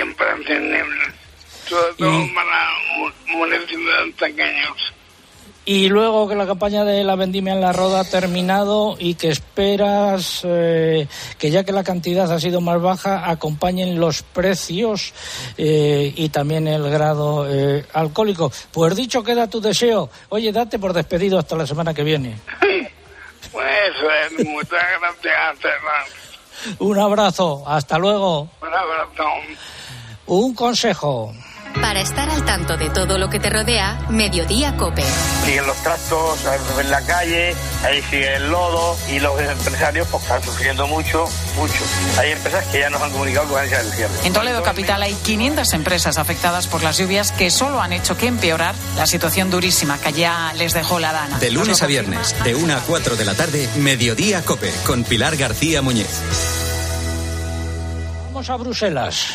imprescindibles, 0.00 1.14
sobre 1.68 1.92
todo 1.98 2.26
para 2.34 2.70
mu- 2.96 3.12
municipios 3.26 4.14
pequeños. 4.18 4.94
Y 5.66 5.88
luego 5.88 6.28
que 6.28 6.34
la 6.34 6.46
campaña 6.46 6.84
de 6.84 7.04
la 7.04 7.16
vendimia 7.16 7.54
en 7.54 7.62
la 7.62 7.72
roda 7.72 8.00
ha 8.00 8.04
terminado 8.04 8.96
y 8.98 9.14
que 9.14 9.30
esperas 9.30 10.42
eh, 10.44 11.08
que 11.38 11.50
ya 11.50 11.64
que 11.64 11.72
la 11.72 11.82
cantidad 11.82 12.30
ha 12.30 12.38
sido 12.38 12.60
más 12.60 12.82
baja, 12.82 13.30
acompañen 13.30 13.98
los 13.98 14.22
precios 14.22 15.14
eh, 15.56 16.12
y 16.14 16.28
también 16.28 16.68
el 16.68 16.90
grado 16.90 17.46
eh, 17.50 17.86
alcohólico. 17.94 18.52
Pues 18.72 18.94
dicho 18.94 19.24
queda 19.24 19.48
tu 19.48 19.62
deseo. 19.62 20.10
Oye, 20.28 20.52
date 20.52 20.78
por 20.78 20.92
despedido 20.92 21.38
hasta 21.38 21.56
la 21.56 21.66
semana 21.66 21.94
que 21.94 22.02
viene. 22.02 22.36
Pues 23.52 23.92
es, 24.32 24.46
muchas 24.46 24.82
gracias, 24.98 25.58
César. 25.58 26.74
Un 26.80 26.98
abrazo, 26.98 27.62
hasta 27.68 27.98
luego. 27.98 28.48
Un 28.60 28.74
abrazo. 28.74 29.28
Un 30.26 30.54
consejo. 30.54 31.32
Para 31.80 32.00
estar 32.00 32.30
al 32.30 32.44
tanto 32.44 32.76
de 32.76 32.88
todo 32.90 33.18
lo 33.18 33.28
que 33.28 33.38
te 33.38 33.50
rodea, 33.50 33.98
Mediodía 34.08 34.76
Cope. 34.76 35.04
siguen 35.44 35.66
los 35.66 35.76
tractos 35.78 36.38
en 36.78 36.90
la 36.90 37.02
calle, 37.02 37.54
ahí 37.82 38.02
sigue 38.02 38.36
el 38.36 38.50
lodo 38.50 38.96
y 39.10 39.18
los 39.18 39.38
empresarios 39.40 40.06
pues 40.10 40.22
están 40.22 40.42
sufriendo 40.42 40.86
mucho, 40.86 41.26
mucho. 41.56 41.74
Hay 42.18 42.32
empresas 42.32 42.64
que 42.66 42.80
ya 42.80 42.90
nos 42.90 43.02
han 43.02 43.10
comunicado 43.10 43.48
que 43.48 43.54
van 43.54 43.64
a 43.64 43.66
echar 43.66 43.80
el 43.80 43.92
cierre. 43.92 44.12
En 44.24 44.32
Toledo 44.32 44.62
Capital 44.62 45.02
hay 45.02 45.14
500 45.14 45.72
empresas 45.74 46.18
afectadas 46.18 46.66
por 46.68 46.82
las 46.82 46.98
lluvias 46.98 47.32
que 47.32 47.50
solo 47.50 47.80
han 47.80 47.92
hecho 47.92 48.16
que 48.16 48.26
empeorar 48.28 48.74
la 48.96 49.06
situación 49.06 49.50
durísima 49.50 49.98
que 49.98 50.12
ya 50.12 50.52
les 50.56 50.74
dejó 50.74 51.00
la 51.00 51.12
dana. 51.12 51.38
De 51.38 51.50
lunes 51.50 51.82
a 51.82 51.86
viernes, 51.86 52.34
de 52.44 52.54
1 52.54 52.74
a 52.74 52.80
4 52.80 53.16
de 53.16 53.24
la 53.24 53.34
tarde, 53.34 53.68
Mediodía 53.76 54.42
Cope, 54.44 54.72
con 54.86 55.04
Pilar 55.04 55.36
García 55.36 55.82
Muñez. 55.82 56.08
Vamos 58.26 58.48
a 58.48 58.56
Bruselas. 58.56 59.34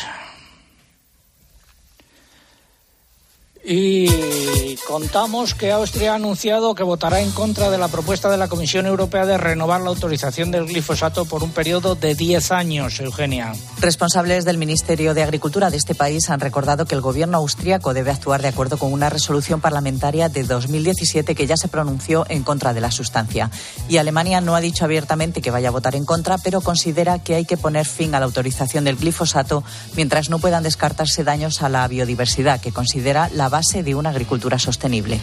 Y 3.72 4.74
contamos 4.88 5.54
que 5.54 5.70
Austria 5.70 6.10
ha 6.10 6.16
anunciado 6.16 6.74
que 6.74 6.82
votará 6.82 7.20
en 7.20 7.30
contra 7.30 7.70
de 7.70 7.78
la 7.78 7.86
propuesta 7.86 8.28
de 8.28 8.36
la 8.36 8.48
Comisión 8.48 8.84
Europea 8.84 9.26
de 9.26 9.38
renovar 9.38 9.80
la 9.80 9.90
autorización 9.90 10.50
del 10.50 10.66
glifosato 10.66 11.24
por 11.24 11.44
un 11.44 11.52
periodo 11.52 11.94
de 11.94 12.16
10 12.16 12.50
años, 12.50 12.98
Eugenia. 12.98 13.52
Responsables 13.78 14.44
del 14.44 14.58
Ministerio 14.58 15.14
de 15.14 15.22
Agricultura 15.22 15.70
de 15.70 15.76
este 15.76 15.94
país 15.94 16.30
han 16.30 16.40
recordado 16.40 16.84
que 16.84 16.96
el 16.96 17.00
gobierno 17.00 17.38
austríaco 17.38 17.94
debe 17.94 18.10
actuar 18.10 18.42
de 18.42 18.48
acuerdo 18.48 18.76
con 18.76 18.92
una 18.92 19.08
resolución 19.08 19.60
parlamentaria 19.60 20.28
de 20.28 20.42
2017 20.42 21.36
que 21.36 21.46
ya 21.46 21.56
se 21.56 21.68
pronunció 21.68 22.26
en 22.28 22.42
contra 22.42 22.74
de 22.74 22.80
la 22.80 22.90
sustancia. 22.90 23.52
Y 23.88 23.98
Alemania 23.98 24.40
no 24.40 24.56
ha 24.56 24.60
dicho 24.60 24.84
abiertamente 24.84 25.40
que 25.40 25.52
vaya 25.52 25.68
a 25.68 25.72
votar 25.72 25.94
en 25.94 26.04
contra, 26.04 26.38
pero 26.38 26.60
considera 26.60 27.20
que 27.20 27.36
hay 27.36 27.44
que 27.44 27.56
poner 27.56 27.86
fin 27.86 28.16
a 28.16 28.18
la 28.18 28.26
autorización 28.26 28.82
del 28.82 28.96
glifosato 28.96 29.62
mientras 29.94 30.28
no 30.28 30.40
puedan 30.40 30.64
descartarse 30.64 31.22
daños 31.22 31.62
a 31.62 31.68
la 31.68 31.86
biodiversidad, 31.86 32.60
que 32.60 32.72
considera 32.72 33.30
la 33.32 33.48
base 33.48 33.59
de 33.82 33.94
una 33.94 34.10
agricultura 34.10 34.58
sostenible. 34.58 35.20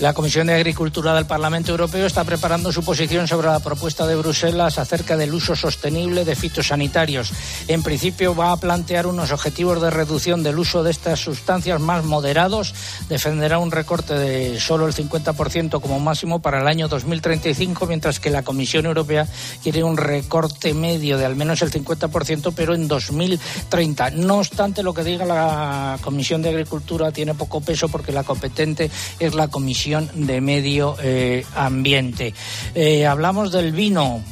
La 0.00 0.12
Comisión 0.12 0.46
de 0.46 0.54
Agricultura 0.54 1.12
del 1.12 1.26
Parlamento 1.26 1.72
Europeo 1.72 2.06
está 2.06 2.22
preparando 2.22 2.70
su 2.70 2.84
posición 2.84 3.26
sobre 3.26 3.48
la 3.48 3.58
propuesta 3.58 4.06
de 4.06 4.14
Bruselas 4.14 4.78
acerca 4.78 5.16
del 5.16 5.34
uso 5.34 5.56
sostenible 5.56 6.24
de 6.24 6.36
fitosanitarios. 6.36 7.32
En 7.66 7.82
principio 7.82 8.32
va 8.32 8.52
a 8.52 8.56
plantear 8.58 9.08
unos 9.08 9.32
objetivos 9.32 9.82
de 9.82 9.90
reducción 9.90 10.44
del 10.44 10.60
uso 10.60 10.84
de 10.84 10.92
estas 10.92 11.18
sustancias 11.18 11.80
más 11.80 12.04
moderados. 12.04 12.74
Defenderá 13.08 13.58
un 13.58 13.72
recorte 13.72 14.14
de 14.14 14.60
solo 14.60 14.86
el 14.86 14.94
50% 14.94 15.80
como 15.80 15.98
máximo 15.98 16.38
para 16.38 16.60
el 16.60 16.68
año 16.68 16.86
2035, 16.86 17.86
mientras 17.86 18.20
que 18.20 18.30
la 18.30 18.44
Comisión 18.44 18.86
Europea 18.86 19.26
quiere 19.64 19.82
un 19.82 19.96
recorte 19.96 20.74
medio 20.74 21.18
de 21.18 21.26
al 21.26 21.34
menos 21.34 21.60
el 21.62 21.72
50%, 21.72 22.52
pero 22.54 22.72
en 22.72 22.86
2030. 22.86 24.10
No 24.10 24.36
obstante, 24.36 24.84
lo 24.84 24.94
que 24.94 25.02
diga 25.02 25.24
la 25.24 25.98
Comisión 26.02 26.40
de 26.40 26.50
Agricultura 26.50 27.10
tiene 27.10 27.34
poco 27.34 27.60
peso 27.60 27.88
porque 27.88 28.12
la 28.12 28.22
competente 28.22 28.92
es 29.18 29.34
la 29.34 29.48
Comisión 29.48 29.87
de 29.88 30.40
Medio 30.42 30.96
eh, 31.02 31.46
Ambiente. 31.54 32.34
Eh, 32.74 33.06
hablamos 33.06 33.52
del 33.52 33.72
vino. 33.72 34.22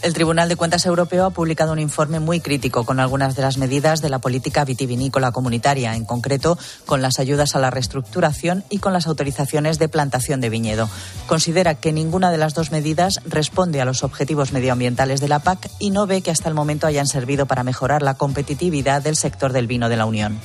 El 0.00 0.14
Tribunal 0.14 0.48
de 0.48 0.56
Cuentas 0.56 0.86
Europeo 0.86 1.26
ha 1.26 1.30
publicado 1.30 1.72
un 1.72 1.78
informe 1.78 2.18
muy 2.18 2.40
crítico 2.40 2.84
con 2.84 2.98
algunas 2.98 3.36
de 3.36 3.42
las 3.42 3.58
medidas 3.58 4.00
de 4.00 4.08
la 4.08 4.18
política 4.18 4.64
vitivinícola 4.64 5.30
comunitaria, 5.30 5.94
en 5.94 6.06
concreto 6.06 6.58
con 6.86 7.02
las 7.02 7.20
ayudas 7.20 7.54
a 7.54 7.60
la 7.60 7.70
reestructuración 7.70 8.64
y 8.70 8.78
con 8.78 8.94
las 8.94 9.06
autorizaciones 9.06 9.78
de 9.78 9.88
plantación 9.88 10.40
de 10.40 10.48
viñedo. 10.48 10.88
Considera 11.26 11.74
que 11.74 11.92
ninguna 11.92 12.32
de 12.32 12.38
las 12.38 12.54
dos 12.54 12.72
medidas 12.72 13.20
responde 13.26 13.80
a 13.80 13.84
los 13.84 14.02
objetivos 14.02 14.52
medioambientales 14.52 15.20
de 15.20 15.28
la 15.28 15.38
PAC 15.40 15.70
y 15.78 15.90
no 15.90 16.06
ve 16.06 16.22
que 16.22 16.30
hasta 16.30 16.48
el 16.48 16.54
momento 16.54 16.86
hayan 16.86 17.06
servido 17.06 17.46
para 17.46 17.62
mejorar 17.62 18.02
la 18.02 18.14
competitividad 18.14 19.02
del 19.02 19.16
sector 19.16 19.52
del 19.52 19.66
vino 19.66 19.88
de 19.88 19.96
la 19.98 20.06
Unión. 20.06 20.40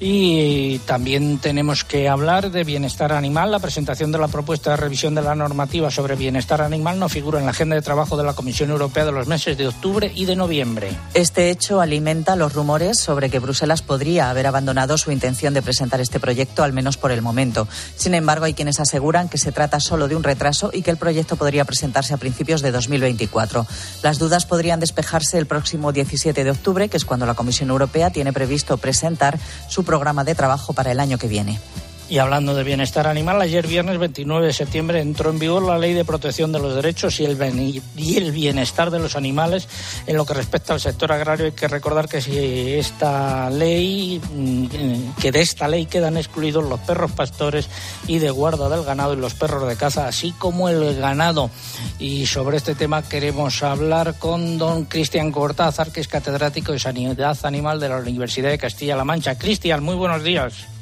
Y 0.00 0.80
también 0.80 1.38
tenemos 1.38 1.84
que 1.84 2.08
hablar 2.08 2.50
de 2.50 2.64
bienestar 2.64 3.12
animal. 3.12 3.50
La 3.50 3.60
presentación 3.60 4.10
de 4.10 4.18
la 4.18 4.28
propuesta 4.28 4.70
de 4.70 4.76
revisión 4.76 5.14
de 5.14 5.22
la 5.22 5.34
normativa 5.34 5.90
sobre 5.90 6.16
bienestar 6.16 6.62
animal 6.62 6.98
no 6.98 7.08
figura 7.08 7.38
en 7.38 7.44
la 7.44 7.52
agenda 7.52 7.76
de 7.76 7.82
trabajo 7.82 8.16
de 8.16 8.24
la 8.24 8.32
Comisión 8.32 8.70
Europea 8.70 9.04
de 9.04 9.12
los 9.12 9.28
meses 9.28 9.56
de 9.56 9.68
octubre 9.68 10.10
y 10.14 10.24
de 10.24 10.34
noviembre. 10.34 10.90
Este 11.14 11.50
hecho 11.50 11.80
alimenta 11.80 12.34
los 12.34 12.52
rumores 12.52 12.98
sobre 12.98 13.30
que 13.30 13.38
Bruselas 13.38 13.82
podría 13.82 14.30
haber 14.30 14.48
abandonado 14.48 14.98
su 14.98 15.12
intención 15.12 15.54
de 15.54 15.62
presentar 15.62 16.00
este 16.00 16.18
proyecto, 16.18 16.64
al 16.64 16.72
menos 16.72 16.96
por 16.96 17.12
el 17.12 17.22
momento. 17.22 17.68
Sin 17.96 18.14
embargo, 18.14 18.46
hay 18.46 18.54
quienes 18.54 18.80
aseguran 18.80 19.28
que 19.28 19.38
se 19.38 19.52
trata 19.52 19.78
solo 19.78 20.08
de 20.08 20.16
un 20.16 20.24
retraso 20.24 20.70
y 20.72 20.82
que 20.82 20.90
el 20.90 20.96
proyecto 20.96 21.36
podría 21.36 21.64
presentarse 21.64 22.14
a 22.14 22.18
principios 22.18 22.62
de 22.62 22.72
2024. 22.72 23.66
Las 24.02 24.18
dudas 24.18 24.44
podrían 24.44 24.80
despejarse 24.80 25.38
el 25.38 25.46
próximo 25.46 25.92
17 25.92 26.42
de 26.42 26.50
octubre, 26.50 26.88
que 26.88 26.96
es 26.96 27.04
cuando 27.04 27.26
la 27.26 27.34
Comisión 27.34 27.70
Europea 27.70 28.10
tiene 28.10 28.32
previsto 28.32 28.76
presentar 28.76 29.38
su 29.68 29.83
programa 29.84 30.24
de 30.24 30.34
trabajo 30.34 30.72
para 30.72 30.92
el 30.92 31.00
año 31.00 31.18
que 31.18 31.28
viene. 31.28 31.60
Y 32.06 32.18
hablando 32.18 32.54
de 32.54 32.64
bienestar 32.64 33.06
animal, 33.06 33.40
ayer 33.40 33.66
viernes 33.66 33.98
29 33.98 34.48
de 34.48 34.52
septiembre 34.52 35.00
entró 35.00 35.30
en 35.30 35.38
vigor 35.38 35.62
la 35.62 35.78
Ley 35.78 35.94
de 35.94 36.04
Protección 36.04 36.52
de 36.52 36.58
los 36.58 36.74
Derechos 36.74 37.18
y 37.18 37.24
el, 37.24 37.82
y 37.96 38.16
el 38.18 38.30
Bienestar 38.30 38.90
de 38.90 38.98
los 38.98 39.16
Animales. 39.16 39.66
En 40.06 40.16
lo 40.16 40.26
que 40.26 40.34
respecta 40.34 40.74
al 40.74 40.80
sector 40.80 41.10
agrario, 41.12 41.46
hay 41.46 41.52
que 41.52 41.66
recordar 41.66 42.06
que 42.06 42.20
si 42.20 42.74
esta 42.74 43.48
ley, 43.48 44.20
mm, 44.20 45.14
que 45.18 45.32
de 45.32 45.40
esta 45.40 45.66
ley 45.66 45.86
quedan 45.86 46.18
excluidos 46.18 46.64
los 46.64 46.78
perros 46.80 47.12
pastores 47.12 47.68
y 48.06 48.18
de 48.18 48.30
guarda 48.30 48.68
del 48.68 48.84
ganado 48.84 49.14
y 49.14 49.16
los 49.16 49.32
perros 49.32 49.66
de 49.66 49.76
caza, 49.76 50.06
así 50.06 50.32
como 50.32 50.68
el 50.68 50.96
ganado. 50.96 51.50
Y 51.98 52.26
sobre 52.26 52.58
este 52.58 52.74
tema 52.74 53.02
queremos 53.02 53.62
hablar 53.62 54.18
con 54.18 54.58
don 54.58 54.84
Cristian 54.84 55.32
Cortázar, 55.32 55.90
que 55.90 56.02
es 56.02 56.08
catedrático 56.08 56.72
de 56.72 56.78
Sanidad 56.78 57.38
Animal 57.44 57.80
de 57.80 57.88
la 57.88 57.96
Universidad 57.96 58.50
de 58.50 58.58
Castilla-La 58.58 59.04
Mancha. 59.04 59.38
Cristian, 59.38 59.82
muy 59.82 59.94
buenos 59.94 60.22
días. 60.22 60.73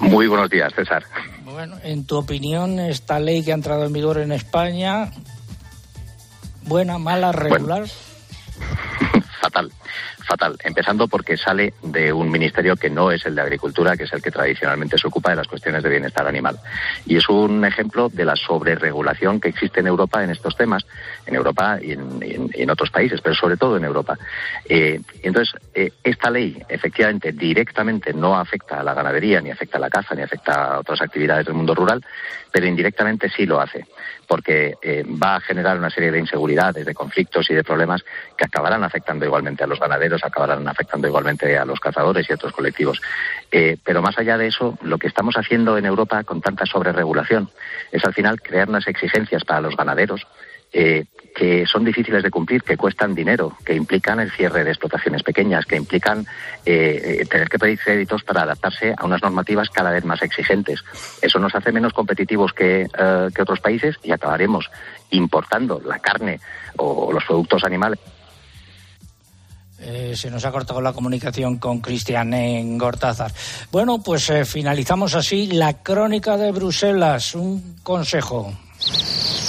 Muy 0.00 0.26
buenos 0.26 0.50
días, 0.50 0.72
César. 0.74 1.04
Bueno, 1.44 1.76
en 1.82 2.04
tu 2.04 2.16
opinión, 2.16 2.78
esta 2.78 3.18
ley 3.18 3.42
que 3.42 3.52
ha 3.52 3.54
entrado 3.54 3.84
en 3.84 3.92
vigor 3.92 4.18
en 4.18 4.32
España, 4.32 5.10
buena, 6.62 6.98
mala, 6.98 7.32
regular. 7.32 7.84
Fatal, 9.48 9.72
fatal. 10.26 10.58
Empezando 10.62 11.08
porque 11.08 11.38
sale 11.38 11.72
de 11.82 12.12
un 12.12 12.30
ministerio 12.30 12.76
que 12.76 12.90
no 12.90 13.10
es 13.10 13.24
el 13.24 13.34
de 13.34 13.40
Agricultura, 13.40 13.96
que 13.96 14.04
es 14.04 14.12
el 14.12 14.20
que 14.20 14.30
tradicionalmente 14.30 14.98
se 14.98 15.06
ocupa 15.06 15.30
de 15.30 15.36
las 15.36 15.48
cuestiones 15.48 15.82
de 15.82 15.88
bienestar 15.88 16.26
animal. 16.26 16.58
Y 17.06 17.16
es 17.16 17.26
un 17.30 17.64
ejemplo 17.64 18.10
de 18.10 18.26
la 18.26 18.36
sobreregulación 18.36 19.40
que 19.40 19.48
existe 19.48 19.80
en 19.80 19.86
Europa 19.86 20.22
en 20.22 20.28
estos 20.28 20.54
temas, 20.54 20.84
en 21.24 21.34
Europa 21.34 21.78
y 21.80 21.92
en, 21.92 22.70
otros 22.70 22.90
países, 22.90 23.22
pero 23.22 23.34
sobre 23.34 23.56
todo 23.56 23.78
en 23.78 23.84
Europa. 23.84 24.18
Eh, 24.68 25.00
entonces, 25.22 25.54
eh, 25.72 25.92
esta 26.04 26.30
ley 26.30 26.62
efectivamente 26.68 27.32
directamente 27.32 28.12
no 28.12 28.38
afecta 28.38 28.80
a 28.80 28.82
la 28.82 28.92
ganadería, 28.92 29.40
ni 29.40 29.50
afecta 29.50 29.78
a 29.78 29.80
la 29.80 29.88
caza, 29.88 30.14
ni 30.14 30.20
afecta 30.20 30.74
a 30.74 30.80
otras 30.80 31.00
actividades 31.00 31.46
del 31.46 31.54
mundo 31.54 31.74
rural, 31.74 32.04
pero 32.52 32.66
indirectamente 32.66 33.30
sí 33.30 33.46
lo 33.46 33.58
hace, 33.58 33.86
porque 34.28 34.76
eh, 34.82 35.04
va 35.04 35.36
a 35.36 35.40
generar 35.40 35.78
una 35.78 35.90
serie 35.90 36.12
de 36.12 36.18
inseguridades, 36.20 36.84
de 36.84 36.94
conflictos 36.94 37.50
y 37.50 37.54
de 37.54 37.64
problemas 37.64 38.04
que 38.36 38.44
acabarán 38.44 38.84
afectando 38.84 39.24
igualmente 39.24 39.64
a 39.64 39.66
los 39.66 39.80
ganaderos, 39.80 40.22
acabarán 40.22 40.68
afectando 40.68 41.08
igualmente 41.08 41.56
a 41.56 41.64
los 41.64 41.80
cazadores 41.80 42.28
y 42.28 42.32
a 42.32 42.36
otros 42.36 42.52
colectivos. 42.52 43.00
Eh, 43.50 43.78
pero 43.82 44.02
más 44.02 44.18
allá 44.18 44.36
de 44.36 44.46
eso, 44.46 44.78
lo 44.82 44.98
que 44.98 45.06
estamos 45.06 45.36
haciendo 45.36 45.78
en 45.78 45.86
Europa 45.86 46.22
con 46.24 46.42
tanta 46.42 46.66
sobreregulación 46.66 47.50
es 47.90 48.04
al 48.04 48.12
final 48.12 48.40
crear 48.40 48.68
unas 48.68 48.86
exigencias 48.86 49.44
para 49.44 49.62
los 49.62 49.74
ganaderos 49.74 50.26
eh, 50.72 51.04
que 51.38 51.66
son 51.66 51.84
difíciles 51.84 52.24
de 52.24 52.30
cumplir, 52.30 52.64
que 52.64 52.76
cuestan 52.76 53.14
dinero, 53.14 53.56
que 53.64 53.72
implican 53.72 54.18
el 54.18 54.30
cierre 54.32 54.64
de 54.64 54.70
explotaciones 54.70 55.22
pequeñas, 55.22 55.66
que 55.66 55.76
implican 55.76 56.26
eh, 56.66 57.20
eh, 57.20 57.26
tener 57.26 57.48
que 57.48 57.60
pedir 57.60 57.78
créditos 57.78 58.24
para 58.24 58.42
adaptarse 58.42 58.92
a 58.96 59.06
unas 59.06 59.22
normativas 59.22 59.70
cada 59.70 59.92
vez 59.92 60.04
más 60.04 60.20
exigentes. 60.22 60.82
Eso 61.22 61.38
nos 61.38 61.54
hace 61.54 61.70
menos 61.70 61.92
competitivos 61.92 62.52
que, 62.52 62.82
eh, 62.82 63.28
que 63.32 63.42
otros 63.42 63.60
países 63.60 63.96
y 64.02 64.10
acabaremos 64.10 64.68
importando 65.10 65.80
la 65.84 66.00
carne 66.00 66.40
o 66.76 67.12
los 67.12 67.24
productos 67.24 67.62
animales 67.64 68.00
Eh, 69.80 70.14
se 70.16 70.28
nos 70.28 70.44
ha 70.44 70.50
cortado 70.50 70.80
la 70.80 70.92
comunicación 70.92 71.58
con 71.58 71.80
Cristian 71.80 72.34
en 72.34 72.76
Gortázar. 72.76 73.32
Bueno, 73.70 74.02
pues 74.02 74.28
finalizamos 74.44 75.14
así 75.14 75.46
la 75.46 75.84
crónica 75.84 76.36
de 76.36 76.50
Bruselas. 76.50 77.36
Un 77.36 77.76
consejo. 77.84 78.52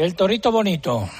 El 0.00 0.14
torito 0.14 0.50
bonito. 0.50 1.10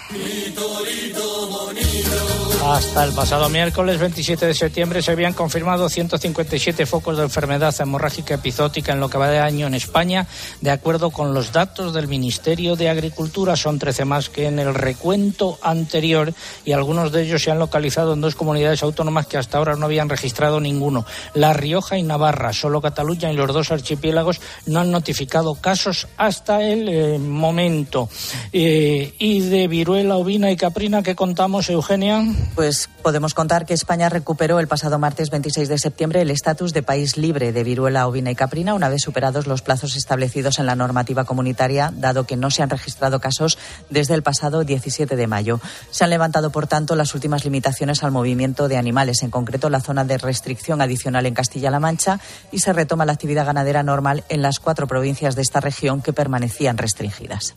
Hasta 2.63 3.05
el 3.05 3.13
pasado 3.15 3.49
miércoles 3.49 3.99
27 3.99 4.47
de 4.47 4.55
septiembre 4.55 5.01
se 5.01 5.13
habían 5.13 5.33
confirmado 5.33 5.89
157 5.89 6.85
focos 6.85 7.17
de 7.17 7.23
enfermedad 7.23 7.75
hemorrágica 7.81 8.35
epizótica 8.35 8.93
en 8.93 9.01
lo 9.01 9.09
que 9.09 9.17
va 9.17 9.31
de 9.31 9.39
año 9.39 9.67
en 9.67 9.73
España, 9.73 10.27
de 10.61 10.71
acuerdo 10.71 11.11
con 11.11 11.33
los 11.33 11.53
datos 11.53 11.95
del 11.95 12.07
Ministerio 12.07 12.77
de 12.77 12.91
Agricultura. 12.91 13.57
Son 13.57 13.79
13 13.79 14.05
más 14.05 14.29
que 14.29 14.47
en 14.47 14.59
el 14.59 14.75
recuento 14.75 15.59
anterior 15.63 16.35
y 16.67 16.73
algunos 16.73 17.13
de 17.13 17.23
ellos 17.23 17.43
se 17.43 17.51
han 17.51 17.59
localizado 17.59 18.13
en 18.13 18.21
dos 18.21 18.35
comunidades 18.35 18.83
autónomas 18.83 19.27
que 19.27 19.39
hasta 19.39 19.57
ahora 19.57 19.77
no 19.77 19.87
habían 19.87 20.11
registrado 20.11 20.61
ninguno. 20.61 21.07
La 21.33 21.55
Rioja 21.55 21.97
y 21.97 22.03
Navarra. 22.03 22.53
Solo 22.53 22.83
Cataluña 22.83 23.33
y 23.33 23.37
los 23.37 23.53
dos 23.55 23.73
archipiélagos 23.73 24.39
no 24.67 24.81
han 24.81 24.91
notificado 24.91 25.55
casos 25.55 26.09
hasta 26.19 26.63
el 26.63 26.89
eh, 26.89 27.19
momento. 27.19 28.11
Eh, 28.53 29.15
y 29.19 29.41
de 29.41 29.67
viruela 29.67 30.19
ovina 30.19 30.51
y 30.51 30.57
caprina, 30.57 31.03
¿qué 31.03 31.15
contamos, 31.15 31.71
Eugenia? 31.71 32.23
Pues 32.55 32.91
podemos 33.03 33.33
contar 33.33 33.65
que 33.65 33.73
España 33.73 34.09
recuperó 34.09 34.61
el 34.61 34.69
pasado 34.69 34.99
martes 34.99 35.31
26 35.31 35.69
de 35.69 35.79
septiembre 35.79 36.21
el 36.21 36.31
estatus 36.31 36.73
de 36.73 36.83
país 36.83 37.17
libre 37.17 37.53
de 37.53 37.65
viruela 37.65 38.07
ovina 38.07 38.31
y 38.31 38.35
caprina 38.35 38.75
una 38.75 38.89
vez 38.89 39.03
superados 39.03 39.47
los 39.47 39.63
plazos 39.63 39.97
establecidos 39.97 40.59
en 40.59 40.67
la 40.67 40.75
normativa 40.75 41.25
comunitaria, 41.25 41.93
dado 41.95 42.25
que 42.25 42.37
no 42.37 42.51
se 42.51 42.63
han 42.63 42.69
registrado 42.69 43.21
casos 43.21 43.57
desde 43.89 44.15
el 44.15 44.23
pasado 44.23 44.65
17 44.65 45.17
de 45.17 45.27
mayo. 45.27 45.61
Se 45.91 46.05
han 46.05 46.11
levantado, 46.11 46.51
por 46.51 46.67
tanto, 46.67 46.97
las 46.97 47.15
últimas 47.15 47.45
limitaciones 47.45 48.03
al 48.03 48.11
movimiento 48.11 48.69
de 48.69 48.77
animales, 48.77 49.23
en 49.23 49.31
concreto 49.31 49.71
la 49.71 49.81
zona 49.81 50.05
de 50.05 50.19
restricción 50.19 50.83
adicional 50.83 51.27
en 51.27 51.35
Castilla-La 51.35 51.81
Mancha, 51.81 52.21
y 52.51 52.59
se 52.59 52.73
retoma 52.73 53.07
la 53.07 53.13
actividad 53.13 53.47
ganadera 53.47 53.83
normal 53.83 54.25
en 54.29 54.43
las 54.43 54.59
cuatro 54.59 54.87
provincias 54.87 55.37
de 55.37 55.43
esta 55.43 55.61
región 55.61 56.03
que 56.03 56.13
permanecían 56.13 56.79
restringidas. 56.79 57.55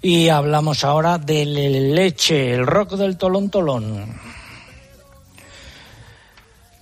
Y 0.00 0.28
hablamos 0.28 0.84
ahora 0.84 1.18
de 1.18 1.44
leche, 1.44 2.54
el 2.54 2.66
rock 2.66 2.92
del 2.92 3.16
tolón 3.16 3.50
tolón. 3.50 4.37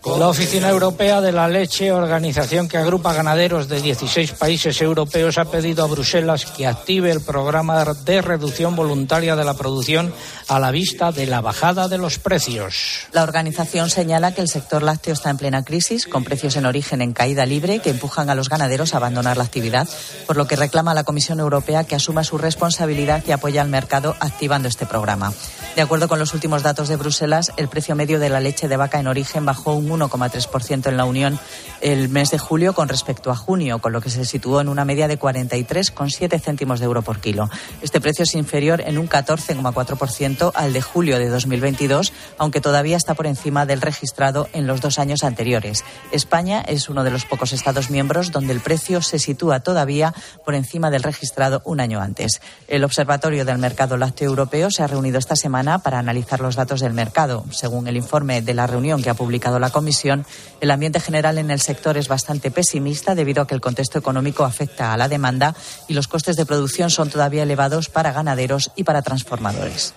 La 0.06 0.28
Oficina 0.28 0.70
Europea 0.70 1.20
de 1.20 1.32
la 1.32 1.46
Leche, 1.46 1.92
organización 1.92 2.68
que 2.68 2.78
agrupa 2.78 3.12
ganaderos 3.12 3.68
de 3.68 3.82
16 3.82 4.32
países 4.32 4.80
europeos, 4.80 5.36
ha 5.36 5.44
pedido 5.50 5.84
a 5.84 5.88
Bruselas 5.88 6.46
que 6.46 6.66
active 6.66 7.10
el 7.10 7.20
programa 7.20 7.84
de 7.84 8.22
reducción 8.22 8.76
voluntaria 8.76 9.36
de 9.36 9.44
la 9.44 9.54
producción 9.54 10.14
a 10.48 10.58
la 10.58 10.70
vista 10.70 11.12
de 11.12 11.26
la 11.26 11.42
bajada 11.42 11.88
de 11.88 11.98
los 11.98 12.18
precios. 12.18 13.08
La 13.12 13.24
organización 13.24 13.90
señala 13.90 14.32
que 14.32 14.40
el 14.40 14.48
sector 14.48 14.82
lácteo 14.82 15.12
está 15.12 15.28
en 15.28 15.36
plena 15.36 15.64
crisis, 15.64 16.06
con 16.06 16.24
precios 16.24 16.56
en 16.56 16.64
origen 16.64 17.02
en 17.02 17.12
caída 17.12 17.44
libre 17.44 17.80
que 17.80 17.90
empujan 17.90 18.30
a 18.30 18.34
los 18.34 18.48
ganaderos 18.48 18.94
a 18.94 18.98
abandonar 18.98 19.36
la 19.36 19.44
actividad, 19.44 19.88
por 20.26 20.36
lo 20.36 20.46
que 20.46 20.56
reclama 20.56 20.92
a 20.92 20.94
la 20.94 21.04
Comisión 21.04 21.40
Europea 21.40 21.84
que 21.84 21.96
asuma 21.96 22.24
su 22.24 22.38
responsabilidad 22.38 23.22
y 23.26 23.32
apoya 23.32 23.60
al 23.60 23.68
mercado 23.68 24.16
activando 24.20 24.68
este 24.68 24.86
programa. 24.86 25.34
De 25.74 25.82
acuerdo 25.82 26.08
con 26.08 26.18
los 26.18 26.32
últimos 26.32 26.62
datos 26.62 26.88
de 26.88 26.96
Bruselas, 26.96 27.52
el 27.58 27.68
precio 27.68 27.96
medio 27.96 28.18
de 28.18 28.30
la 28.30 28.40
leche 28.40 28.66
de 28.66 28.78
vaca 28.78 28.98
en 28.98 29.08
origen 29.08 29.44
bajó 29.44 29.74
un 29.74 29.95
1,3% 29.96 30.88
en 30.88 30.96
la 30.96 31.04
Unión 31.04 31.38
el 31.80 32.08
mes 32.08 32.30
de 32.30 32.38
julio 32.38 32.74
con 32.74 32.88
respecto 32.88 33.30
a 33.30 33.36
junio, 33.36 33.78
con 33.80 33.92
lo 33.92 34.00
que 34.00 34.10
se 34.10 34.24
situó 34.24 34.60
en 34.60 34.68
una 34.68 34.84
media 34.84 35.08
de 35.08 35.18
43,7 35.18 36.40
céntimos 36.40 36.80
de 36.80 36.86
euro 36.86 37.02
por 37.02 37.20
kilo. 37.20 37.50
Este 37.82 38.00
precio 38.00 38.22
es 38.24 38.34
inferior 38.34 38.80
en 38.80 38.98
un 38.98 39.08
14,4% 39.08 40.52
al 40.54 40.72
de 40.72 40.82
julio 40.82 41.18
de 41.18 41.28
2022, 41.28 42.12
aunque 42.38 42.60
todavía 42.60 42.96
está 42.96 43.14
por 43.14 43.26
encima 43.26 43.66
del 43.66 43.80
registrado 43.80 44.48
en 44.52 44.66
los 44.66 44.80
dos 44.80 44.98
años 44.98 45.24
anteriores. 45.24 45.84
España 46.12 46.62
es 46.66 46.88
uno 46.88 47.04
de 47.04 47.10
los 47.10 47.24
pocos 47.24 47.52
Estados 47.52 47.90
miembros 47.90 48.32
donde 48.32 48.52
el 48.52 48.60
precio 48.60 49.02
se 49.02 49.18
sitúa 49.18 49.60
todavía 49.60 50.14
por 50.44 50.54
encima 50.54 50.90
del 50.90 51.02
registrado 51.02 51.62
un 51.64 51.80
año 51.80 52.00
antes. 52.00 52.40
El 52.68 52.84
Observatorio 52.84 53.44
del 53.44 53.58
Mercado 53.58 53.96
Lácteo 53.96 54.28
Europeo 54.28 54.70
se 54.70 54.82
ha 54.82 54.86
reunido 54.86 55.18
esta 55.18 55.36
semana 55.36 55.78
para 55.78 55.98
analizar 55.98 56.40
los 56.40 56.56
datos 56.56 56.80
del 56.80 56.92
mercado. 56.92 57.44
Según 57.50 57.88
el 57.88 57.96
informe 57.96 58.42
de 58.42 58.54
la 58.54 58.66
reunión 58.66 59.02
que 59.02 59.10
ha 59.10 59.14
publicado 59.14 59.58
la 59.58 59.70
Comisión, 59.70 59.85
el 60.60 60.70
ambiente 60.70 61.00
general 61.00 61.38
en 61.38 61.50
el 61.50 61.60
sector 61.60 61.96
es 61.96 62.08
bastante 62.08 62.50
pesimista 62.50 63.14
debido 63.14 63.42
a 63.42 63.46
que 63.46 63.54
el 63.54 63.60
contexto 63.60 63.98
económico 63.98 64.44
afecta 64.44 64.92
a 64.92 64.96
la 64.96 65.08
demanda 65.08 65.54
y 65.88 65.94
los 65.94 66.08
costes 66.08 66.36
de 66.36 66.46
producción 66.46 66.90
son 66.90 67.10
todavía 67.10 67.42
elevados 67.42 67.88
para 67.88 68.12
ganaderos 68.12 68.70
y 68.76 68.84
para 68.84 69.02
transformadores. 69.02 69.94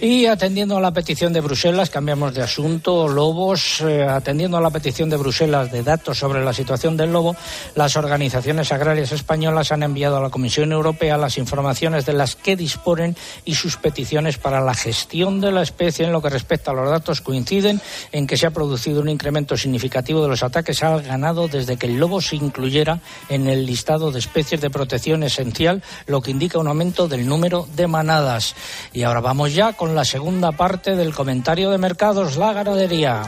Y 0.00 0.26
atendiendo 0.26 0.76
a 0.76 0.80
la 0.80 0.92
petición 0.92 1.32
de 1.32 1.40
Bruselas, 1.40 1.90
cambiamos 1.90 2.32
de 2.32 2.40
asunto, 2.40 3.08
lobos, 3.08 3.80
eh, 3.80 4.04
atendiendo 4.04 4.56
a 4.56 4.60
la 4.60 4.70
petición 4.70 5.10
de 5.10 5.16
Bruselas 5.16 5.72
de 5.72 5.82
datos 5.82 6.18
sobre 6.18 6.44
la 6.44 6.52
situación 6.52 6.96
del 6.96 7.10
lobo, 7.10 7.34
las 7.74 7.96
organizaciones 7.96 8.70
agrarias 8.70 9.10
españolas 9.10 9.72
han 9.72 9.82
enviado 9.82 10.18
a 10.18 10.22
la 10.22 10.30
Comisión 10.30 10.70
Europea 10.70 11.18
las 11.18 11.36
informaciones 11.36 12.06
de 12.06 12.12
las 12.12 12.36
que 12.36 12.54
disponen 12.54 13.16
y 13.44 13.56
sus 13.56 13.76
peticiones 13.76 14.38
para 14.38 14.60
la 14.60 14.72
gestión 14.72 15.40
de 15.40 15.50
la 15.50 15.62
especie 15.62 16.06
en 16.06 16.12
lo 16.12 16.22
que 16.22 16.30
respecta 16.30 16.70
a 16.70 16.74
los 16.74 16.88
datos 16.88 17.20
coinciden 17.20 17.80
en 18.12 18.28
que 18.28 18.36
se 18.36 18.46
ha 18.46 18.52
producido 18.52 19.00
un 19.00 19.08
incremento 19.08 19.56
significativo 19.56 20.22
de 20.22 20.28
los 20.28 20.44
ataques 20.44 20.80
al 20.84 21.02
ganado 21.02 21.48
desde 21.48 21.76
que 21.76 21.86
el 21.86 21.96
lobo 21.96 22.20
se 22.20 22.36
incluyera 22.36 23.00
en 23.28 23.48
el 23.48 23.66
listado 23.66 24.12
de 24.12 24.20
especies 24.20 24.60
de 24.60 24.70
protección 24.70 25.24
esencial, 25.24 25.82
lo 26.06 26.22
que 26.22 26.30
indica 26.30 26.60
un 26.60 26.68
aumento 26.68 27.08
del 27.08 27.26
número 27.26 27.66
de 27.74 27.88
manadas. 27.88 28.54
Y 28.92 29.02
ahora 29.02 29.20
vamos 29.20 29.52
ya 29.52 29.72
con 29.72 29.87
la 29.94 30.04
segunda 30.04 30.52
parte 30.52 30.96
del 30.96 31.14
comentario 31.14 31.70
de 31.70 31.78
mercados, 31.78 32.36
la 32.36 32.52
ganadería. 32.52 33.22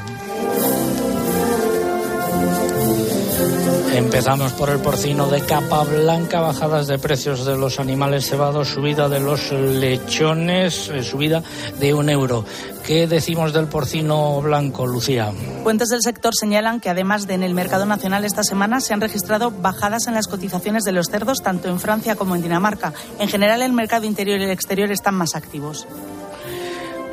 Empezamos 3.92 4.52
por 4.52 4.70
el 4.70 4.78
porcino 4.78 5.28
de 5.28 5.40
capa 5.40 5.82
blanca, 5.82 6.40
bajadas 6.40 6.86
de 6.86 6.98
precios 6.98 7.44
de 7.44 7.56
los 7.56 7.80
animales 7.80 8.28
cebados, 8.28 8.68
subida 8.68 9.08
de 9.08 9.18
los 9.20 9.50
lechones, 9.50 10.88
eh, 10.88 11.02
subida 11.02 11.42
de 11.78 11.92
un 11.92 12.08
euro. 12.08 12.44
¿Qué 12.86 13.06
decimos 13.06 13.52
del 13.52 13.66
porcino 13.66 14.40
blanco, 14.40 14.86
Lucía? 14.86 15.32
Fuentes 15.64 15.88
del 15.88 16.02
sector 16.02 16.34
señalan 16.34 16.80
que 16.80 16.88
además 16.88 17.26
de 17.26 17.34
en 17.34 17.42
el 17.42 17.52
mercado 17.52 17.84
nacional 17.84 18.24
esta 18.24 18.44
semana 18.44 18.80
se 18.80 18.94
han 18.94 19.00
registrado 19.00 19.50
bajadas 19.50 20.06
en 20.06 20.14
las 20.14 20.28
cotizaciones 20.28 20.84
de 20.84 20.92
los 20.92 21.08
cerdos 21.08 21.42
tanto 21.42 21.68
en 21.68 21.80
Francia 21.80 22.16
como 22.16 22.36
en 22.36 22.42
Dinamarca. 22.42 22.92
En 23.18 23.28
general 23.28 23.60
el 23.60 23.72
mercado 23.72 24.06
interior 24.06 24.40
y 24.40 24.44
el 24.44 24.50
exterior 24.50 24.90
están 24.92 25.16
más 25.16 25.34
activos. 25.34 25.86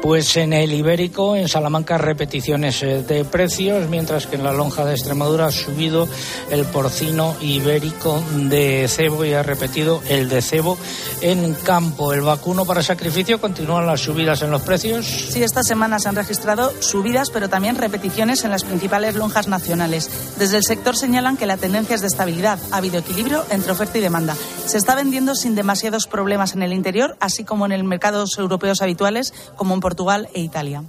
Pues 0.07 0.37
en 0.37 0.53
el 0.53 0.71
ibérico, 0.71 1.35
en 1.35 1.49
Salamanca, 1.49 1.97
repeticiones 1.97 2.81
eh, 2.81 3.03
de 3.03 3.25
precios, 3.25 3.89
mientras 3.89 4.25
que 4.25 4.37
en 4.37 4.43
la 4.45 4.53
lonja 4.53 4.85
de 4.85 4.93
Extremadura 4.93 5.47
ha 5.47 5.51
subido 5.51 6.07
el 6.49 6.63
porcino 6.63 7.35
ibérico 7.41 8.23
de 8.33 8.87
cebo 8.87 9.25
y 9.25 9.33
ha 9.33 9.43
repetido 9.43 10.01
el 10.07 10.29
de 10.29 10.41
cebo 10.41 10.77
en 11.19 11.53
campo. 11.55 12.13
El 12.13 12.21
vacuno 12.21 12.63
para 12.63 12.81
sacrificio 12.83 13.41
continúan 13.41 13.85
las 13.85 13.99
subidas 13.99 14.41
en 14.43 14.51
los 14.51 14.61
precios. 14.61 15.05
Sí, 15.05 15.43
esta 15.43 15.61
semana 15.61 15.99
se 15.99 16.07
han 16.07 16.15
registrado 16.15 16.71
subidas, 16.81 17.29
pero 17.29 17.49
también 17.49 17.75
repeticiones 17.75 18.45
en 18.45 18.51
las 18.51 18.63
principales 18.63 19.15
lonjas 19.15 19.49
nacionales. 19.49 20.09
Desde 20.39 20.55
el 20.55 20.63
sector 20.63 20.95
señalan 20.95 21.35
que 21.35 21.47
la 21.47 21.57
tendencia 21.57 21.95
es 21.95 22.01
de 22.01 22.07
estabilidad. 22.07 22.59
Ha 22.71 22.77
habido 22.77 22.99
equilibrio 22.99 23.43
entre 23.49 23.73
oferta 23.73 23.97
y 23.97 24.01
demanda. 24.01 24.37
Se 24.67 24.77
está 24.77 24.95
vendiendo 24.95 25.35
sin 25.35 25.55
demasiados 25.55 26.07
problemas 26.07 26.53
en 26.53 26.63
el 26.63 26.71
interior, 26.71 27.17
así 27.19 27.43
como 27.43 27.65
en 27.65 27.73
el 27.73 27.83
mercados 27.83 28.37
europeos 28.37 28.81
habituales, 28.81 29.33
como 29.57 29.73
en 29.73 29.81
Portugal 29.81 29.96
e 30.33 30.41
Italia. 30.41 30.83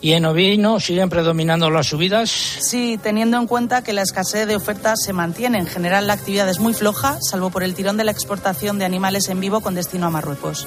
¿Y 0.00 0.12
en 0.12 0.26
ovino 0.26 0.80
siguen 0.80 1.08
predominando 1.08 1.70
las 1.70 1.86
subidas? 1.86 2.30
Sí, 2.30 2.98
teniendo 3.02 3.38
en 3.38 3.46
cuenta 3.46 3.82
que 3.82 3.94
la 3.94 4.02
escasez 4.02 4.46
de 4.46 4.54
ofertas 4.54 5.02
se 5.02 5.14
mantiene. 5.14 5.58
En 5.58 5.66
general, 5.66 6.06
la 6.06 6.12
actividad 6.12 6.48
es 6.50 6.58
muy 6.58 6.74
floja, 6.74 7.18
salvo 7.22 7.48
por 7.48 7.62
el 7.62 7.74
tirón 7.74 7.96
de 7.96 8.04
la 8.04 8.10
exportación 8.10 8.78
de 8.78 8.84
animales 8.84 9.30
en 9.30 9.40
vivo 9.40 9.62
con 9.62 9.74
destino 9.74 10.06
a 10.06 10.10
Marruecos. 10.10 10.66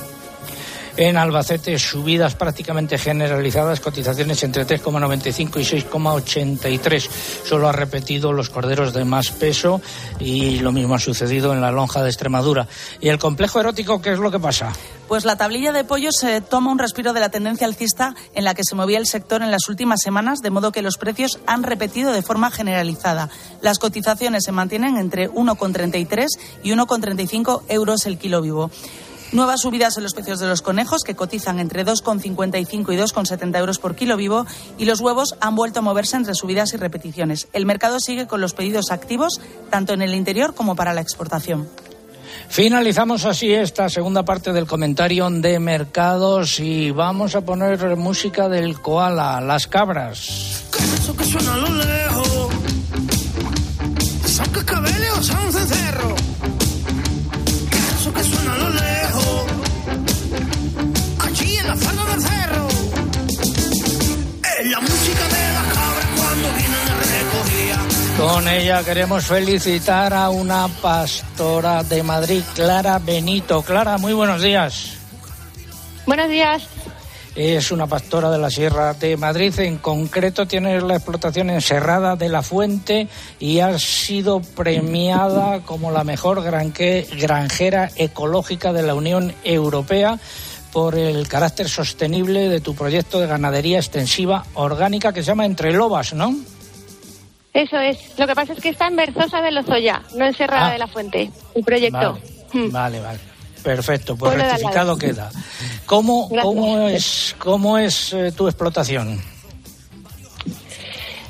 En 0.98 1.16
Albacete, 1.16 1.78
subidas 1.78 2.34
prácticamente 2.34 2.98
generalizadas, 2.98 3.80
cotizaciones 3.80 4.42
entre 4.42 4.66
3,95 4.66 5.62
y 5.62 5.84
6,83. 5.84 7.10
Solo 7.46 7.70
ha 7.70 7.72
repetido 7.72 8.34
los 8.34 8.50
corderos 8.50 8.94
de 8.94 9.06
más 9.06 9.30
peso 9.30 9.80
y 10.20 10.58
lo 10.58 10.72
mismo 10.72 10.96
ha 10.96 11.00
sucedido 11.00 11.54
en 11.54 11.62
la 11.62 11.72
lonja 11.72 12.02
de 12.02 12.10
Extremadura. 12.10 12.68
¿Y 13.00 13.10
el 13.10 13.20
complejo 13.20 13.60
erótico 13.60 14.02
qué 14.02 14.14
es 14.14 14.18
lo 14.18 14.32
que 14.32 14.40
pasa? 14.40 14.74
Pues 15.08 15.24
la 15.24 15.38
tablilla 15.38 15.72
de 15.72 15.84
pollo 15.84 16.12
se 16.12 16.42
toma 16.42 16.72
un 16.72 16.80
respiro 16.80 17.14
de 17.14 17.20
la 17.20 17.30
tendencia 17.30 17.68
alcista 17.68 18.16
en 18.34 18.44
la 18.44 18.56
que 18.56 18.64
se 18.64 18.74
movía 18.74 18.98
el 18.98 19.06
sector 19.06 19.44
en 19.44 19.52
las 19.52 19.70
últimas 19.70 20.02
semanas, 20.02 20.40
de 20.40 20.50
modo 20.50 20.72
que 20.72 20.82
los 20.82 20.98
precios 20.98 21.38
han 21.46 21.62
repetido 21.62 22.12
de 22.12 22.24
forma 22.24 22.50
generalizada. 22.50 23.30
Las 23.62 23.78
cotizaciones 23.78 24.46
se 24.46 24.52
mantienen 24.52 24.98
entre 24.98 25.30
1,33 25.30 26.26
y 26.64 26.72
1,35 26.72 27.62
euros 27.70 28.08
el 28.08 28.18
kilo 28.18 28.42
vivo. 28.42 28.72
Nuevas 29.34 29.62
subidas 29.62 29.98
en 29.98 30.04
los 30.04 30.14
precios 30.14 30.40
de 30.40 30.48
los 30.48 30.62
conejos, 30.62 31.04
que 31.04 31.16
cotizan 31.16 31.60
entre 31.60 31.86
2,55 31.86 32.94
y 32.94 32.98
2,70 32.98 33.58
euros 33.60 33.78
por 33.78 33.96
kilo 33.96 34.16
vivo, 34.16 34.46
y 34.78 34.86
los 34.86 35.02
huevos 35.02 35.36
han 35.42 35.56
vuelto 35.56 35.80
a 35.80 35.82
moverse 35.82 36.16
entre 36.16 36.34
subidas 36.34 36.74
y 36.74 36.78
repeticiones. 36.78 37.48
El 37.52 37.66
mercado 37.66 38.00
sigue 38.00 38.28
con 38.28 38.40
los 38.40 38.54
pedidos 38.54 38.90
activos, 38.90 39.42
tanto 39.70 39.94
en 39.94 40.02
el 40.02 40.16
interior 40.16 40.56
como 40.56 40.76
para 40.76 40.94
la 40.94 41.02
exportación. 41.02 41.68
Finalizamos 42.50 43.26
así 43.26 43.54
esta 43.54 43.90
segunda 43.90 44.24
parte 44.24 44.54
del 44.54 44.66
comentario 44.66 45.30
de 45.30 45.60
mercados 45.60 46.60
y 46.60 46.92
vamos 46.92 47.36
a 47.36 47.42
poner 47.42 47.98
música 47.98 48.48
del 48.48 48.80
koala, 48.80 49.42
las 49.42 49.68
cabras. 49.68 50.64
Eso 50.94 51.16
que 51.16 51.26
suena 51.26 51.54
a 51.54 51.58
lo 51.58 51.74
lejos. 51.74 52.54
¿Son 54.26 54.50
cascabeles 54.52 55.12
o 55.12 56.27
Con 68.18 68.48
ella 68.48 68.84
queremos 68.84 69.28
felicitar 69.28 70.12
a 70.12 70.32
una 70.32 70.68
pastora 70.82 71.84
de 71.84 72.02
Madrid, 72.02 72.42
Clara 72.56 72.98
Benito. 72.98 73.62
Clara, 73.62 74.00
muy 74.00 74.12
buenos 74.14 74.42
días. 74.42 74.94
Buenos 76.08 76.28
días. 76.28 76.64
Es 77.36 77.72
una 77.72 77.86
pastora 77.86 78.32
de 78.32 78.40
la 78.40 78.50
Sierra 78.50 78.96
de 78.96 79.18
Madrid. 79.18 79.54
En 79.60 79.78
concreto, 79.78 80.48
tiene 80.48 80.82
la 80.82 80.96
explotación 80.96 81.52
encerrada 81.52 82.16
de 82.16 82.30
la 82.30 82.42
fuente 82.42 83.08
y 83.40 83.60
ha 83.60 83.78
sido 83.78 84.42
premiada 84.42 85.60
como 85.60 85.92
la 85.92 86.04
mejor 86.04 86.42
granjera 86.42 87.92
ecológica 87.96 88.74
de 88.74 88.82
la 88.82 88.96
Unión 88.96 89.32
Europea 89.44 90.18
por 90.74 90.96
el 90.96 91.28
carácter 91.28 91.70
sostenible 91.70 92.50
de 92.50 92.62
tu 92.62 92.74
proyecto 92.74 93.20
de 93.20 93.28
ganadería 93.28 93.78
extensiva 93.78 94.44
orgánica 94.56 95.14
que 95.14 95.22
se 95.22 95.28
llama 95.28 95.46
Entre 95.46 95.72
Lobas, 95.72 96.14
¿no? 96.14 96.36
Eso 97.58 97.78
es. 97.80 97.98
Lo 98.20 98.28
que 98.28 98.36
pasa 98.36 98.54
es 98.54 98.60
que 98.62 98.70
está 98.70 98.86
en 98.88 98.96
Berzosa 98.96 99.42
de 99.42 99.52
Lozoya, 99.52 100.04
no 100.16 100.26
en 100.26 100.34
Serra 100.36 100.68
Ah. 100.68 100.72
de 100.72 100.78
la 100.78 100.88
Fuente, 100.88 101.32
el 101.56 101.64
proyecto. 101.64 102.20
Vale, 102.54 102.70
vale, 102.72 103.00
vale. 103.00 103.20
Perfecto, 103.64 104.16
pues 104.16 104.32
Pueblo 104.34 104.48
rectificado 104.50 104.98
queda. 104.98 105.30
¿Cómo, 105.88 106.30
cómo 106.30 106.88
es, 106.88 107.36
cómo 107.40 107.78
es 107.80 108.14
eh, 108.14 108.32
tu 108.32 108.48
explotación? 108.48 109.20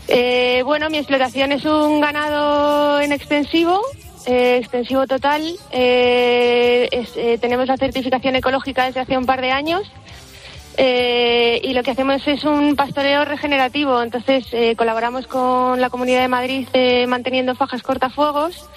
Eh, 0.10 0.62
bueno, 0.66 0.90
mi 0.90 0.98
explotación 0.98 1.52
es 1.54 1.66
un 1.66 2.00
ganado 2.02 3.00
en 3.02 3.12
extensivo, 3.14 3.82
eh, 4.26 4.58
extensivo 4.62 5.08
total. 5.08 5.58
Eh, 5.72 6.88
es- 6.92 7.16
eh, 7.16 7.38
tenemos 7.40 7.68
la 7.68 7.78
certificación 7.78 8.36
ecológica 8.36 8.86
desde 8.86 9.00
hace 9.00 9.18
un 9.18 9.26
par 9.26 9.42
de 9.42 9.52
años. 9.52 9.84
Eh, 10.80 11.60
y 11.64 11.74
lo 11.74 11.82
que 11.82 11.92
hacemos 11.92 12.26
es 12.28 12.44
un 12.44 12.76
pastoreo 12.76 13.26
regenerativo. 13.26 14.02
Entonces, 14.02 14.46
eh, 14.52 14.76
colaboramos 14.78 15.26
con 15.28 15.82
la 15.82 15.90
Comunidad 15.90 16.22
de 16.22 16.28
Madrid 16.28 16.68
eh, 16.74 17.08
manteniendo 17.08 17.56
fajas 17.56 17.82
cortafuegos. 17.82 18.70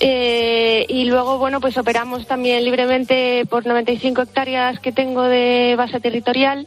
Eh, 0.00 0.86
y 0.88 1.04
luego, 1.04 1.38
bueno, 1.38 1.60
pues 1.60 1.76
operamos 1.76 2.26
también 2.26 2.64
libremente 2.64 3.44
por 3.48 3.66
95 3.66 4.22
hectáreas 4.22 4.80
que 4.80 4.90
tengo 4.90 5.22
de 5.24 5.74
base 5.76 6.00
territorial, 6.00 6.66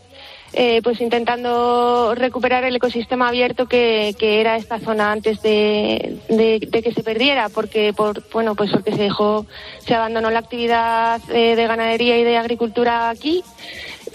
eh, 0.53 0.79
pues 0.83 1.01
intentando 1.01 2.13
recuperar 2.15 2.63
el 2.63 2.75
ecosistema 2.75 3.27
abierto 3.27 3.65
que, 3.65 4.15
era 4.21 4.55
esta 4.55 4.79
zona 4.79 5.11
antes 5.11 5.41
de, 5.41 6.17
de- 6.29 6.81
que 6.83 6.93
se 6.93 7.03
perdiera, 7.03 7.49
porque 7.49 7.91
por, 7.91 8.23
bueno, 8.31 8.53
pues 8.55 8.69
porque 8.71 8.91
se 8.91 9.01
dejó, 9.01 9.47
se 9.79 9.95
abandonó 9.95 10.29
la 10.29 10.39
actividad 10.39 11.19
de 11.23 11.55
ganadería 11.67 12.17
y 12.19 12.23
de 12.23 12.37
agricultura 12.37 13.09
aquí. 13.09 13.43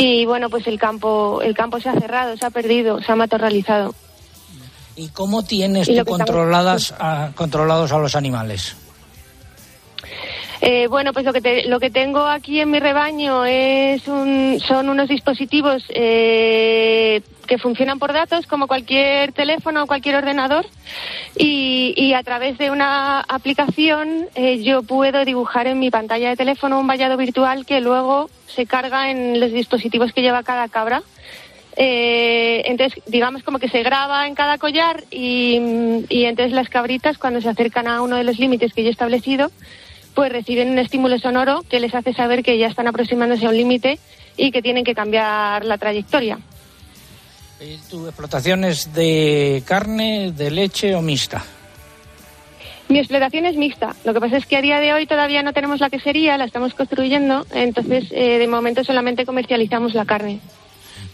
Y 0.03 0.24
bueno, 0.24 0.48
pues 0.48 0.66
el 0.66 0.78
campo, 0.78 1.40
el 1.42 1.55
campo 1.55 1.78
se 1.78 1.88
ha 1.90 1.94
cerrado, 2.01 2.36
se 2.36 2.46
ha 2.46 2.51
perdido, 2.51 3.03
se 3.03 3.12
ha 3.12 3.16
matorralizado. 3.16 3.94
¿Y 4.96 5.09
cómo 5.09 5.42
tienes 5.44 5.88
Y 5.88 5.92
tú 5.94 5.98
estamos- 6.01 6.18
controladas 6.18 6.94
a- 6.98 7.30
controlados 7.34 7.92
a 7.92 7.98
los 7.98 8.16
animales? 8.16 8.76
Eh, 10.62 10.88
bueno, 10.88 11.12
pues 11.12 11.24
lo 11.24 11.32
que, 11.32 11.40
te- 11.40 11.64
lo 11.68 11.80
que 11.80 11.90
tengo 11.90 12.20
aquí 12.20 12.61
en 12.61 12.70
mi 12.70 12.80
rebaño 12.80 13.44
es 13.46 14.07
un, 14.09 14.61
son 14.66 14.88
unos 14.90 15.09
dispositivos 15.09 15.82
eh, 15.88 17.22
que 17.51 17.59
funcionan 17.59 17.98
por 17.98 18.12
datos 18.12 18.46
como 18.46 18.68
cualquier 18.68 19.32
teléfono 19.32 19.82
o 19.82 19.86
cualquier 19.88 20.14
ordenador 20.14 20.66
y, 21.36 22.12
a 22.14 22.22
través 22.22 22.59
de 22.59 22.70
una 22.70 23.20
aplicación 23.22 24.28
eh, 24.36 24.62
yo 24.62 24.84
puedo 24.84 25.24
dibujar 25.24 25.66
en 25.66 25.80
mi 25.80 25.90
pantalla 25.90 26.28
de 26.28 26.36
teléfono 26.36 26.78
un 26.78 26.86
vallado 26.86 27.16
virtual 27.16 27.66
que 27.66 27.80
luego 27.80 28.30
se 28.46 28.66
carga 28.66 29.11
en 29.11 29.40
los 29.40 29.51
dispositivos 29.51 30.12
que 30.12 30.22
lleva 30.22 30.44
cada 30.44 30.68
cabra. 30.68 31.03
Eh, 31.76 32.62
entonces, 32.66 33.03
digamos 33.07 33.42
como 33.42 33.59
que 33.59 33.68
se 33.68 33.82
graba 33.82 34.28
en 34.28 34.36
cada 34.36 34.57
collar 34.59 35.03
y, 35.11 35.59
y 36.09 36.26
entonces 36.26 36.53
las 36.53 36.68
cabritas 36.68 37.18
cuando 37.18 37.40
se 37.40 37.48
acercan 37.48 37.88
a 37.88 38.01
uno 38.01 38.14
de 38.14 38.24
los 38.24 38.38
límites 38.38 38.72
que 38.72 38.84
yo 38.84 38.90
he 38.90 38.92
establecido, 38.92 39.51
pues 40.14 40.30
reciben 40.30 40.70
un 40.70 40.78
estímulo 40.78 41.18
sonoro 41.18 41.64
que 41.68 41.80
les 41.80 41.96
hace 41.96 42.12
saber 42.12 42.44
que 42.44 42.59
ya 42.59 42.68
están 42.68 42.86
aproximándose 42.86 43.46
a 43.46 43.48
un 43.48 43.57
límite 43.57 43.98
y 44.36 44.53
que 44.53 44.62
tienen 44.62 44.84
que 44.84 44.94
cambiar 44.94 45.64
la 45.64 45.78
trayectoria. 45.78 46.38
Eh, 47.61 47.78
¿Tu 47.90 48.06
explotación 48.06 48.64
es 48.64 48.94
de 48.94 49.62
carne, 49.66 50.32
de 50.32 50.50
leche 50.50 50.94
o 50.94 51.02
mixta? 51.02 51.44
Mi 52.88 52.98
explotación 52.98 53.44
es 53.44 53.56
mixta. 53.56 53.94
Lo 54.04 54.14
que 54.14 54.20
pasa 54.20 54.38
es 54.38 54.46
que 54.46 54.56
a 54.56 54.62
día 54.62 54.80
de 54.80 54.94
hoy 54.94 55.06
todavía 55.06 55.42
no 55.42 55.52
tenemos 55.52 55.78
la 55.78 55.90
quesería, 55.90 56.38
la 56.38 56.46
estamos 56.46 56.74
construyendo, 56.74 57.46
entonces 57.52 58.06
eh, 58.11 58.38
de 58.38 58.48
momento 58.48 58.82
solamente 58.82 59.26
comercializamos 59.26 59.94
la 59.94 60.06
carne. 60.06 60.40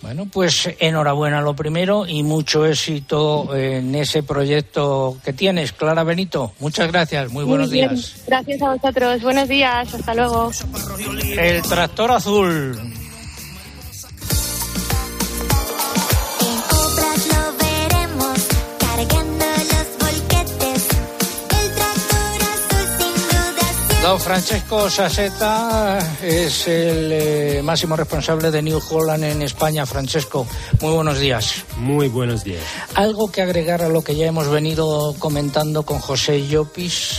Bueno, 0.02 0.26
pues 0.32 0.70
enhorabuena 0.78 1.40
lo 1.40 1.56
primero 1.56 2.06
y 2.06 2.22
mucho 2.22 2.64
éxito 2.64 3.54
en 3.56 3.94
ese 3.96 4.22
proyecto 4.22 5.18
que 5.24 5.32
tienes, 5.32 5.72
Clara 5.72 6.04
Benito. 6.04 6.52
Muchas 6.60 6.92
gracias, 6.92 7.32
muy 7.32 7.44
buenos 7.44 7.70
Muy 7.70 7.78
días. 7.78 8.22
Gracias 8.26 8.62
a 8.62 8.74
vosotros. 8.74 9.22
Buenos 9.22 9.48
días. 9.48 9.92
Hasta 9.92 10.14
luego. 10.14 10.52
El 11.36 11.62
tractor 11.62 12.12
azul. 12.12 12.78
Don 24.06 24.20
Francesco 24.20 24.88
Saseta 24.88 25.98
es 26.22 26.68
el 26.68 27.10
eh, 27.10 27.60
máximo 27.64 27.96
responsable 27.96 28.52
de 28.52 28.62
New 28.62 28.80
Holland 28.88 29.24
en 29.24 29.42
España. 29.42 29.84
Francesco, 29.84 30.46
muy 30.80 30.92
buenos 30.92 31.18
días. 31.18 31.64
Muy 31.78 32.06
buenos 32.06 32.44
días. 32.44 32.62
¿Algo 32.94 33.32
que 33.32 33.42
agregar 33.42 33.82
a 33.82 33.88
lo 33.88 34.04
que 34.04 34.14
ya 34.14 34.26
hemos 34.26 34.48
venido 34.48 35.12
comentando 35.18 35.82
con 35.82 35.98
José 35.98 36.46
Llopis? 36.46 37.18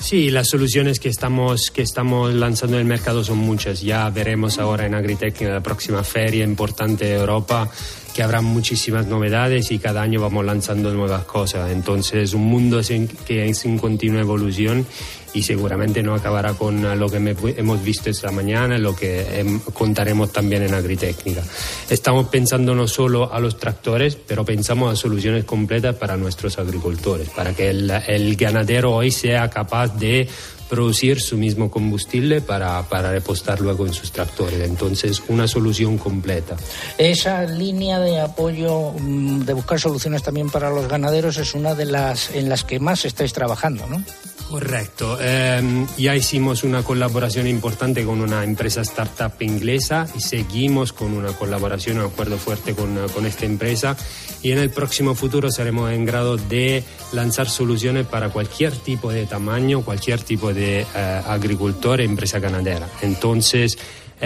Sí, 0.00 0.28
las 0.30 0.48
soluciones 0.48 0.98
que 0.98 1.08
estamos, 1.08 1.70
que 1.70 1.82
estamos 1.82 2.34
lanzando 2.34 2.78
en 2.78 2.80
el 2.80 2.88
mercado 2.88 3.22
son 3.22 3.38
muchas. 3.38 3.80
Ya 3.80 4.10
veremos 4.10 4.58
ahora 4.58 4.86
en 4.86 4.96
Agritech, 4.96 5.40
en 5.42 5.52
la 5.52 5.62
próxima 5.62 6.02
feria 6.02 6.42
importante 6.42 7.04
de 7.04 7.14
Europa, 7.14 7.70
que 8.14 8.22
habrá 8.22 8.40
muchísimas 8.40 9.06
novedades 9.06 9.70
y 9.72 9.78
cada 9.80 10.00
año 10.02 10.20
vamos 10.20 10.44
lanzando 10.44 10.92
nuevas 10.94 11.24
cosas. 11.24 11.70
Entonces, 11.72 12.32
un 12.32 12.44
mundo 12.46 12.82
sin- 12.82 13.08
que 13.08 13.48
es 13.48 13.64
en 13.64 13.76
continua 13.76 14.20
evolución 14.20 14.86
y 15.34 15.42
seguramente 15.42 16.00
no 16.00 16.14
acabará 16.14 16.54
con 16.54 16.96
lo 16.98 17.08
que 17.10 17.18
me- 17.18 17.34
hemos 17.56 17.82
visto 17.82 18.08
esta 18.08 18.30
mañana, 18.30 18.78
lo 18.78 18.94
que 18.94 19.40
em, 19.40 19.58
contaremos 19.58 20.32
también 20.32 20.62
en 20.62 20.74
Agritécnica. 20.74 21.42
Estamos 21.90 22.28
pensando 22.28 22.72
no 22.72 22.86
solo 22.86 23.32
a 23.34 23.40
los 23.40 23.58
tractores, 23.58 24.14
pero 24.16 24.44
pensamos 24.44 24.92
a 24.92 24.96
soluciones 24.96 25.44
completas 25.44 25.96
para 25.96 26.16
nuestros 26.16 26.56
agricultores, 26.58 27.28
para 27.30 27.52
que 27.52 27.70
el, 27.70 27.90
el 28.06 28.36
ganadero 28.36 28.94
hoy 28.94 29.10
sea 29.10 29.50
capaz 29.50 29.88
de 29.98 30.28
producir 30.74 31.20
su 31.20 31.36
mismo 31.36 31.70
combustible 31.70 32.40
para, 32.40 32.82
para 32.88 33.12
repostar 33.12 33.60
luego 33.60 33.86
en 33.86 33.92
sus 33.92 34.10
tractores. 34.10 34.60
Entonces, 34.68 35.22
una 35.28 35.46
solución 35.46 35.98
completa. 35.98 36.56
Esa 36.98 37.44
línea 37.44 38.00
de 38.00 38.18
apoyo, 38.20 38.90
mm, 38.98 39.42
de 39.44 39.52
buscar 39.52 39.78
soluciones 39.78 40.24
también 40.24 40.50
para 40.50 40.70
los 40.70 40.88
ganaderos, 40.88 41.36
es 41.36 41.54
una 41.54 41.76
de 41.76 41.84
las 41.84 42.30
en 42.30 42.48
las 42.48 42.64
que 42.64 42.80
más 42.80 43.04
estáis 43.04 43.32
trabajando, 43.32 43.86
¿no? 43.86 44.02
Correcto. 44.48 45.18
Eh, 45.20 45.86
ya 45.96 46.14
hicimos 46.14 46.64
una 46.64 46.82
colaboración 46.82 47.46
importante 47.46 48.04
con 48.04 48.20
una 48.20 48.44
empresa 48.44 48.82
startup 48.82 49.32
inglesa 49.40 50.06
y 50.14 50.20
seguimos 50.20 50.92
con 50.92 51.14
una 51.14 51.32
colaboración, 51.32 51.98
un 51.98 52.06
acuerdo 52.06 52.36
fuerte 52.36 52.74
con, 52.74 53.08
con 53.08 53.26
esta 53.26 53.46
empresa 53.46 53.96
y 54.42 54.52
en 54.52 54.58
el 54.58 54.70
próximo 54.70 55.14
futuro 55.14 55.50
seremos 55.50 55.90
en 55.92 56.04
grado 56.04 56.36
de 56.36 56.84
lanzar 57.12 57.48
soluciones 57.48 58.06
para 58.06 58.28
cualquier 58.28 58.72
tipo 58.76 59.10
de 59.10 59.26
tamaño, 59.26 59.82
cualquier 59.82 60.20
tipo 60.20 60.52
de 60.52 60.82
eh, 60.82 61.22
agricultor 61.26 62.00
empresa 62.02 62.38
ganadera. 62.38 62.88
Entonces, 63.00 63.78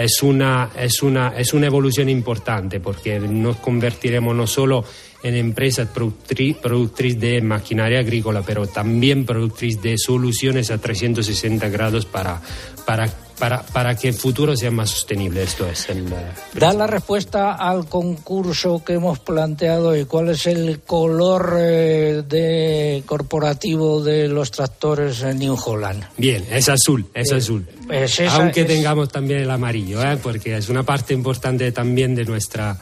es 0.03 0.21
una, 0.21 0.69
es, 0.77 1.01
una, 1.01 1.33
es 1.37 1.53
una 1.53 1.67
evolución 1.67 2.09
importante 2.09 2.79
porque 2.79 3.19
nos 3.19 3.57
convertiremos 3.57 4.35
no 4.35 4.47
solo 4.47 4.83
en 5.21 5.35
empresas 5.35 5.87
productri- 5.93 6.55
productriz 6.55 7.19
de 7.19 7.41
maquinaria 7.41 7.99
agrícola, 7.99 8.41
pero 8.45 8.67
también 8.67 9.25
productriz 9.25 9.81
de 9.81 9.97
soluciones 9.97 10.71
a 10.71 10.77
360 10.77 11.67
grados 11.69 12.05
para, 12.05 12.41
para, 12.85 13.09
para, 13.39 13.61
para 13.63 13.95
que 13.95 14.09
el 14.09 14.13
futuro 14.13 14.55
sea 14.55 14.69
más 14.69 14.89
sostenible. 14.89 15.41
Esto 15.43 15.67
es 15.67 15.89
el, 15.89 16.05
eh, 16.07 16.15
Da 16.53 16.73
la 16.73 16.85
respuesta 16.85 17.53
al 17.53 17.87
concurso 17.87 18.83
que 18.83 18.93
hemos 18.93 19.19
planteado 19.19 19.95
y 19.95 20.05
cuál 20.05 20.29
es 20.29 20.45
el 20.45 20.81
color 20.81 21.55
eh, 21.57 22.23
de 22.27 23.01
corporativo 23.05 24.03
de 24.03 24.27
los 24.27 24.51
tractores 24.51 25.21
en 25.23 25.39
New 25.39 25.57
Holland. 25.63 26.03
Bien, 26.17 26.45
es 26.51 26.67
azul, 26.69 27.05
es 27.13 27.29
Bien. 27.29 27.37
azul. 27.37 27.67
Pues 27.87 28.19
esa 28.19 28.35
Aunque 28.35 28.61
es- 28.61 28.67
tengamos 28.67 29.09
también 29.09 29.39
el 29.39 29.49
amarillo, 29.51 30.03
¿eh? 30.03 30.17
porque 30.21 30.57
es 30.57 30.69
una 30.69 30.83
parte 30.83 31.13
importante 31.13 31.71
también 31.71 32.13
de 32.15 32.25
nuestra, 32.25 32.77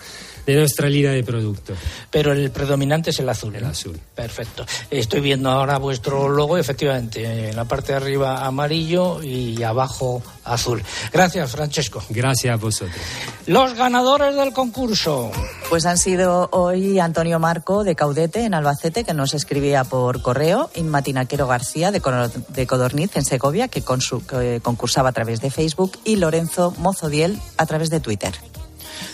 de 0.48 0.56
nuestra 0.56 0.90
línea 0.90 1.12
de 1.12 1.24
producto. 1.24 1.74
Pero 2.10 2.32
el 2.32 2.50
predominante 2.50 3.12
es 3.12 3.20
el 3.20 3.30
azul. 3.30 3.56
El 3.56 3.66
azul. 3.66 4.00
Perfecto. 4.16 4.66
Estoy 4.90 5.20
viendo 5.22 5.52
ahora 5.52 5.78
vuestro 5.78 6.30
logo, 6.30 6.58
efectivamente, 6.58 7.50
en 7.50 7.56
la 7.56 7.66
parte 7.66 7.92
de 7.92 7.98
arriba 7.98 8.46
amarillo 8.46 9.22
y 9.22 9.62
abajo 9.62 10.24
azul. 10.46 10.82
Gracias, 11.14 11.52
Francesco. 11.52 12.02
Gracias 12.10 12.54
a 12.54 12.58
vosotros. 12.58 12.96
Los 13.46 13.76
ganadores 13.76 14.36
del 14.36 14.54
concurso. 14.54 15.32
Pues 15.70 15.86
han 15.86 15.98
sido 15.98 16.50
hoy 16.52 16.98
Antonio 17.00 17.40
Marco 17.40 17.84
de 17.84 17.96
Caudete 17.96 18.46
en 18.46 18.54
Albacete, 18.54 19.04
que 19.04 19.14
nos 19.14 19.34
escribía 19.34 19.84
por 19.84 20.22
correo, 20.22 20.70
Inma 20.76 21.02
Tinaquero 21.02 21.48
García 21.48 21.92
de, 21.92 22.00
Coro- 22.02 22.30
de 22.30 22.68
Codorniz 22.68 23.16
en 23.18 23.26
Segovia, 23.26 23.68
que, 23.68 23.82
que 23.82 24.60
concursaba 24.64 25.10
a 25.10 25.12
través 25.12 25.42
de 25.42 25.52
Facebook, 25.52 25.98
y 26.06 26.16
Lorenzo 26.16 26.74
Mozodiel 26.78 27.38
a 27.58 27.66
través 27.66 27.90
de 27.90 28.00
Twitter. 28.00 28.34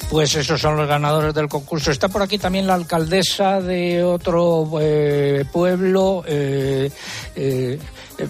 Pues 0.09 0.35
esos 0.35 0.61
son 0.61 0.77
los 0.77 0.87
ganadores 0.87 1.33
del 1.33 1.47
concurso. 1.47 1.91
Está 1.91 2.07
por 2.07 2.21
aquí 2.21 2.37
también 2.37 2.67
la 2.67 2.75
alcaldesa 2.75 3.61
de 3.61 4.03
otro 4.03 4.69
eh, 4.79 5.43
pueblo, 5.51 6.23
eh, 6.27 6.91
eh, 7.35 7.79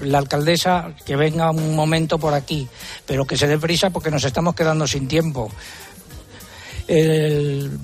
la 0.02 0.20
alcaldesa 0.20 0.94
que 1.06 1.16
venga 1.16 1.52
un 1.52 1.76
momento 1.76 2.18
por 2.18 2.34
aquí, 2.34 2.68
pero 3.06 3.26
que 3.26 3.38
se 3.38 3.48
dé 3.48 3.58
prisa 3.58 3.90
porque 3.90 4.12
nos 4.12 4.24
estamos 4.24 4.56
quedando 4.56 4.88
sin 4.88 5.08
tiempo. 5.08 5.52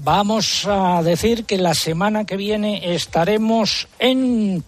Vamos 0.03 0.65
a 0.67 1.01
decir 1.01 1.45
que 1.45 1.57
la 1.57 1.73
semana 1.73 2.25
que 2.25 2.37
viene 2.37 2.93
estaremos 2.93 3.87
en 3.97 4.63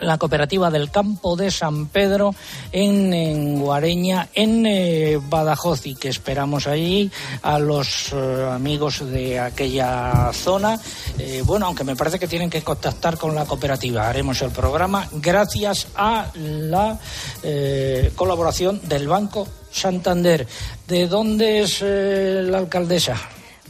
la 0.00 0.18
cooperativa 0.18 0.70
del 0.70 0.90
campo 0.90 1.36
de 1.36 1.50
San 1.50 1.86
Pedro 1.86 2.34
en, 2.72 3.12
en 3.12 3.60
Guareña, 3.60 4.28
en 4.34 4.66
eh, 4.66 5.18
Badajoz, 5.20 5.86
y 5.86 5.94
que 5.94 6.08
esperamos 6.08 6.66
allí 6.66 7.10
a 7.42 7.58
los 7.58 8.12
eh, 8.12 8.48
amigos 8.50 9.04
de 9.10 9.38
aquella 9.40 10.30
zona. 10.32 10.78
Eh, 11.18 11.42
bueno, 11.44 11.66
aunque 11.66 11.84
me 11.84 11.96
parece 11.96 12.18
que 12.18 12.28
tienen 12.28 12.50
que 12.50 12.62
contactar 12.62 13.18
con 13.18 13.34
la 13.34 13.44
cooperativa. 13.44 14.08
Haremos 14.08 14.40
el 14.42 14.50
programa 14.50 15.08
gracias 15.12 15.88
a 15.96 16.30
la 16.34 16.98
eh, 17.42 18.12
colaboración 18.14 18.80
del 18.84 19.08
Banco 19.08 19.48
Santander. 19.70 20.46
¿De 20.86 21.06
dónde 21.06 21.60
es 21.60 21.82
la 21.82 22.58
alcaldesa? 22.58 23.16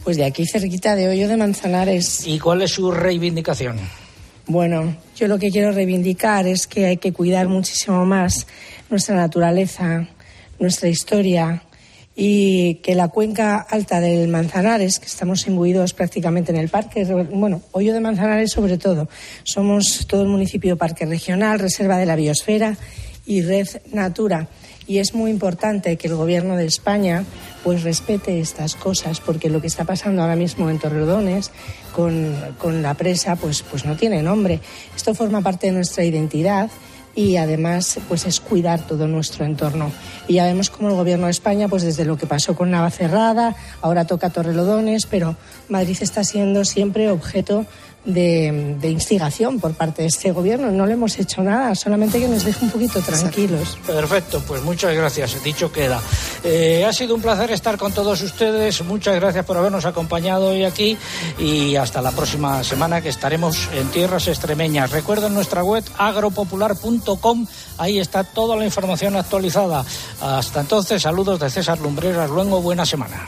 Pues 0.03 0.17
de 0.17 0.25
aquí 0.25 0.45
cerquita 0.45 0.95
de 0.95 1.09
Hoyo 1.09 1.27
de 1.27 1.37
Manzanares. 1.37 2.25
¿Y 2.25 2.39
cuál 2.39 2.61
es 2.61 2.71
su 2.71 2.91
reivindicación? 2.91 3.79
Bueno, 4.49 4.95
yo 5.15 5.27
lo 5.27 5.37
que 5.37 5.51
quiero 5.51 5.71
reivindicar 5.71 6.47
es 6.47 6.65
que 6.65 6.87
hay 6.87 6.97
que 6.97 7.13
cuidar 7.13 7.47
muchísimo 7.47 8.03
más 8.03 8.47
nuestra 8.89 9.15
naturaleza, 9.15 10.07
nuestra 10.57 10.89
historia 10.89 11.61
y 12.15 12.75
que 12.81 12.95
la 12.95 13.09
cuenca 13.09 13.59
alta 13.59 13.99
del 13.99 14.27
Manzanares, 14.27 14.97
que 14.97 15.05
estamos 15.05 15.45
imbuidos 15.45 15.93
prácticamente 15.93 16.51
en 16.51 16.57
el 16.57 16.67
parque, 16.67 17.05
bueno, 17.31 17.61
Hoyo 17.73 17.93
de 17.93 17.99
Manzanares 17.99 18.51
sobre 18.51 18.79
todo, 18.79 19.07
somos 19.43 20.07
todo 20.07 20.23
el 20.23 20.29
municipio 20.29 20.77
parque 20.77 21.05
regional, 21.05 21.59
reserva 21.59 21.99
de 21.99 22.07
la 22.07 22.15
biosfera 22.15 22.75
y 23.27 23.43
red 23.43 23.67
Natura. 23.93 24.47
Y 24.89 24.97
es 24.97 25.13
muy 25.13 25.29
importante 25.29 25.97
que 25.97 26.07
el 26.07 26.15
Gobierno 26.15 26.57
de 26.57 26.65
España 26.65 27.23
pues 27.63 27.83
respete 27.83 28.39
estas 28.39 28.73
cosas, 28.73 29.21
porque 29.21 29.47
lo 29.47 29.61
que 29.61 29.67
está 29.67 29.85
pasando 29.85 30.23
ahora 30.23 30.35
mismo 30.35 30.67
en 30.67 30.79
Torrelodones 30.79 31.51
con, 31.95 32.35
con 32.57 32.81
la 32.81 32.95
presa 32.95 33.35
pues, 33.35 33.61
pues 33.61 33.85
no 33.85 33.95
tiene 33.95 34.23
nombre. 34.23 34.61
Esto 34.95 35.13
forma 35.13 35.41
parte 35.41 35.67
de 35.67 35.73
nuestra 35.73 36.03
identidad 36.03 36.71
y 37.13 37.37
además 37.37 37.99
pues 38.07 38.25
es 38.25 38.39
cuidar 38.39 38.87
todo 38.87 39.07
nuestro 39.07 39.45
entorno. 39.45 39.91
Y 40.27 40.35
ya 40.35 40.45
vemos 40.45 40.71
cómo 40.71 40.89
el 40.89 40.95
Gobierno 40.95 41.25
de 41.25 41.33
España, 41.33 41.67
pues 41.67 41.83
desde 41.83 42.03
lo 42.03 42.17
que 42.17 42.25
pasó 42.25 42.55
con 42.55 42.71
Navacerrada, 42.71 43.55
ahora 43.81 44.05
toca 44.05 44.31
Torrelodones, 44.31 45.05
pero 45.05 45.35
Madrid 45.67 45.97
está 46.01 46.23
siendo 46.23 46.65
siempre 46.65 47.11
objeto 47.11 47.67
de, 48.05 48.77
de 48.79 48.89
instigación 48.89 49.59
por 49.59 49.73
parte 49.73 50.03
de 50.03 50.07
este 50.07 50.31
Gobierno. 50.31 50.71
No 50.71 50.85
le 50.85 50.93
hemos 50.93 51.17
hecho 51.19 51.41
nada, 51.41 51.75
solamente 51.75 52.19
que 52.19 52.27
nos 52.27 52.43
deje 52.43 52.65
un 52.65 52.71
poquito 52.71 53.01
tranquilos. 53.01 53.77
Perfecto, 53.85 54.41
pues 54.47 54.61
muchas 54.63 54.93
gracias. 54.93 55.43
Dicho 55.43 55.71
queda. 55.71 56.01
Eh, 56.43 56.85
ha 56.85 56.93
sido 56.93 57.15
un 57.15 57.21
placer 57.21 57.51
estar 57.51 57.77
con 57.77 57.91
todos 57.91 58.21
ustedes. 58.21 58.83
Muchas 58.83 59.15
gracias 59.15 59.45
por 59.45 59.57
habernos 59.57 59.85
acompañado 59.85 60.49
hoy 60.49 60.63
aquí 60.63 60.97
y 61.37 61.75
hasta 61.75 62.01
la 62.01 62.11
próxima 62.11 62.63
semana 62.63 63.01
que 63.01 63.09
estaremos 63.09 63.69
en 63.73 63.87
tierras 63.89 64.27
extremeñas. 64.27 64.91
Recuerden 64.91 65.33
nuestra 65.33 65.63
web 65.63 65.83
agropopular.com. 65.97 67.47
Ahí 67.77 67.99
está 67.99 68.23
toda 68.23 68.55
la 68.55 68.65
información 68.65 69.15
actualizada. 69.15 69.85
Hasta 70.21 70.61
entonces, 70.61 71.01
saludos 71.01 71.39
de 71.39 71.49
César 71.49 71.79
Lumbreras. 71.79 72.29
Luego, 72.29 72.61
buena 72.61 72.85
semana. 72.85 73.27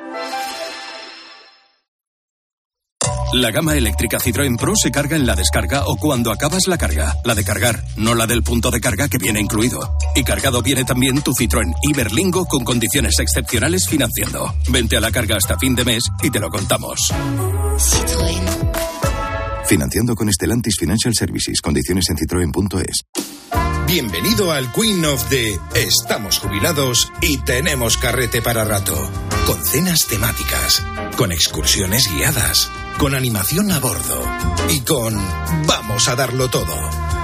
La 3.33 3.49
gama 3.49 3.75
eléctrica 3.75 4.19
Citroën 4.19 4.57
Pro 4.57 4.73
se 4.75 4.91
carga 4.91 5.15
en 5.15 5.25
la 5.25 5.35
descarga 5.35 5.85
o 5.85 5.95
cuando 5.95 6.31
acabas 6.33 6.67
la 6.67 6.77
carga. 6.77 7.15
La 7.23 7.33
de 7.33 7.45
cargar, 7.45 7.81
no 7.95 8.13
la 8.13 8.27
del 8.27 8.43
punto 8.43 8.71
de 8.71 8.81
carga 8.81 9.07
que 9.07 9.17
viene 9.17 9.39
incluido. 9.39 9.97
Y 10.15 10.23
cargado 10.23 10.61
viene 10.61 10.83
también 10.83 11.21
tu 11.21 11.31
Citroën 11.31 11.73
Iberlingo 11.83 12.45
con 12.45 12.65
condiciones 12.65 13.17
excepcionales 13.19 13.87
financiando. 13.87 14.53
Vente 14.69 14.97
a 14.97 14.99
la 14.99 15.11
carga 15.11 15.37
hasta 15.37 15.57
fin 15.57 15.75
de 15.75 15.85
mes 15.85 16.03
y 16.21 16.29
te 16.29 16.41
lo 16.41 16.49
contamos. 16.49 17.13
Financiando 19.65 20.13
con 20.13 20.27
Estelantis 20.27 20.75
Financial 20.77 21.13
Services. 21.15 21.61
Condiciones 21.61 22.09
en 22.09 22.17
citroen.es. 22.17 23.05
Bienvenido 23.87 24.51
al 24.51 24.71
Queen 24.73 25.05
of 25.05 25.27
the 25.29 25.57
Estamos 25.75 26.39
jubilados 26.39 27.11
y 27.21 27.37
tenemos 27.39 27.97
carrete 27.97 28.41
para 28.41 28.63
rato. 28.63 28.95
Con 29.45 29.63
cenas 29.65 30.07
temáticas, 30.07 30.85
con 31.17 31.31
excursiones 31.31 32.09
guiadas, 32.13 32.71
con 32.97 33.15
animación 33.15 33.71
a 33.71 33.79
bordo 33.79 34.23
y 34.69 34.79
con 34.81 35.15
Vamos 35.67 36.07
a 36.07 36.15
darlo 36.15 36.49
todo. 36.49 36.75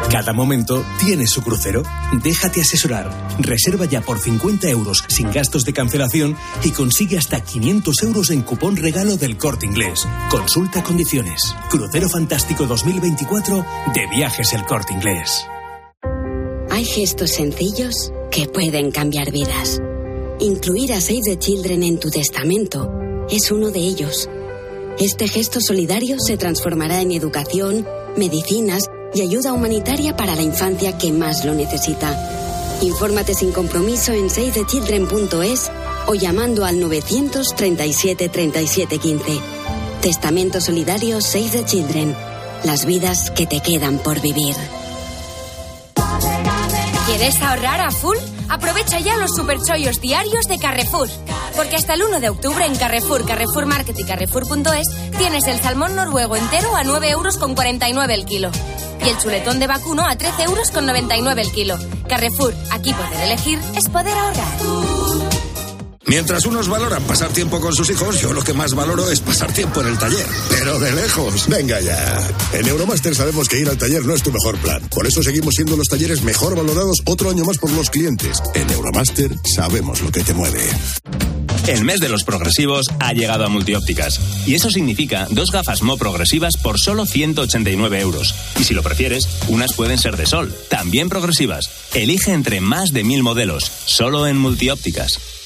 Cada 0.09 0.31
momento 0.31 0.85
tiene 0.99 1.27
su 1.27 1.41
crucero. 1.41 1.83
Déjate 2.23 2.61
asesorar. 2.61 3.11
Reserva 3.39 3.85
ya 3.85 4.01
por 4.01 4.19
50 4.19 4.69
euros 4.69 5.03
sin 5.07 5.31
gastos 5.31 5.65
de 5.65 5.73
cancelación 5.73 6.37
y 6.63 6.71
consigue 6.71 7.17
hasta 7.17 7.41
500 7.41 8.03
euros 8.03 8.29
en 8.29 8.41
cupón 8.41 8.77
regalo 8.77 9.17
del 9.17 9.37
corte 9.37 9.65
inglés. 9.65 10.07
Consulta 10.29 10.83
condiciones. 10.83 11.55
Crucero 11.69 12.09
Fantástico 12.09 12.65
2024 12.65 13.65
de 13.93 14.07
Viajes 14.07 14.53
El 14.53 14.65
Corte 14.65 14.93
Inglés. 14.93 15.45
Hay 16.69 16.85
gestos 16.85 17.31
sencillos 17.31 18.11
que 18.31 18.47
pueden 18.47 18.91
cambiar 18.91 19.31
vidas. 19.31 19.81
Incluir 20.39 20.93
a 20.93 21.01
Save 21.01 21.21
the 21.23 21.39
Children 21.39 21.83
en 21.83 21.99
tu 21.99 22.09
testamento 22.09 22.89
es 23.29 23.51
uno 23.51 23.71
de 23.71 23.79
ellos. 23.79 24.29
Este 24.99 25.27
gesto 25.27 25.61
solidario 25.61 26.17
se 26.19 26.37
transformará 26.37 27.01
en 27.01 27.11
educación, 27.11 27.87
medicinas 28.15 28.89
y 29.13 29.21
ayuda 29.21 29.53
humanitaria 29.53 30.17
para 30.17 30.35
la 30.35 30.41
infancia 30.41 30.97
que 30.97 31.11
más 31.11 31.45
lo 31.45 31.53
necesita. 31.53 32.17
Infórmate 32.81 33.35
sin 33.35 33.51
compromiso 33.51 34.11
en 34.13 34.31
savethechildren.es 34.31 35.71
o 36.07 36.15
llamando 36.15 36.65
al 36.65 36.79
937 36.79 38.29
37 38.29 38.97
15. 38.97 39.39
Testamento 40.01 40.59
Solidario 40.59 41.21
Save 41.21 41.49
the 41.49 41.65
Children. 41.65 42.15
Las 42.63 42.87
vidas 42.87 43.29
que 43.29 43.45
te 43.45 43.59
quedan 43.59 43.99
por 43.99 44.19
vivir. 44.19 44.55
¿Quieres 47.05 47.39
ahorrar 47.43 47.81
a 47.81 47.91
full? 47.91 48.17
Aprovecha 48.49 48.99
ya 48.99 49.15
los 49.17 49.35
superchollos 49.35 50.01
diarios 50.01 50.45
de 50.47 50.57
Carrefour. 50.57 51.07
Porque 51.57 51.75
hasta 51.75 51.95
el 51.95 52.03
1 52.03 52.19
de 52.19 52.29
octubre 52.29 52.65
en 52.65 52.75
Carrefour, 52.75 53.25
Carrefour 53.25 53.65
Market 53.65 53.99
y 53.99 54.03
Carrefour.es 54.03 54.87
tienes 55.17 55.43
el 55.47 55.59
salmón 55.59 55.95
noruego 55.95 56.35
entero 56.35 56.75
a 56.75 56.83
9 56.83 57.09
euros 57.09 57.37
con 57.37 57.55
49 57.55 58.13
el 58.13 58.25
kilo. 58.25 58.51
Y 59.03 59.09
el 59.09 59.17
chuletón 59.17 59.59
de 59.59 59.65
vacuno 59.65 60.05
a 60.05 60.15
13 60.15 60.43
euros 60.43 60.69
con 60.69 60.85
99 60.85 61.41
el 61.41 61.51
kilo. 61.51 61.77
Carrefour, 62.07 62.53
aquí 62.69 62.93
poder 62.93 63.21
elegir 63.23 63.59
es 63.75 63.89
poder 63.89 64.15
ahorrar. 64.15 64.47
Mientras 66.05 66.45
unos 66.45 66.69
valoran 66.69 67.03
pasar 67.03 67.33
tiempo 67.33 67.59
con 67.59 67.75
sus 67.75 67.89
hijos, 67.89 68.21
yo 68.21 68.31
lo 68.33 68.41
que 68.41 68.53
más 68.53 68.73
valoro 68.73 69.09
es 69.09 69.19
pasar 69.19 69.51
tiempo 69.51 69.81
en 69.81 69.87
el 69.87 69.97
taller. 69.97 70.25
Pero 70.49 70.79
de 70.79 70.93
lejos. 70.93 71.49
Venga 71.49 71.81
ya. 71.81 72.29
En 72.53 72.67
Euromaster 72.67 73.13
sabemos 73.13 73.49
que 73.49 73.59
ir 73.59 73.67
al 73.67 73.77
taller 73.77 74.05
no 74.05 74.13
es 74.13 74.23
tu 74.23 74.31
mejor 74.31 74.57
plan. 74.59 74.87
Por 74.89 75.05
eso 75.05 75.21
seguimos 75.21 75.55
siendo 75.55 75.75
los 75.75 75.87
talleres 75.87 76.21
mejor 76.21 76.55
valorados 76.55 77.01
otro 77.05 77.29
año 77.29 77.43
más 77.43 77.57
por 77.57 77.71
los 77.71 77.89
clientes. 77.89 78.41
En 78.53 78.69
Euromaster 78.69 79.35
sabemos 79.43 80.01
lo 80.01 80.11
que 80.11 80.23
te 80.23 80.33
mueve. 80.33 80.61
El 81.67 81.83
mes 81.83 81.99
de 81.99 82.07
los 82.07 82.23
progresivos 82.23 82.87
ha 82.99 83.11
llegado 83.11 83.43
a 83.43 83.49
Multiópticas. 83.49 84.21
Y 84.47 84.55
eso 84.55 84.71
significa 84.71 85.27
dos 85.29 85.51
gafas 85.51 85.81
Mo 85.81 85.97
progresivas 85.97 86.55
por 86.55 86.79
solo 86.79 87.05
189 87.05 87.99
euros. 87.99 88.33
Y 88.57 88.63
si 88.63 88.73
lo 88.73 88.81
prefieres, 88.81 89.27
unas 89.49 89.73
pueden 89.73 89.97
ser 89.97 90.15
de 90.15 90.25
sol, 90.25 90.55
también 90.69 91.09
progresivas. 91.09 91.69
Elige 91.93 92.31
entre 92.31 92.61
más 92.61 92.93
de 92.93 93.03
mil 93.03 93.21
modelos, 93.21 93.69
solo 93.85 94.27
en 94.27 94.37
Multiópticas. 94.37 95.36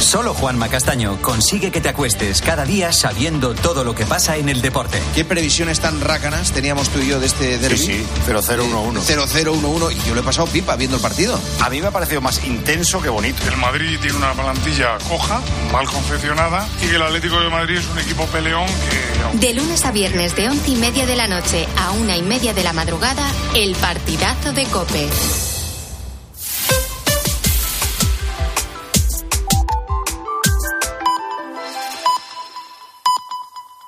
Solo 0.00 0.32
Juanma 0.32 0.68
Castaño 0.68 1.20
consigue 1.20 1.70
que 1.70 1.80
te 1.80 1.88
acuestes 1.88 2.40
cada 2.40 2.64
día 2.64 2.92
sabiendo 2.92 3.54
todo 3.54 3.84
lo 3.84 3.94
que 3.94 4.06
pasa 4.06 4.36
en 4.36 4.48
el 4.48 4.62
deporte. 4.62 5.02
¿Qué 5.14 5.24
previsiones 5.24 5.80
tan 5.80 6.00
rácanas 6.00 6.52
teníamos 6.52 6.88
tú 6.88 7.00
y 7.00 7.08
yo 7.08 7.20
de 7.20 7.26
este 7.26 7.58
derbi? 7.58 7.76
Sí, 7.76 7.86
sí, 7.86 8.06
0-0-1-1. 8.30 9.02
0-0-1-1 9.02 9.92
y 9.92 10.08
yo 10.08 10.14
lo 10.14 10.20
he 10.20 10.24
pasado 10.24 10.46
pipa 10.46 10.76
viendo 10.76 10.96
el 10.96 11.02
partido. 11.02 11.38
A 11.60 11.68
mí 11.68 11.80
me 11.80 11.88
ha 11.88 11.90
parecido 11.90 12.20
más 12.20 12.44
intenso 12.44 13.02
que 13.02 13.08
bonito. 13.08 13.42
El 13.48 13.56
Madrid 13.56 13.98
tiene 14.00 14.16
una 14.16 14.32
plantilla 14.32 14.98
coja, 15.08 15.40
mal 15.72 15.86
confeccionada 15.86 16.66
y 16.82 16.88
que 16.88 16.96
el 16.96 17.02
Atlético 17.02 17.40
de 17.40 17.50
Madrid 17.50 17.78
es 17.78 17.86
un 17.88 17.98
equipo 17.98 18.24
peleón 18.26 18.66
que... 18.66 19.38
De 19.38 19.52
lunes 19.52 19.84
a 19.84 19.90
viernes 19.90 20.34
de 20.36 20.48
once 20.48 20.70
y 20.70 20.76
media 20.76 21.06
de 21.06 21.16
la 21.16 21.26
noche 21.26 21.66
a 21.76 21.90
una 21.90 22.16
y 22.16 22.22
media 22.22 22.54
de 22.54 22.62
la 22.62 22.72
madrugada, 22.72 23.28
el 23.54 23.74
partidazo 23.74 24.52
de 24.52 24.64
Cope. 24.66 25.08